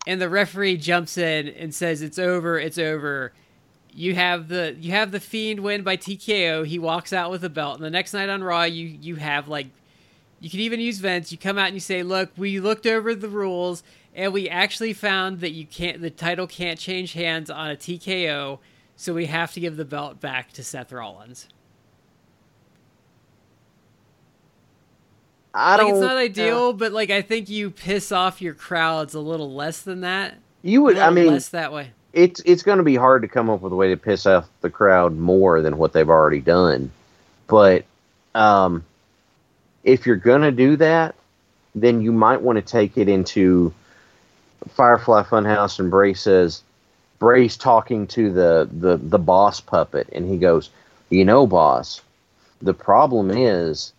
[0.06, 3.32] and the referee jumps in and says it's over, it's over.
[3.92, 6.66] You have the you have the fiend win by TKO.
[6.66, 9.48] He walks out with a belt, and the next night on Raw, you you have
[9.48, 9.68] like
[10.40, 11.32] you can even use Vince.
[11.32, 13.82] You come out and you say, "Look, we looked over the rules,
[14.14, 16.00] and we actually found that you can't.
[16.00, 18.58] The title can't change hands on a TKO,
[18.96, 21.48] so we have to give the belt back to Seth Rollins."
[25.54, 25.90] I don't.
[25.90, 29.82] it's not ideal, but like I think you piss off your crowds a little less
[29.82, 30.34] than that.
[30.62, 30.98] You would.
[30.98, 31.90] I mean, less that way.
[32.12, 34.48] it's it's going to be hard to come up with a way to piss off
[34.60, 36.90] the crowd more than what they've already done.
[37.46, 37.84] But
[38.34, 38.84] um,
[39.84, 41.14] if you're going to do that,
[41.74, 43.72] then you might want to take it into
[44.68, 45.78] Firefly Funhouse.
[45.78, 46.62] And Bray says,
[47.18, 50.70] Bray's talking to the, the, the boss puppet, and he goes,
[51.10, 52.00] You know, boss,
[52.62, 53.92] the problem is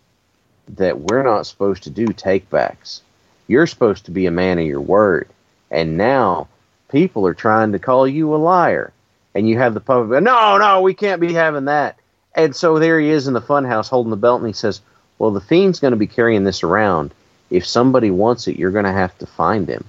[0.68, 3.00] that we're not supposed to do takebacks.
[3.46, 5.28] You're supposed to be a man of your word.
[5.70, 6.48] And now
[6.88, 8.92] people are trying to call you a liar.
[9.34, 11.96] and you have the go, no, no, we can't be having that.
[12.34, 14.80] And so there he is in the funhouse holding the belt, and he says,
[15.18, 17.12] "Well, the fiend's going to be carrying this around.
[17.50, 19.84] If somebody wants it, you're going to have to find him."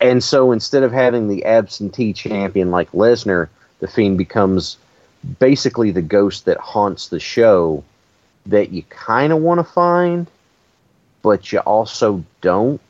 [0.00, 3.48] And so instead of having the absentee champion like Lesnar,
[3.80, 4.78] the fiend becomes
[5.38, 7.84] basically the ghost that haunts the show
[8.46, 10.26] that you kind of want to find,
[11.22, 12.80] but you also don't.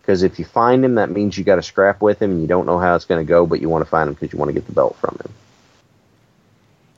[0.00, 2.48] Because if you find him, that means you got to scrap with him, and you
[2.48, 4.38] don't know how it's going to go, but you want to find him because you
[4.38, 5.32] want to get the belt from him.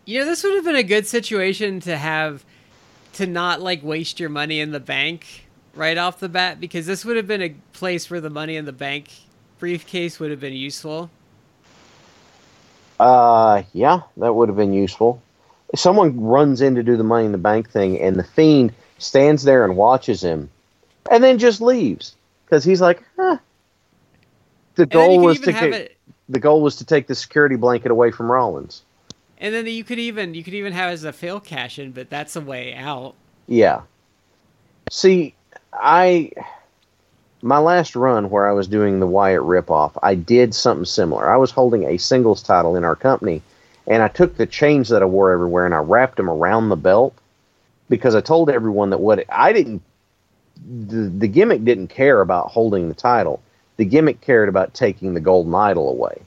[0.06, 2.44] You know, this would have been a good situation to have
[3.14, 7.04] to not like waste your money in the bank right off the bat because this
[7.04, 9.08] would have been a place where the money in the bank
[9.64, 11.10] briefcase would have been useful.
[13.00, 15.22] Uh, yeah, that would have been useful.
[15.72, 18.74] If someone runs in to do the money in the bank thing, and the fiend
[18.98, 20.50] stands there and watches him,
[21.10, 23.38] and then just leaves because he's like, huh.
[24.76, 27.06] The And then you goal was to have get, it the goal was to take
[27.06, 28.82] the security blanket away from Rollins.
[29.38, 31.92] and then you could even you could even have it as a fail cash in,
[31.92, 33.16] but that's a way out.
[33.46, 33.82] Yeah.
[34.90, 35.34] See,
[35.72, 36.30] I
[37.44, 41.30] my last run where I was doing the Wyatt ripoff, I did something similar.
[41.30, 43.42] I was holding a singles title in our company,
[43.86, 46.76] and I took the chains that I wore everywhere and I wrapped them around the
[46.76, 47.14] belt
[47.90, 49.82] because I told everyone that what I didn't
[50.56, 53.42] the, the gimmick didn't care about holding the title.
[53.76, 56.22] The gimmick cared about taking the golden idol away.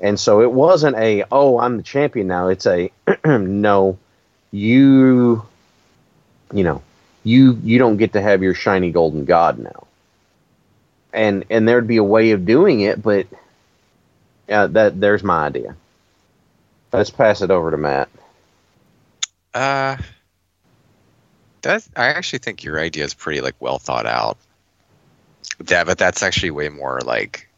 [0.00, 2.48] And so it wasn't a oh I'm the champion now.
[2.48, 2.90] It's a
[3.26, 3.98] no,
[4.52, 5.42] you
[6.54, 6.80] you know
[7.24, 9.87] you you don't get to have your shiny golden god now
[11.12, 13.26] and and there'd be a way of doing it but
[14.48, 15.74] yeah that there's my idea
[16.92, 18.08] let's pass it over to matt
[19.54, 19.96] Uh,
[21.62, 24.36] that I actually think your idea is pretty like well thought out.
[25.68, 27.48] Yeah, but that's actually way more like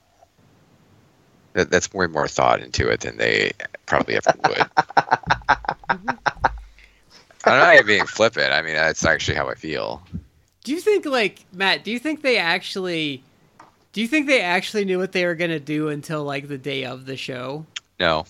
[1.52, 3.52] that, that's way more thought into it than they
[3.86, 4.66] probably ever would.
[7.44, 8.52] I'm not even being flippant.
[8.52, 10.02] I mean, that's actually how I feel.
[10.64, 13.22] Do you think like Matt, do you think they actually
[13.92, 16.58] do you think they actually knew what they were going to do until like the
[16.58, 17.66] day of the show?
[17.98, 18.24] No,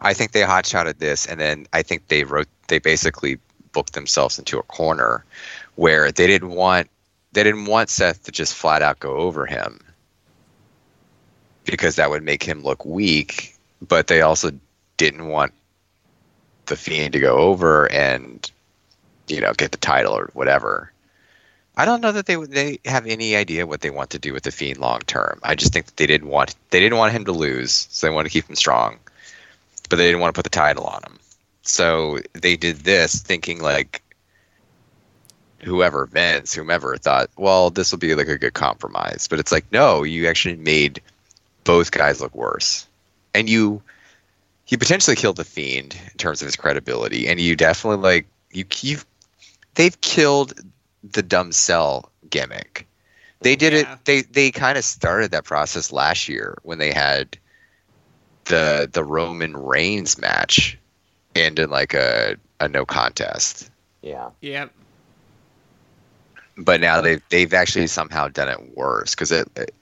[0.00, 3.38] I think they hot shotted this, and then I think they wrote they basically
[3.72, 5.24] booked themselves into a corner
[5.76, 6.88] where they didn't want
[7.32, 9.80] they didn't want Seth to just flat out go over him
[11.64, 14.50] because that would make him look weak, but they also
[14.96, 15.52] didn't want
[16.66, 18.50] the Fiend to go over and
[19.28, 20.89] you know get the title or whatever.
[21.76, 24.42] I don't know that they they have any idea what they want to do with
[24.42, 25.40] the Fiend long term.
[25.42, 28.12] I just think that they didn't want they didn't want him to lose, so they
[28.12, 28.98] wanted to keep him strong,
[29.88, 31.18] but they didn't want to put the title on him.
[31.62, 34.02] So they did this thinking like
[35.62, 39.28] whoever Vince, whomever thought, well, this will be like a good compromise.
[39.28, 41.02] But it's like, no, you actually made
[41.64, 42.86] both guys look worse.
[43.34, 43.82] And you
[44.64, 47.28] he potentially killed the fiend in terms of his credibility.
[47.28, 48.98] And you definitely like you you
[49.74, 50.54] they've killed
[51.02, 52.86] the dumb cell gimmick.
[53.42, 53.92] They did Yeah.
[53.94, 57.38] it they they kind of started that process last year when they had
[58.44, 60.78] the the Roman Reigns match
[61.34, 63.70] end in like a, a no contest.
[64.02, 64.72] yeah Yep.
[66.58, 69.74] but now they've they've actually somehow done it worse because it, it-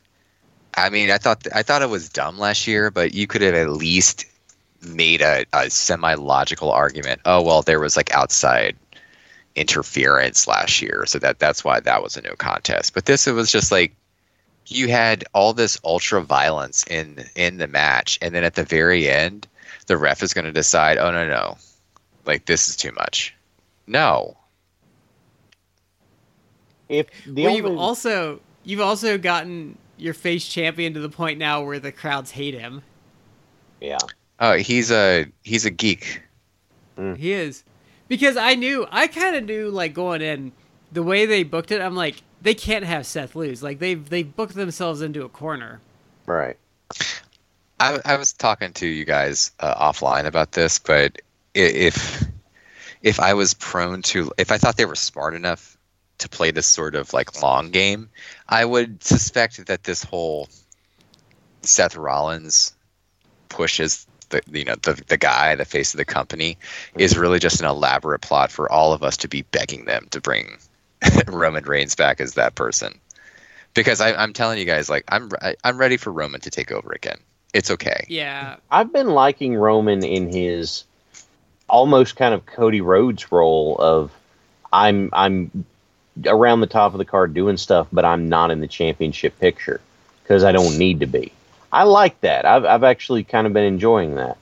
[0.74, 3.54] I mean, I thought I thought it was dumb last year, but you could have
[3.54, 4.26] at least
[4.86, 7.20] made a, a semi logical argument.
[7.24, 8.76] Oh well, there was like outside
[9.58, 12.94] interference last year, so that that's why that was a no contest.
[12.94, 13.94] But this it was just like
[14.66, 19.08] you had all this ultra violence in in the match, and then at the very
[19.08, 19.46] end,
[19.86, 21.58] the ref is going to decide, oh no no,
[22.24, 23.34] like this is too much.
[23.86, 24.36] No,
[26.88, 31.38] if the well, only, you've also you've also gotten your face champion to the point
[31.38, 32.82] now where the crowds hate him.
[33.80, 33.98] yeah
[34.40, 36.22] oh he's a he's a geek.
[36.96, 37.16] Mm.
[37.16, 37.62] He is.
[38.08, 40.52] Because I knew I kind of knew like going in
[40.90, 43.62] the way they booked it, I'm like they can't have Seth lose.
[43.62, 45.80] Like they've they booked themselves into a corner.
[46.26, 46.56] right
[47.80, 51.20] I, I was talking to you guys uh, offline about this, but
[51.54, 52.24] if
[53.02, 55.76] if I was prone to, if I thought they were smart enough
[56.18, 58.10] to play this sort of like long game,
[58.48, 60.48] I would suspect that this whole
[61.62, 62.74] Seth Rollins
[63.48, 66.58] pushes the you know the the guy, the face of the company,
[66.96, 67.20] is mm-hmm.
[67.22, 70.58] really just an elaborate plot for all of us to be begging them to bring
[71.26, 72.98] Roman Reigns back as that person.
[73.74, 76.72] Because I, I'm telling you guys, like I'm I, I'm ready for Roman to take
[76.72, 77.18] over again.
[77.54, 78.04] It's okay.
[78.08, 78.56] Yeah.
[78.70, 80.84] i've been liking roman in his
[81.68, 84.10] almost kind of cody rhodes role of
[84.72, 85.64] i'm i'm
[86.26, 89.80] around the top of the card doing stuff but i'm not in the championship picture
[90.22, 91.32] because i don't need to be
[91.72, 92.44] I like that.
[92.44, 94.38] I've I've actually kind of been enjoying that.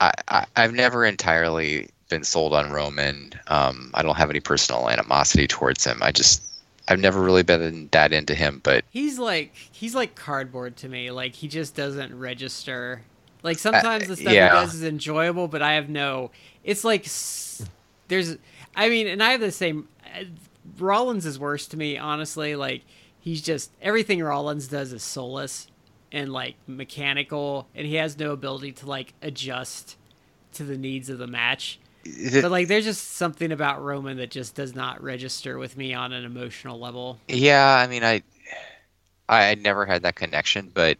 [0.00, 3.32] I, I I've never entirely been sold on Roman.
[3.48, 5.98] Um, I don't have any personal animosity towards him.
[6.02, 6.42] I just
[6.88, 11.10] I've never really been that into him, but He's like he's like cardboard to me.
[11.10, 13.02] Like he just doesn't register.
[13.42, 14.48] Like sometimes the stuff yeah.
[14.48, 16.30] he does is enjoyable, but I have no.
[16.62, 17.06] It's like
[18.08, 18.36] there's.
[18.76, 19.88] I mean, and I have the same.
[20.18, 20.24] uh,
[20.78, 22.56] Rollins is worse to me, honestly.
[22.56, 22.82] Like
[23.20, 25.68] he's just everything Rollins does is soulless
[26.14, 29.96] and like mechanical, and he has no ability to like adjust
[30.54, 31.80] to the needs of the match.
[32.04, 36.12] But like, there's just something about Roman that just does not register with me on
[36.12, 37.18] an emotional level.
[37.28, 38.22] Yeah, I mean, I,
[39.28, 40.98] I never had that connection, but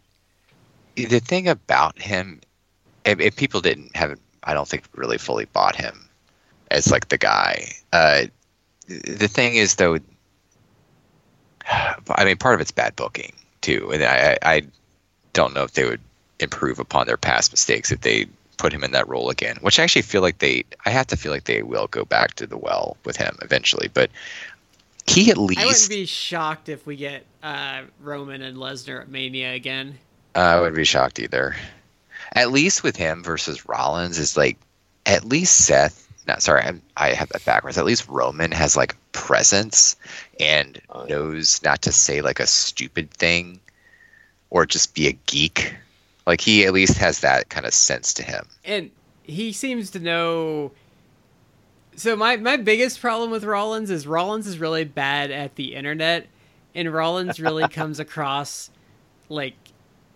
[0.95, 2.41] the thing about him,
[3.05, 6.09] if, if people didn't have, I don't think really fully bought him
[6.71, 7.67] as like the guy.
[7.93, 8.23] Uh,
[8.87, 9.97] the thing is, though,
[11.69, 14.61] I mean, part of it's bad booking too, and I, I I
[15.35, 16.01] don't know if they would
[16.39, 18.25] improve upon their past mistakes if they
[18.57, 19.57] put him in that role again.
[19.61, 22.33] Which I actually feel like they, I have to feel like they will go back
[22.35, 24.09] to the well with him eventually, but.
[25.07, 29.07] He at least I wouldn't be shocked if we get uh, Roman and Lesnar at
[29.07, 29.99] Mania again.
[30.33, 31.55] I wouldn't be shocked either.
[32.33, 34.57] At least with him versus Rollins is like,
[35.05, 36.11] at least Seth.
[36.27, 37.77] No, sorry, I, I have that backwards.
[37.77, 39.95] At least Roman has like presence
[40.39, 43.59] and Oh, knows not to say like a stupid thing
[44.55, 45.75] or just be a geek.
[46.25, 48.47] Like he at least has that kind of sense to him.
[48.63, 48.89] And
[49.21, 50.71] he seems to know.
[51.97, 56.27] So my my biggest problem with Rollins is Rollins is really bad at the internet,
[56.73, 58.69] and Rollins really comes across
[59.27, 59.55] like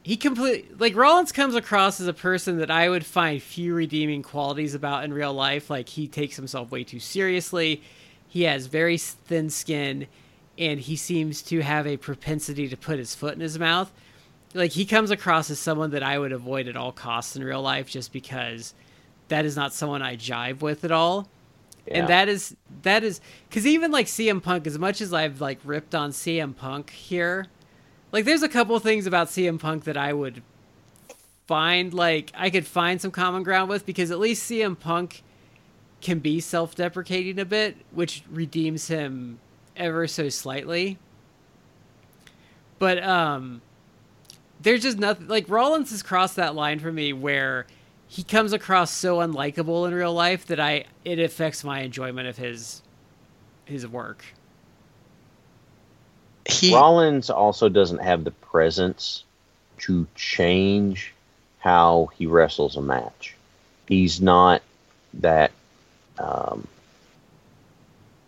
[0.03, 4.23] he complete like Rollins comes across as a person that I would find few redeeming
[4.23, 5.69] qualities about in real life.
[5.69, 7.81] Like he takes himself way too seriously.
[8.29, 10.07] He has very thin skin,
[10.57, 13.91] and he seems to have a propensity to put his foot in his mouth.
[14.53, 17.61] Like he comes across as someone that I would avoid at all costs in real
[17.61, 18.73] life, just because
[19.27, 21.29] that is not someone I jive with at all.
[21.87, 21.99] Yeah.
[21.99, 25.59] And that is that is because even like CM Punk, as much as I've like
[25.63, 27.47] ripped on CM Punk here,
[28.11, 30.41] like there's a couple things about CM Punk that I would
[31.47, 35.23] find like I could find some common ground with because at least CM Punk
[36.01, 39.39] can be self-deprecating a bit, which redeems him
[39.75, 40.97] ever so slightly.
[42.77, 43.61] But um
[44.61, 47.65] there's just nothing like Rollins has crossed that line for me where
[48.07, 52.37] he comes across so unlikable in real life that I it affects my enjoyment of
[52.37, 52.81] his
[53.65, 54.23] his work.
[56.45, 59.23] He Rollins also doesn't have the presence
[59.79, 61.13] to change
[61.59, 63.35] how he wrestles a match.
[63.87, 64.61] He's not
[65.15, 65.51] that.
[66.17, 66.67] Um,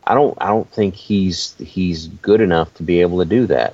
[0.05, 0.37] I don't.
[0.39, 3.73] I don't think he's he's good enough to be able to do that.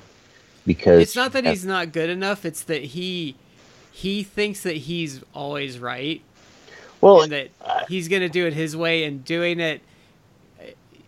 [0.68, 3.34] Because It's not that he's not good enough, it's that he
[3.90, 6.20] he thinks that he's always right
[7.00, 7.22] well.
[7.22, 7.48] and that
[7.88, 9.80] he's going to do it his way and doing it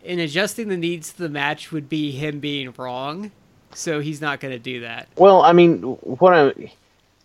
[0.05, 3.31] and adjusting the needs to the match would be him being wrong.
[3.75, 5.09] So he's not going to do that.
[5.17, 6.73] Well, I mean, what I,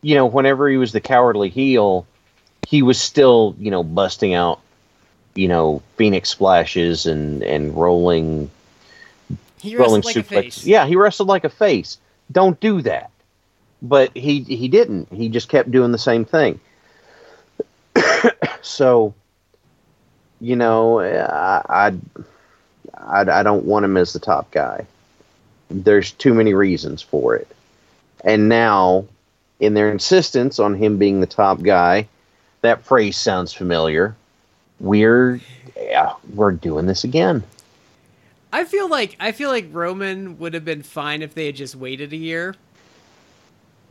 [0.01, 2.05] you know, whenever he was the cowardly heel,
[2.67, 4.59] he was still, you know, busting out,
[5.35, 8.51] you know, phoenix splashes and and rolling
[9.59, 10.65] He rolling wrestled like a face.
[10.65, 11.97] Yeah, he wrestled like a face.
[12.31, 13.11] Don't do that.
[13.81, 15.11] But he he didn't.
[15.11, 16.59] He just kept doing the same thing.
[18.61, 19.13] so,
[20.41, 21.93] you know, I,
[22.97, 24.85] I I don't want him as the top guy.
[25.69, 27.47] There's too many reasons for it.
[28.23, 29.05] And now,
[29.59, 32.07] in their insistence on him being the top guy,
[32.61, 34.15] that phrase sounds familiar.
[34.79, 35.39] We're
[35.75, 37.43] yeah, we're doing this again.
[38.55, 41.75] I feel like I feel like Roman would have been fine if they had just
[41.75, 42.55] waited a year.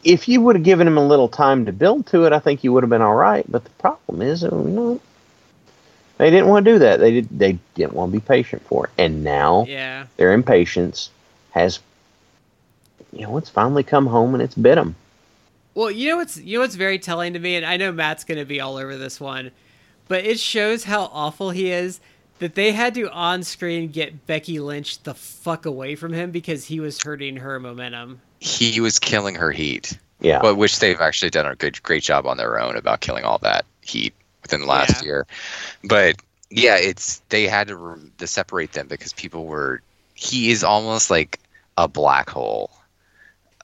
[0.05, 2.65] if you would have given him a little time to build to it, I think
[2.65, 3.45] you would have been all right.
[3.51, 5.01] But the problem is, uh, you know,
[6.16, 6.99] they didn't want to do that.
[6.99, 7.28] They did.
[7.31, 10.07] They didn't want to be patient for it, and now Yeah.
[10.16, 11.11] their impatience
[11.51, 11.81] has,
[13.12, 14.95] you know, it's finally come home and it's bit them.
[15.74, 18.24] Well, you know what's you know what's very telling to me, and I know Matt's
[18.24, 19.51] gonna be all over this one,
[20.09, 22.01] but it shows how awful he is
[22.39, 26.65] that they had to on screen get Becky Lynch the fuck away from him because
[26.66, 28.20] he was hurting her momentum.
[28.40, 29.98] he was killing her heat.
[30.20, 33.24] Yeah, but which they've actually done a good great job on their own about killing
[33.24, 35.06] all that heat within the last Yeah.
[35.06, 35.27] year
[35.85, 36.16] but
[36.51, 39.82] yeah it's they had to, re- to separate them because people were
[40.15, 41.40] he is almost like
[41.77, 42.70] a black hole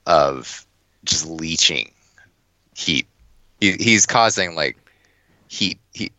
[0.06, 0.66] of
[1.04, 1.90] just leeching
[2.74, 3.06] heat
[3.60, 4.76] he, he's causing like
[5.48, 6.10] heat he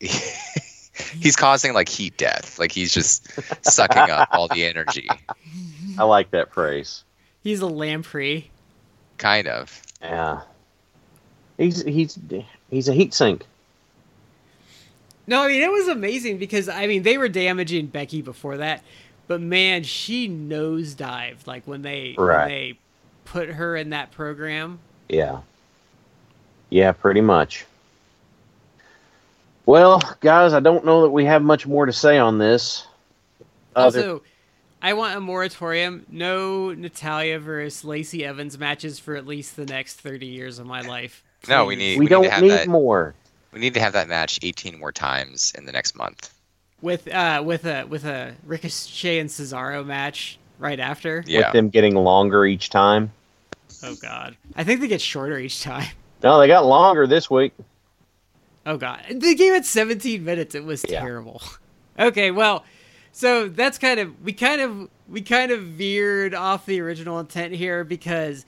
[1.20, 3.28] he's causing like heat death like he's just
[3.64, 5.08] sucking up all the energy
[5.98, 7.04] I like that phrase.
[7.42, 8.50] He's a lamprey.
[9.18, 10.42] kind of Yeah.
[11.58, 12.18] He's he's
[12.70, 13.44] he's a heat sink.
[15.26, 18.82] No, I mean it was amazing because I mean they were damaging Becky before that,
[19.28, 22.38] but man, she nosedived like when they Right.
[22.38, 22.78] when they
[23.24, 24.78] put her in that program.
[25.08, 25.40] Yeah.
[26.70, 27.64] Yeah, pretty much.
[29.70, 32.88] Well, guys, I don't know that we have much more to say on this.
[33.76, 34.22] Other- Also,
[34.82, 36.04] I want a moratorium.
[36.10, 40.80] No Natalya versus Lacey Evans matches for at least the next thirty years of my
[40.80, 41.22] life.
[41.48, 43.14] No, we need- we, we don't have need that- more.
[43.52, 46.32] We need to have that match 18 more times in the next month.
[46.82, 51.22] with uh with a with a Ricochet and Cesaro match right after.
[51.28, 51.46] Yeah.
[51.46, 53.12] With them getting longer each time.
[53.84, 55.86] Oh god, I think they get shorter each time.
[56.24, 57.52] No, they got longer this week.
[58.66, 60.54] Oh god, the game it 17 minutes.
[60.54, 61.00] It was Yeah.
[61.00, 61.42] terrible.
[61.98, 62.64] Okay, well,
[63.12, 67.52] so that's kind of we kind of we kind of veered off the original intent
[67.52, 68.46] here because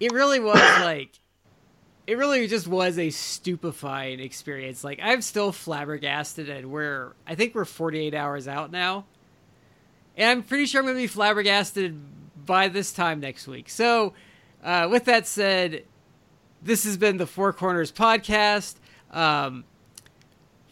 [0.00, 1.10] it really was like
[2.06, 4.84] it really just was a stupefying experience.
[4.84, 9.04] Like I'm still flabbergasted, and we're I think we're 48 hours out now,
[10.16, 12.00] and I'm pretty sure I'm gonna be flabbergasted
[12.46, 13.68] by this time next week.
[13.68, 14.14] So,
[14.62, 15.84] uh, with that said,
[16.62, 18.76] this has been the Four Corners podcast.
[19.14, 19.64] Um,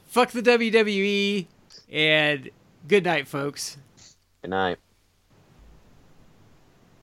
[0.06, 1.46] fuck the WWE,
[1.90, 2.50] and
[2.88, 3.78] good night, folks.
[4.42, 4.78] Good night.